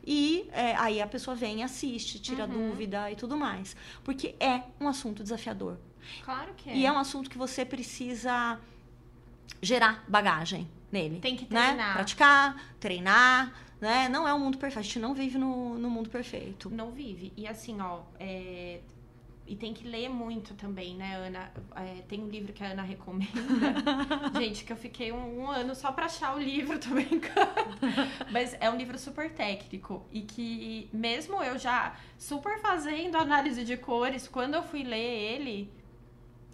E 0.06 0.48
é, 0.52 0.76
aí 0.76 1.02
a 1.02 1.08
pessoa 1.08 1.34
vem 1.36 1.60
e 1.60 1.64
assiste, 1.64 2.20
tira 2.20 2.46
Uhum. 2.46 2.70
dúvida 2.72 3.10
e 3.12 3.16
tudo 3.16 3.38
mais. 3.38 3.76
Porque 4.04 4.36
é 4.40 4.62
um 4.80 4.88
assunto 4.88 5.24
desafiador. 5.24 5.78
Claro 6.26 6.54
que 6.58 6.70
é. 6.70 6.76
E 6.76 6.86
é 6.86 6.92
um 6.92 6.98
assunto 6.98 7.30
que 7.30 7.38
você 7.38 7.64
precisa 7.64 8.60
gerar 9.62 10.04
bagagem 10.08 10.70
nele. 10.92 11.20
Tem 11.20 11.36
que 11.36 11.52
né? 11.52 11.68
treinar. 11.68 11.94
Praticar, 11.94 12.64
treinar, 12.80 13.54
né? 13.84 14.10
Não 14.10 14.28
é 14.28 14.34
um 14.34 14.40
mundo 14.40 14.58
perfeito. 14.58 14.80
A 14.80 14.82
gente 14.84 15.00
não 15.00 15.14
vive 15.14 15.38
no, 15.38 15.78
no 15.78 15.90
mundo 15.90 16.10
perfeito. 16.10 16.70
Não 16.70 16.92
vive. 16.92 17.32
E 17.36 17.46
assim, 17.48 17.80
ó, 17.82 18.02
é, 18.20 18.80
E 19.46 19.56
tem 19.58 19.74
que 19.74 19.86
ler 19.86 20.08
muito 20.10 20.54
também, 20.54 20.96
né, 20.96 21.16
Ana? 21.18 21.52
É, 21.76 22.02
tem 22.08 22.22
um 22.24 22.30
livro 22.30 22.54
que 22.54 22.64
a 22.64 22.68
Ana 22.72 22.82
recomenda. 22.82 23.32
Gente, 24.40 24.64
que 24.64 24.72
eu 24.72 24.78
fiquei 24.78 25.12
um, 25.12 25.42
um 25.42 25.50
ano 25.52 25.76
só 25.76 25.92
pra 25.92 26.06
achar 26.06 26.34
o 26.36 26.40
livro, 26.40 26.80
tô 26.86 26.90
brincando. 26.92 27.52
Mas 28.32 28.56
é 28.62 28.70
um 28.70 28.78
livro 28.78 28.98
super 28.98 29.30
técnico. 29.34 30.06
E 30.14 30.22
que, 30.22 30.90
mesmo 30.94 31.44
eu 31.44 31.58
já 31.60 31.94
super 32.18 32.58
fazendo 32.62 33.18
análise 33.18 33.66
de 33.66 33.76
cores, 33.76 34.30
quando 34.30 34.54
eu 34.54 34.64
fui 34.64 34.82
ler 34.84 35.34
ele, 35.36 35.70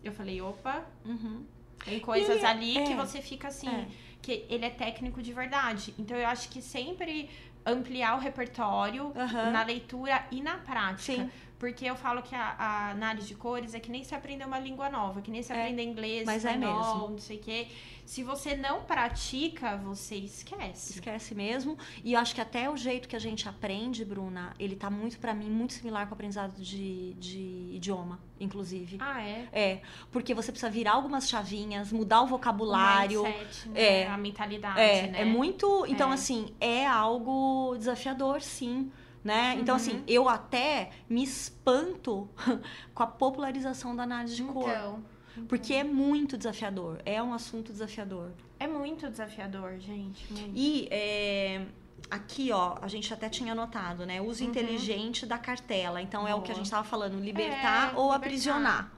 eu 0.03 0.11
falei, 0.11 0.41
opa, 0.41 0.83
Uhum. 1.05 1.43
tem 1.85 1.99
coisas 1.99 2.41
é- 2.43 2.45
ali 2.47 2.73
que 2.73 2.93
é. 2.93 2.95
você 2.95 3.21
fica 3.21 3.49
assim, 3.49 3.69
É. 3.69 3.87
que 4.21 4.45
ele 4.49 4.65
é 4.65 4.69
técnico 4.69 5.21
de 5.21 5.33
verdade. 5.33 5.93
Então 5.97 6.15
eu 6.17 6.27
acho 6.27 6.49
que 6.49 6.61
sempre 6.61 7.29
ampliar 7.65 8.15
o 8.15 8.19
repertório 8.19 9.11
Aham. 9.15 9.51
na 9.51 9.63
leitura 9.63 10.25
e 10.31 10.41
na 10.41 10.57
prática. 10.57 11.23
Sim. 11.23 11.31
Porque 11.59 11.83
eu 11.85 11.95
falo 11.95 12.21
que 12.23 12.33
a, 12.33 12.55
a 12.57 12.91
análise 12.91 13.27
de 13.27 13.35
cores 13.35 13.73
é 13.73 13.79
que 13.81 13.91
nem 13.91 14.01
se 14.03 14.15
aprender 14.15 14.45
uma 14.45 14.57
língua 14.57 14.89
nova, 14.89 15.21
que 15.21 15.29
nem 15.29 15.43
se 15.43 15.51
É, 15.51 15.55
aprender 15.61 15.83
inglês, 15.83 16.25
mas 16.25 16.45
é 16.45 16.53
espanhol, 16.53 16.93
mesmo. 16.95 17.09
não 17.09 17.17
sei 17.19 17.35
o 17.37 17.39
quê. 17.41 17.67
Se 18.05 18.23
você 18.23 18.55
não 18.55 18.81
pratica, 18.83 19.75
você 19.77 20.15
esquece. 20.15 20.93
Esquece 20.93 21.35
mesmo. 21.35 21.77
E 22.03 22.13
eu 22.13 22.19
acho 22.19 22.33
que 22.33 22.41
até 22.41 22.69
o 22.69 22.77
jeito 22.77 23.07
que 23.09 23.15
a 23.15 23.19
gente 23.19 23.47
aprende, 23.47 24.05
Bruna, 24.05 24.53
ele 24.57 24.75
tá 24.75 24.89
muito, 24.89 25.19
pra 25.19 25.33
mim, 25.33 25.49
muito 25.49 25.73
similar 25.73 26.05
com 26.07 26.11
o 26.11 26.13
aprendizado 26.15 26.53
de, 26.61 27.13
de 27.15 27.69
idioma, 27.73 28.19
inclusive. 28.39 28.97
Ah, 28.99 29.21
é? 29.21 29.47
É, 29.51 29.81
porque 30.11 30.33
você 30.33 30.51
precisa 30.51 30.71
virar 30.71 30.93
algumas 30.93 31.27
chavinhas, 31.29 31.91
mudar 31.91 32.21
o 32.21 32.25
vocabulário. 32.27 33.21
O 33.21 33.25
mindset, 33.27 33.69
né? 33.69 33.81
É. 34.03 34.07
A 34.07 34.17
mentalidade, 34.17 34.79
É, 34.79 35.07
né? 35.07 35.21
é 35.21 35.25
muito. 35.25 35.85
Então, 35.87 36.09
É. 36.09 36.13
assim, 36.13 36.55
é 36.59 36.87
algo 36.87 37.75
desafiador, 37.77 38.41
sim. 38.41 38.89
Né? 39.23 39.55
Então, 39.59 39.75
Uhum. 39.75 39.81
assim, 39.81 40.03
eu 40.07 40.29
até 40.29 40.91
me 41.09 41.21
espanto 41.23 42.29
com 42.93 43.03
a 43.03 43.07
popularização 43.07 43.95
da 43.95 44.03
análise 44.03 44.35
de 44.35 44.43
cor. 44.43 44.69
Então, 44.69 45.03
Porque 45.47 45.73
é 45.73 45.83
muito 45.83 46.37
desafiador. 46.37 46.99
É 47.05 47.21
um 47.21 47.33
assunto 47.33 47.71
desafiador. 47.71 48.31
é 48.59 48.67
muito 48.67 49.09
desafiador, 49.09 49.77
gente. 49.79 50.31
Muito. 50.33 50.51
E 50.53 50.87
é, 50.91 51.65
aqui, 52.09 52.51
ó, 52.51 52.77
a 52.81 52.87
gente 52.87 53.13
até 53.13 53.29
tinha 53.29 53.51
anotado, 53.53 54.05
né? 54.05 54.21
Uso 54.21 54.43
Uhum. 54.43 54.49
inteligente 54.49 55.25
da 55.25 55.37
cartela. 55.37 56.01
Então, 56.01 56.27
é 56.27 56.33
o 56.35 56.41
que 56.41 56.51
a 56.51 56.53
Boa. 56.53 56.55
gente 56.55 56.65
estava 56.65 56.83
falando, 56.87 57.19
libertar 57.19 57.93
É, 57.93 57.97
ou 57.97 58.03
libertar. 58.03 58.15
aprisionar. 58.15 58.91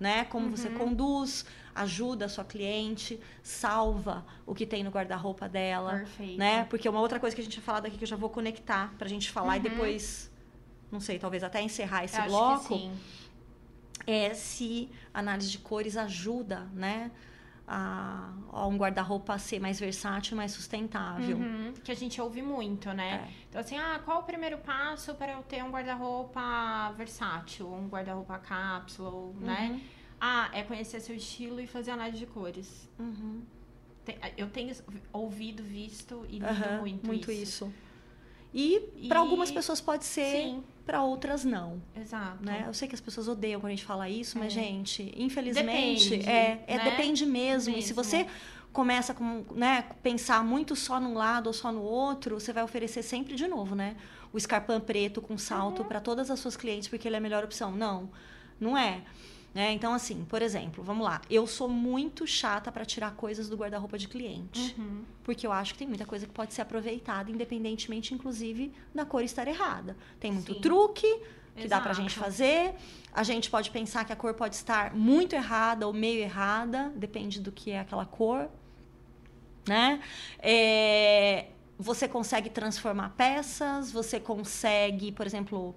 Né? 0.00 0.24
Como 0.24 0.50
você 0.50 0.68
Uhum. 0.68 0.74
conduz, 0.78 1.44
ajuda 1.74 2.26
a 2.26 2.28
sua 2.28 2.44
cliente, 2.44 3.18
salva 3.42 4.24
o 4.46 4.54
que 4.54 4.66
tem 4.66 4.82
no 4.84 4.90
guarda-roupa 4.90 5.48
dela. 5.48 5.98
Perfeito. 5.98 6.38
né? 6.38 6.64
Porque 6.64 6.88
uma 6.88 7.00
outra 7.00 7.18
coisa 7.18 7.34
que 7.34 7.40
a 7.40 7.44
gente 7.44 7.54
tinha 7.54 7.64
falado 7.64 7.86
aqui 7.86 7.96
que 7.96 8.04
eu 8.04 8.08
já 8.08 8.16
vou 8.16 8.28
conectar 8.30 8.92
pra 8.98 9.08
gente 9.08 9.30
falar 9.30 9.56
e 9.56 9.58
Uhum. 9.58 9.62
depois, 9.64 10.30
não 10.90 11.00
sei, 11.00 11.18
talvez 11.18 11.42
até 11.42 11.62
encerrar 11.62 12.04
esse 12.04 12.18
Eu 12.18 12.26
bloco, 12.26 12.78
é 14.06 14.34
se 14.34 14.88
a 15.14 15.20
análise 15.20 15.50
de 15.50 15.58
cores 15.58 15.96
ajuda, 15.96 16.68
né? 16.72 17.10
A, 17.66 18.32
a 18.50 18.66
um 18.66 18.76
guarda-roupa 18.76 19.34
a 19.34 19.38
ser 19.38 19.60
mais 19.60 19.78
versátil, 19.78 20.36
mais 20.36 20.50
sustentável. 20.52 21.36
Uhum, 21.38 21.72
que 21.82 21.92
a 21.92 21.94
gente 21.94 22.20
ouve 22.20 22.42
muito, 22.42 22.92
né? 22.92 23.24
É. 23.26 23.32
Então, 23.48 23.60
assim, 23.60 23.78
ah, 23.78 24.00
qual 24.04 24.20
o 24.20 24.22
primeiro 24.24 24.58
passo 24.58 25.14
para 25.14 25.32
eu 25.32 25.42
ter 25.44 25.62
um 25.64 25.70
guarda-roupa 25.70 26.92
versátil, 26.96 27.72
um 27.72 27.86
guarda-roupa 27.88 28.36
cápsula, 28.38 29.08
ou, 29.10 29.34
né? 29.40 29.80
Uhum. 30.22 30.28
Ah, 30.28 30.48
é 30.52 30.62
conhecer 30.62 31.00
seu 31.00 31.16
estilo 31.16 31.60
e 31.60 31.66
fazer 31.66 31.90
análise 31.90 32.18
de 32.18 32.26
cores. 32.26 32.88
Uhum. 32.98 33.42
Tem- 34.04 34.16
eu 34.36 34.48
tenho 34.48 34.74
ouvido, 35.12 35.62
visto 35.62 36.24
e 36.28 36.34
lido 36.34 36.46
Aham, 36.46 36.78
muito, 36.80 37.12
isso. 37.12 37.30
isso. 37.32 37.72
E, 38.54 38.80
E- 38.96 39.08
para 39.08 39.18
algumas 39.20 39.50
pessoas 39.50 39.80
pode 39.80 40.04
ser, 40.04 40.60
para 40.84 41.02
outras 41.02 41.44
não. 41.44 41.80
exato. 41.96 42.44
Né? 42.44 42.64
Eu 42.66 42.74
sei 42.74 42.86
que 42.86 42.94
as 42.94 43.00
pessoas 43.00 43.26
odeiam 43.28 43.60
quando 43.60 43.72
a 43.72 43.74
gente 43.74 43.84
fala 43.84 44.08
isso, 44.08 44.38
mas, 44.38 44.52
É. 44.56 44.60
gente, 44.60 45.12
infelizmente, 45.16 46.10
Depende, 46.10 46.28
é, 46.30 46.62
é 46.66 46.76
né? 46.76 46.84
depende 46.90 47.24
mesmo. 47.26 47.74
E 47.76 47.82
se 47.82 47.94
Mesmo. 47.94 48.04
você 48.04 48.26
começa 48.72 49.14
com, 49.14 49.44
né, 49.54 49.82
pensar 50.02 50.44
muito 50.44 50.74
só 50.76 51.00
num 51.00 51.14
lado 51.14 51.46
ou 51.46 51.52
só 51.52 51.70
no 51.72 51.82
outro, 51.82 52.38
você 52.38 52.52
vai 52.52 52.62
oferecer 52.62 53.02
sempre 53.02 53.34
de 53.34 53.46
novo, 53.46 53.74
né? 53.74 53.96
O 54.32 54.38
escarpão 54.38 54.80
preto 54.80 55.20
com 55.22 55.34
Uhum. 55.34 55.38
salto 55.38 55.84
para 55.84 56.00
todas 56.00 56.30
as 56.30 56.38
suas 56.40 56.56
clientes 56.56 56.88
porque 56.88 57.06
ele 57.08 57.14
é 57.14 57.18
a 57.18 57.22
melhor 57.22 57.44
opção. 57.44 57.70
Não, 57.72 58.10
não 58.60 58.76
é. 58.76 59.02
Né? 59.54 59.72
Então, 59.72 59.92
assim, 59.92 60.24
por 60.24 60.40
exemplo, 60.40 60.82
vamos 60.82 61.04
lá. 61.04 61.20
Eu 61.28 61.46
sou 61.46 61.68
muito 61.68 62.26
chata 62.26 62.72
para 62.72 62.84
tirar 62.84 63.14
coisas 63.14 63.48
do 63.48 63.56
guarda-roupa 63.56 63.98
de 63.98 64.08
cliente. 64.08 64.74
Uhum. 64.78 65.04
Porque 65.22 65.46
eu 65.46 65.52
acho 65.52 65.74
que 65.74 65.78
tem 65.78 65.88
muita 65.88 66.06
coisa 66.06 66.26
que 66.26 66.32
pode 66.32 66.54
ser 66.54 66.62
aproveitada, 66.62 67.30
independentemente, 67.30 68.14
inclusive, 68.14 68.72
da 68.94 69.04
cor 69.04 69.22
estar 69.22 69.46
errada. 69.46 69.96
Tem 70.18 70.32
muito 70.32 70.54
Sim. 70.54 70.60
truque 70.60 71.06
que 71.54 71.68
dá 71.68 71.80
pra 71.80 71.90
Exato. 71.90 72.08
gente 72.08 72.18
fazer. 72.18 72.74
A 73.12 73.22
gente 73.22 73.50
pode 73.50 73.70
pensar 73.70 74.04
que 74.06 74.12
a 74.12 74.16
cor 74.16 74.32
pode 74.32 74.54
estar 74.54 74.94
muito 74.94 75.34
errada 75.34 75.86
ou 75.86 75.92
meio 75.92 76.20
errada, 76.20 76.90
depende 76.96 77.38
do 77.38 77.52
que 77.52 77.72
é 77.72 77.80
aquela 77.80 78.06
cor. 78.06 78.48
Né? 79.68 80.00
É, 80.38 81.48
você 81.78 82.08
consegue 82.08 82.48
transformar 82.48 83.10
peças, 83.10 83.92
você 83.92 84.18
consegue, 84.18 85.12
por 85.12 85.26
exemplo, 85.26 85.74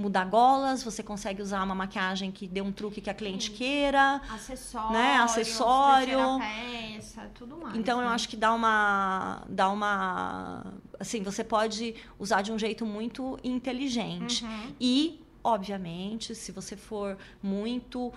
mudar 0.00 0.24
golas, 0.24 0.82
você 0.82 1.02
consegue 1.02 1.42
usar 1.42 1.62
uma 1.62 1.74
maquiagem 1.74 2.32
que 2.32 2.48
dê 2.48 2.60
um 2.60 2.72
truque 2.72 3.00
que 3.00 3.10
a 3.10 3.14
cliente 3.14 3.50
Sim. 3.50 3.56
queira. 3.56 4.20
Acessório, 4.30 4.92
Né, 4.92 5.16
acessório. 5.18 6.18
peça, 6.38 7.30
tudo 7.34 7.56
mais. 7.58 7.76
Então 7.76 8.00
eu 8.00 8.08
né? 8.08 8.14
acho 8.14 8.28
que 8.28 8.36
dá 8.36 8.52
uma 8.52 9.42
dá 9.48 9.68
uma 9.68 10.64
assim, 10.98 11.22
você 11.22 11.44
pode 11.44 11.94
usar 12.18 12.42
de 12.42 12.50
um 12.52 12.58
jeito 12.58 12.84
muito 12.86 13.38
inteligente. 13.44 14.44
Uhum. 14.44 14.74
E, 14.80 15.20
obviamente, 15.44 16.34
se 16.34 16.50
você 16.52 16.76
for 16.76 17.16
muito 17.42 18.12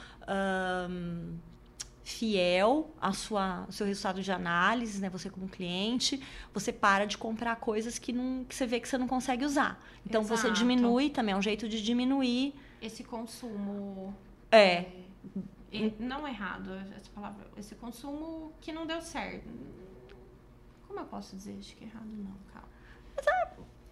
fiel 2.04 2.92
à 3.00 3.14
sua, 3.14 3.64
ao 3.66 3.72
seu 3.72 3.88
resultado 3.88 4.22
de 4.22 4.32
análise, 4.32 5.00
né? 5.02 5.10
Você 5.10 5.30
como 5.30 5.48
cliente, 5.48 6.22
você 6.54 6.72
para 6.74 7.06
de 7.06 7.18
comprar 7.18 7.56
coisas 7.56 7.98
que, 7.98 8.12
não, 8.12 8.44
que 8.44 8.54
você 8.54 8.66
vê 8.66 8.80
que 8.80 8.88
você 8.88 8.98
não 8.98 9.08
consegue 9.08 9.46
usar. 9.46 9.82
Então 10.06 10.22
você 10.24 10.48
Exato. 10.48 10.54
diminui 10.60 11.10
também, 11.10 11.34
é 11.34 11.38
um 11.38 11.42
jeito 11.42 11.68
de 11.70 11.82
diminuir. 11.82 12.54
Esse 12.82 13.04
consumo. 13.04 14.14
É. 14.52 14.86
e- 15.72 15.94
Não 15.98 16.28
errado, 16.28 16.74
essa 16.96 17.10
palavra. 17.16 17.48
Esse 17.58 17.74
consumo 17.76 18.52
que 18.60 18.72
não 18.74 18.86
deu 18.86 19.02
certo. 19.02 19.48
Como 20.88 21.00
eu 21.00 21.06
posso 21.06 21.36
dizer? 21.36 21.56
Acho 21.60 21.76
que 21.76 21.86
errado 21.86 22.06
não, 22.06 22.36
calma. 22.54 22.68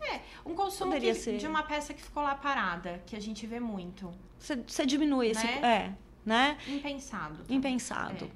É, 0.01 0.21
um 0.45 0.53
consumo 0.55 0.91
que- 0.99 1.37
de 1.37 1.47
uma 1.47 1.63
peça 1.63 1.93
que 1.93 2.01
ficou 2.01 2.21
lá 2.23 2.35
parada, 2.35 3.01
que 3.05 3.15
a 3.15 3.19
gente 3.19 3.45
vê 3.47 3.59
muito. 3.59 4.11
Você, 4.37 4.55
você 4.57 4.85
diminui 4.85 5.27
esse. 5.29 5.45
Né? 5.45 5.61
É, 5.61 5.95
né? 6.25 6.57
Impensado. 6.67 7.37
também. 7.37 7.57
Impensado. 7.57 8.31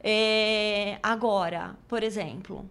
É, 0.00 0.98
agora, 1.02 1.76
por 1.86 2.02
exemplo, 2.02 2.68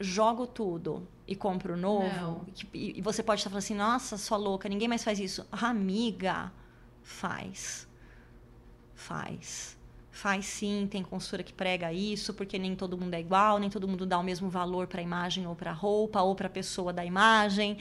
jogo 0.00 0.46
tudo 0.46 1.06
e 1.26 1.36
compro 1.36 1.76
novo. 1.76 2.44
E, 2.74 2.98
e 2.98 3.02
você 3.02 3.22
pode 3.22 3.40
estar 3.40 3.50
falando 3.50 3.62
assim, 3.62 3.74
nossa, 3.74 4.16
sua 4.16 4.36
louca, 4.36 4.68
ninguém 4.68 4.88
mais 4.88 5.04
faz 5.04 5.18
isso. 5.20 5.46
Amiga, 5.52 6.52
faz. 7.02 7.86
Faz. 8.94 9.77
Faz 10.18 10.46
sim, 10.46 10.88
tem 10.90 11.00
consultora 11.04 11.44
que 11.44 11.52
prega 11.52 11.92
isso, 11.92 12.34
porque 12.34 12.58
nem 12.58 12.74
todo 12.74 12.98
mundo 12.98 13.14
é 13.14 13.20
igual, 13.20 13.56
nem 13.60 13.70
todo 13.70 13.86
mundo 13.86 14.04
dá 14.04 14.18
o 14.18 14.22
mesmo 14.24 14.50
valor 14.50 14.88
para 14.88 15.00
a 15.00 15.02
imagem 15.04 15.46
ou 15.46 15.54
para 15.54 15.70
a 15.70 15.72
roupa, 15.72 16.20
ou 16.22 16.34
para 16.34 16.48
a 16.48 16.50
pessoa 16.50 16.92
da 16.92 17.04
imagem, 17.04 17.76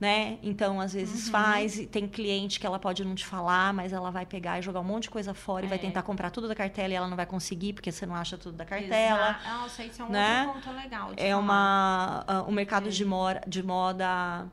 né? 0.00 0.38
Então, 0.42 0.80
às 0.80 0.94
vezes 0.94 1.26
Uhum. 1.26 1.32
faz, 1.32 1.78
e 1.78 1.86
tem 1.86 2.08
cliente 2.08 2.58
que 2.58 2.64
ela 2.66 2.78
pode 2.78 3.04
não 3.04 3.14
te 3.14 3.26
falar, 3.26 3.74
mas 3.74 3.92
ela 3.92 4.10
vai 4.10 4.24
pegar 4.24 4.58
e 4.58 4.62
jogar 4.62 4.80
um 4.80 4.84
monte 4.84 5.02
de 5.02 5.10
coisa 5.10 5.34
fora 5.34 5.66
e 5.66 5.68
vai 5.68 5.76
É. 5.76 5.80
tentar 5.82 6.00
comprar 6.02 6.30
tudo 6.30 6.48
da 6.48 6.54
cartela 6.54 6.94
e 6.94 6.96
ela 6.96 7.06
não 7.08 7.16
vai 7.16 7.26
conseguir, 7.26 7.74
porque 7.74 7.92
você 7.92 8.06
não 8.06 8.14
acha 8.14 8.38
tudo 8.38 8.56
da 8.56 8.64
cartela. 8.64 9.36
Exa- 9.38 9.52
Nossa, 9.58 9.84
isso 9.84 10.00
é 10.00 10.04
um 10.06 10.08
né? 10.08 10.46
outro 10.46 10.62
ponto 10.70 10.76
legal. 10.82 11.10
É 11.14 11.28
falar. 11.32 11.42
uma 11.42 12.24
ah, 12.26 12.42
o 12.44 12.52
mercado 12.52 12.86
É. 12.88 12.90
de, 12.90 13.04
mora, 13.04 13.42
de 13.46 13.62
moda 13.62 14.46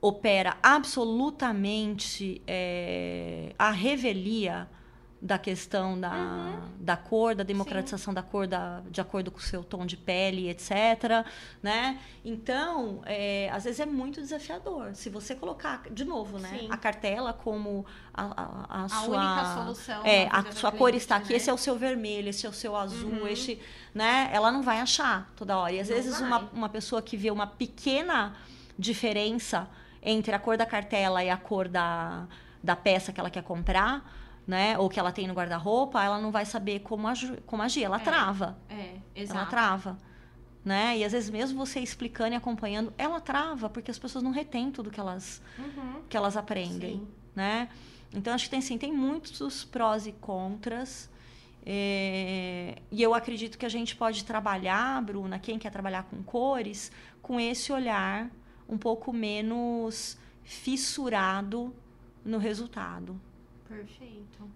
opera 0.00 0.56
absolutamente 0.64 2.42
é, 2.44 3.54
a 3.56 3.70
revelia 3.70 4.68
da 5.20 5.36
questão 5.36 5.98
da, 6.00 6.12
Uhum. 6.14 6.60
da 6.78 6.96
cor, 6.96 7.34
da 7.34 7.42
democratização 7.42 8.14
da 8.14 8.22
cor 8.22 8.46
da, 8.46 8.82
de 8.88 9.00
acordo 9.00 9.32
com 9.32 9.38
o 9.38 9.42
seu 9.42 9.64
tom 9.64 9.84
de 9.84 9.96
pele, 9.96 10.48
etc. 10.48 11.26
Né? 11.60 11.98
Então, 12.24 13.02
é, 13.04 13.50
às 13.52 13.64
vezes 13.64 13.80
é 13.80 13.86
muito 13.86 14.20
desafiador. 14.20 14.94
Se 14.94 15.10
você 15.10 15.34
colocar, 15.34 15.82
de 15.90 16.04
novo, 16.04 16.38
né, 16.38 16.56
Sim. 16.60 16.68
a 16.70 16.76
cartela 16.76 17.32
como 17.32 17.84
a, 18.14 18.22
a, 18.22 18.82
a 18.82 18.84
A 18.84 18.88
sua. 18.88 19.16
única 19.18 19.54
solução. 19.56 20.02
É, 20.06 20.26
na 20.28 20.38
a 20.38 20.52
sua 20.52 20.70
cor 20.70 20.88
cliente, 20.90 20.98
está 20.98 21.16
aqui, 21.16 21.30
né? 21.30 21.36
esse 21.36 21.50
é 21.50 21.52
o 21.52 21.58
seu 21.58 21.76
vermelho, 21.76 22.28
esse 22.28 22.46
é 22.46 22.48
o 22.48 22.52
seu 22.52 22.76
azul, 22.76 23.10
Uhum. 23.10 23.26
este, 23.26 23.60
né? 23.92 24.30
Ela 24.32 24.52
não 24.52 24.62
vai 24.62 24.80
achar 24.80 25.28
toda 25.34 25.58
hora. 25.58 25.72
E 25.72 25.80
às 25.80 25.88
Não 25.88 25.96
vezes 25.96 26.20
vai. 26.20 26.28
uma, 26.28 26.38
uma 26.52 26.68
pessoa 26.68 27.02
que 27.02 27.16
vê 27.16 27.30
uma 27.32 27.46
pequena 27.46 28.36
diferença 28.78 29.68
entre 30.00 30.32
a 30.32 30.38
cor 30.38 30.56
da 30.56 30.64
cartela 30.64 31.24
e 31.24 31.28
a 31.30 31.36
cor 31.36 31.66
da, 31.66 32.26
da 32.62 32.76
peça 32.76 33.12
que 33.12 33.18
ela 33.18 33.30
quer 33.30 33.42
comprar, 33.42 34.16
né? 34.48 34.76
Ou 34.78 34.88
que 34.88 34.98
ela 34.98 35.12
tem 35.12 35.28
no 35.28 35.34
guarda-roupa, 35.34 36.02
ela 36.02 36.18
não 36.18 36.30
vai 36.32 36.44
saber 36.46 36.80
como, 36.80 37.06
aju- 37.06 37.36
como 37.46 37.62
agir. 37.62 37.84
Ela 37.84 37.98
É. 37.98 38.00
trava. 38.00 38.58
É, 38.70 38.74
Ela 38.74 39.00
exato. 39.14 39.50
trava. 39.50 39.98
Né? 40.64 40.98
E 40.98 41.04
às 41.04 41.12
vezes 41.12 41.30
mesmo 41.30 41.56
você 41.64 41.80
explicando 41.80 42.32
e 42.32 42.36
acompanhando, 42.36 42.92
ela 42.98 43.20
trava, 43.20 43.68
porque 43.70 43.90
as 43.90 43.98
pessoas 43.98 44.24
não 44.24 44.30
retêm 44.32 44.70
tudo 44.70 44.90
que 44.90 44.98
elas, 44.98 45.40
Uhum. 45.58 46.02
que 46.08 46.16
elas 46.16 46.36
aprendem 46.36 46.96
Sim. 46.96 47.08
né? 47.36 47.68
Então 48.12 48.32
acho 48.34 48.44
que 48.44 48.50
tem 48.50 48.60
sim, 48.62 48.76
tem 48.78 48.90
muitos 48.92 49.64
prós 49.64 50.06
e 50.06 50.12
contras. 50.12 51.08
É, 51.64 52.76
e 52.90 53.02
eu 53.02 53.12
acredito 53.14 53.58
que 53.58 53.66
a 53.66 53.68
gente 53.68 53.94
pode 53.94 54.24
trabalhar, 54.24 55.02
Bruna, 55.02 55.38
quem 55.38 55.58
quer 55.58 55.70
trabalhar 55.70 56.04
com 56.04 56.22
cores, 56.22 56.90
com 57.20 57.38
esse 57.38 57.70
olhar 57.72 58.30
um 58.68 58.78
pouco 58.78 59.12
menos 59.12 60.18
fissurado 60.42 61.74
no 62.24 62.38
resultado. 62.38 63.20
Perfeito. 63.68 64.48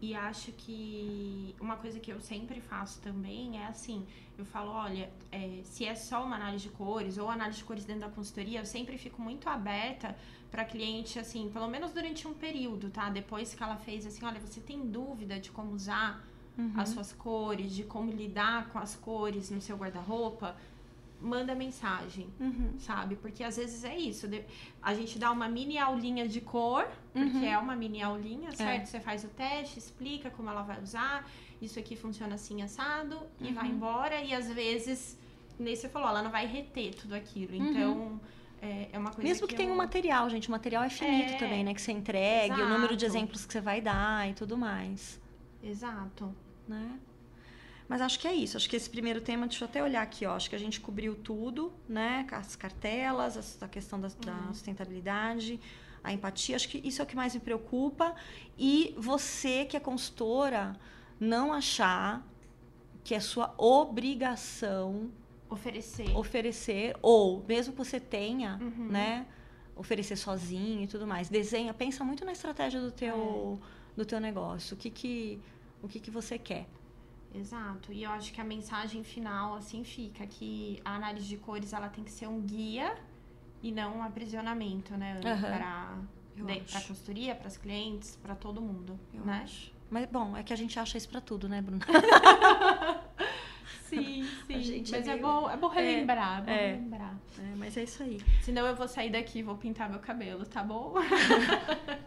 E 0.00 0.14
acho 0.14 0.52
que 0.52 1.54
uma 1.58 1.76
coisa 1.76 1.98
que 1.98 2.12
eu 2.12 2.20
sempre 2.20 2.60
faço 2.60 3.00
também 3.00 3.58
é 3.58 3.66
assim, 3.66 4.04
eu 4.36 4.44
falo, 4.44 4.70
olha, 4.70 5.10
é, 5.32 5.60
se 5.64 5.86
é 5.86 5.94
só 5.94 6.22
uma 6.24 6.36
análise 6.36 6.68
de 6.68 6.74
cores 6.74 7.16
ou 7.16 7.30
análise 7.30 7.58
de 7.58 7.64
cores 7.64 7.84
dentro 7.84 8.02
da 8.02 8.10
consultoria, 8.10 8.60
eu 8.60 8.66
sempre 8.66 8.98
fico 8.98 9.22
muito 9.22 9.48
aberta 9.48 10.14
para 10.50 10.64
cliente, 10.64 11.18
assim, 11.18 11.50
pelo 11.50 11.68
menos 11.68 11.92
durante 11.92 12.28
um 12.28 12.34
período, 12.34 12.90
tá? 12.90 13.08
Depois 13.08 13.54
que 13.54 13.62
ela 13.62 13.76
fez 13.76 14.04
assim, 14.04 14.24
olha, 14.26 14.40
você 14.40 14.60
tem 14.60 14.86
dúvida 14.86 15.40
de 15.40 15.50
como 15.50 15.72
usar 15.72 16.22
as 16.76 16.90
suas 16.90 17.12
cores, 17.12 17.72
de 17.74 17.82
como 17.82 18.12
lidar 18.12 18.68
com 18.68 18.78
as 18.78 18.94
cores 18.94 19.50
no 19.50 19.60
seu 19.60 19.76
guarda-roupa, 19.76 20.54
manda 21.24 21.54
mensagem 21.54 22.28
Uhum. 22.38 22.74
sabe? 22.78 23.16
Porque 23.16 23.42
às 23.42 23.56
vezes 23.56 23.82
é 23.84 23.96
isso. 23.96 24.28
A 24.82 24.92
gente 24.94 25.18
dá 25.18 25.30
uma 25.32 25.48
mini 25.48 25.78
aulinha 25.78 26.28
de 26.28 26.40
cor, 26.40 26.86
porque 27.12 27.38
Uhum. 27.38 27.44
é 27.54 27.58
uma 27.58 27.74
mini 27.74 28.02
aulinha, 28.02 28.52
certo? 28.52 28.86
Você 28.86 29.00
faz 29.00 29.24
o 29.24 29.28
teste, 29.28 29.78
explica 29.78 30.30
como 30.30 30.50
ela 30.50 30.62
vai 30.62 30.80
usar, 30.82 31.28
isso 31.60 31.78
aqui 31.78 31.96
funciona 31.96 32.34
assim, 32.34 32.62
assado, 32.62 33.18
e 33.40 33.52
vai 33.52 33.66
Uhum. 33.68 33.74
embora. 33.74 34.20
E 34.22 34.34
às 34.34 34.52
vezes, 34.52 35.18
nem 35.58 35.74
você 35.74 35.88
falou, 35.88 36.08
ela 36.08 36.22
não 36.22 36.30
vai 36.30 36.46
reter 36.46 36.94
tudo 36.94 37.14
aquilo. 37.14 37.54
Então, 37.54 38.20
é, 38.60 38.88
é 38.92 38.98
uma 38.98 39.10
coisa 39.10 39.22
Uhum. 39.22 39.28
Mesmo 39.28 39.46
que, 39.48 39.54
eu- 39.54 39.58
tenha 39.58 39.72
um 39.72 39.76
material, 39.76 40.28
gente. 40.28 40.48
O 40.48 40.50
material 40.52 40.82
é 40.84 40.90
finito 40.90 41.32
É. 41.34 41.36
também, 41.38 41.64
né? 41.64 41.72
Que 41.74 41.80
você 41.82 41.92
entregue, 41.92 42.60
o 42.60 42.68
número 42.68 42.96
de 42.96 43.04
Exato. 43.04 43.16
exemplos 43.18 43.44
que 43.46 43.52
você 43.52 43.60
vai 43.60 43.80
dar 43.80 44.28
e 44.30 44.34
tudo 44.34 44.56
mais. 44.58 45.20
Exato. 45.62 46.34
né? 46.66 46.98
Mas 47.88 48.00
acho 48.00 48.18
que 48.18 48.26
é 48.26 48.32
isso. 48.34 48.56
Acho 48.56 48.68
que 48.68 48.76
esse 48.76 48.88
primeiro 48.88 49.20
tema, 49.20 49.46
deixa 49.46 49.64
eu 49.64 49.68
até 49.68 49.82
olhar 49.82 50.02
aqui, 50.02 50.24
ó. 50.24 50.34
Acho 50.34 50.48
que 50.48 50.56
a 50.56 50.58
gente 50.58 50.80
cobriu 50.80 51.14
tudo, 51.14 51.72
né? 51.88 52.26
As 52.32 52.56
cartelas, 52.56 53.58
a- 53.62 53.68
questão 53.68 54.00
da, 54.00 54.08
da 54.24 54.32
Uhum. 54.32 54.54
sustentabilidade, 54.54 55.60
a 56.02 56.12
empatia. 56.12 56.56
Acho 56.56 56.68
que 56.68 56.78
isso 56.86 57.02
é 57.02 57.04
o 57.04 57.06
que 57.06 57.14
mais 57.16 57.34
me 57.34 57.40
preocupa. 57.40 58.14
E 58.58 58.94
você, 58.96 59.64
que 59.66 59.76
é 59.76 59.80
consultora, 59.80 60.74
não 61.20 61.52
achar 61.52 62.26
que 63.04 63.14
é 63.14 63.20
sua 63.20 63.54
obrigação 63.58 65.10
Oferecer. 65.50 66.16
oferecer, 66.16 66.96
ou 67.02 67.44
mesmo 67.46 67.72
que 67.72 67.78
você 67.78 68.00
tenha, 68.00 68.58
Uhum. 68.60 68.88
né? 68.88 69.26
Oferecer 69.76 70.16
sozinho 70.16 70.82
e 70.82 70.86
tudo 70.86 71.06
mais. 71.06 71.28
Desenha, 71.28 71.74
pensa 71.74 72.02
muito 72.04 72.24
na 72.24 72.32
estratégia 72.32 72.80
do 72.80 72.90
teu, 72.90 73.60
É. 73.62 73.96
do 73.96 74.04
teu 74.06 74.20
negócio. 74.20 74.74
O 74.74 74.78
que 74.78 74.88
que, 74.88 75.38
o 75.82 75.88
que 75.88 76.00
que 76.00 76.10
você 76.10 76.38
quer. 76.38 76.66
Exato. 77.34 77.92
E 77.92 78.02
eu 78.04 78.10
acho 78.10 78.32
que 78.32 78.40
a 78.40 78.44
mensagem 78.44 79.02
final, 79.02 79.54
assim, 79.54 79.82
fica 79.84 80.26
que 80.26 80.80
a 80.84 80.94
análise 80.94 81.26
de 81.26 81.36
cores, 81.36 81.72
ela 81.72 81.88
tem 81.88 82.04
que 82.04 82.10
ser 82.12 82.28
um 82.28 82.40
guia 82.40 82.94
e 83.62 83.72
não 83.72 83.98
um 83.98 84.02
aprisionamento, 84.02 84.96
né? 84.96 85.20
Aham. 85.24 85.40
Para 85.40 85.98
para 86.70 86.80
consultoria, 86.80 87.34
para 87.34 87.46
as 87.46 87.56
clientes, 87.56 88.16
para 88.22 88.34
todo 88.34 88.60
mundo, 88.60 88.98
Eu 89.12 89.24
né? 89.24 89.42
acho. 89.44 89.72
Mas, 89.88 90.06
bom, 90.10 90.36
é 90.36 90.42
que 90.42 90.52
a 90.52 90.56
gente 90.56 90.78
acha 90.78 90.98
isso 90.98 91.08
pra 91.08 91.20
tudo, 91.20 91.48
né, 91.48 91.62
Bruna? 91.62 91.84
Sim, 93.88 94.24
sim. 94.48 94.84
Mas 94.90 95.06
é 95.06 95.12
é, 95.12 95.14
meio- 95.14 95.20
bom, 95.22 95.48
é 95.48 95.56
bom 95.56 95.68
relembrar, 95.68 96.40
é, 96.40 96.42
bom 96.42 96.50
é. 96.52 96.72
relembrar. 96.72 97.14
É, 97.38 97.54
mas 97.56 97.76
é 97.76 97.84
isso 97.84 98.02
aí. 98.02 98.20
Senão 98.42 98.66
eu 98.66 98.74
vou 98.74 98.88
sair 98.88 99.10
daqui 99.10 99.38
e 99.38 99.42
vou 99.42 99.56
pintar 99.56 99.88
meu 99.88 100.00
cabelo, 100.00 100.44
tá 100.44 100.64
bom? 100.64 100.94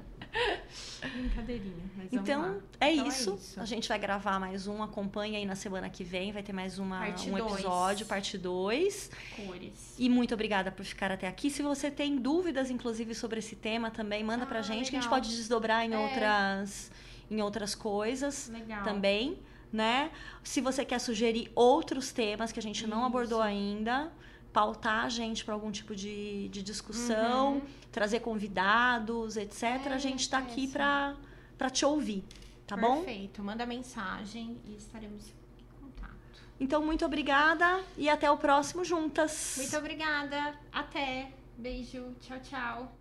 Brincadeirinha, 1.21 1.83
mas 1.97 2.09
vamos 2.11 2.29
Então, 2.29 2.43
é, 2.79 2.93
Então 2.93 3.05
é 3.05 3.07
isso. 3.09 3.35
isso. 3.35 3.59
A 3.59 3.65
gente 3.65 3.87
vai 3.89 3.97
gravar 3.99 4.39
mais 4.39 4.67
um. 4.67 4.81
Acompanha 4.83 5.37
aí 5.37 5.45
na 5.45 5.55
semana 5.55 5.89
que 5.89 6.03
vem. 6.03 6.31
Vai 6.31 6.43
ter 6.43 6.53
mais 6.53 6.77
uma, 6.79 6.99
Parte 6.99 7.29
um 7.29 7.37
dois. 7.37 7.53
episódio, 7.53 8.05
parte 8.05 8.37
2. 8.37 9.11
Cores. 9.35 9.95
E 9.97 10.09
muito 10.09 10.33
obrigada 10.33 10.71
por 10.71 10.85
ficar 10.85 11.11
até 11.11 11.27
aqui. 11.27 11.49
Se 11.49 11.61
você 11.61 11.89
tem 11.91 12.17
dúvidas, 12.17 12.69
inclusive, 12.69 13.13
sobre 13.15 13.39
esse 13.39 13.55
tema 13.55 13.89
também, 13.91 14.23
manda 14.23 14.45
pra 14.45 14.59
Ah, 14.59 14.61
gente, 14.61 14.89
que 14.89 14.95
a 14.95 14.99
gente 14.99 15.09
legal. 15.09 15.19
pode 15.21 15.29
desdobrar 15.35 15.85
em, 15.85 15.93
É. 15.93 15.97
outras, 15.97 16.91
em 17.29 17.41
outras 17.41 17.73
coisas 17.75 18.49
Legal. 18.49 18.83
também, 18.83 19.37
né? 19.71 20.11
Se 20.43 20.61
você 20.61 20.85
quer 20.85 20.99
sugerir 20.99 21.51
outros 21.55 22.11
temas 22.11 22.51
que 22.51 22.59
a 22.59 22.63
gente 22.63 22.85
não 22.87 22.97
Isso. 22.99 23.05
abordou 23.07 23.41
ainda, 23.41 24.11
pautar 24.57 25.05
a 25.05 25.09
gente 25.09 25.45
para 25.45 25.53
algum 25.53 25.71
tipo 25.71 25.95
de, 25.95 26.49
de 26.49 26.63
discussão, 26.63 27.57
Uhum. 27.57 27.61
trazer 27.91 28.21
convidados, 28.21 29.37
etc. 29.37 29.63
É, 29.63 29.93
a 29.93 29.97
gente 29.99 30.27
tá 30.27 30.39
é, 30.39 30.41
aqui 30.41 30.67
pra, 30.67 31.15
pra 31.55 31.69
te 31.69 31.85
ouvir, 31.85 32.25
tá 32.65 32.75
bom? 32.75 33.03
Perfeito. 33.03 33.43
Manda 33.43 33.67
mensagem 33.67 34.59
e 34.65 34.75
estaremos 34.75 35.27
em 35.59 35.79
contato. 35.79 36.41
Então, 36.59 36.83
muito 36.83 37.05
obrigada 37.05 37.83
e 37.95 38.09
até 38.09 38.31
o 38.31 38.37
próximo 38.37 38.83
Juntas. 38.83 39.53
Muito 39.57 39.77
obrigada. 39.77 40.55
Até. 40.71 41.31
Beijo. 41.55 42.15
Tchau, 42.19 42.39
tchau. 42.39 42.97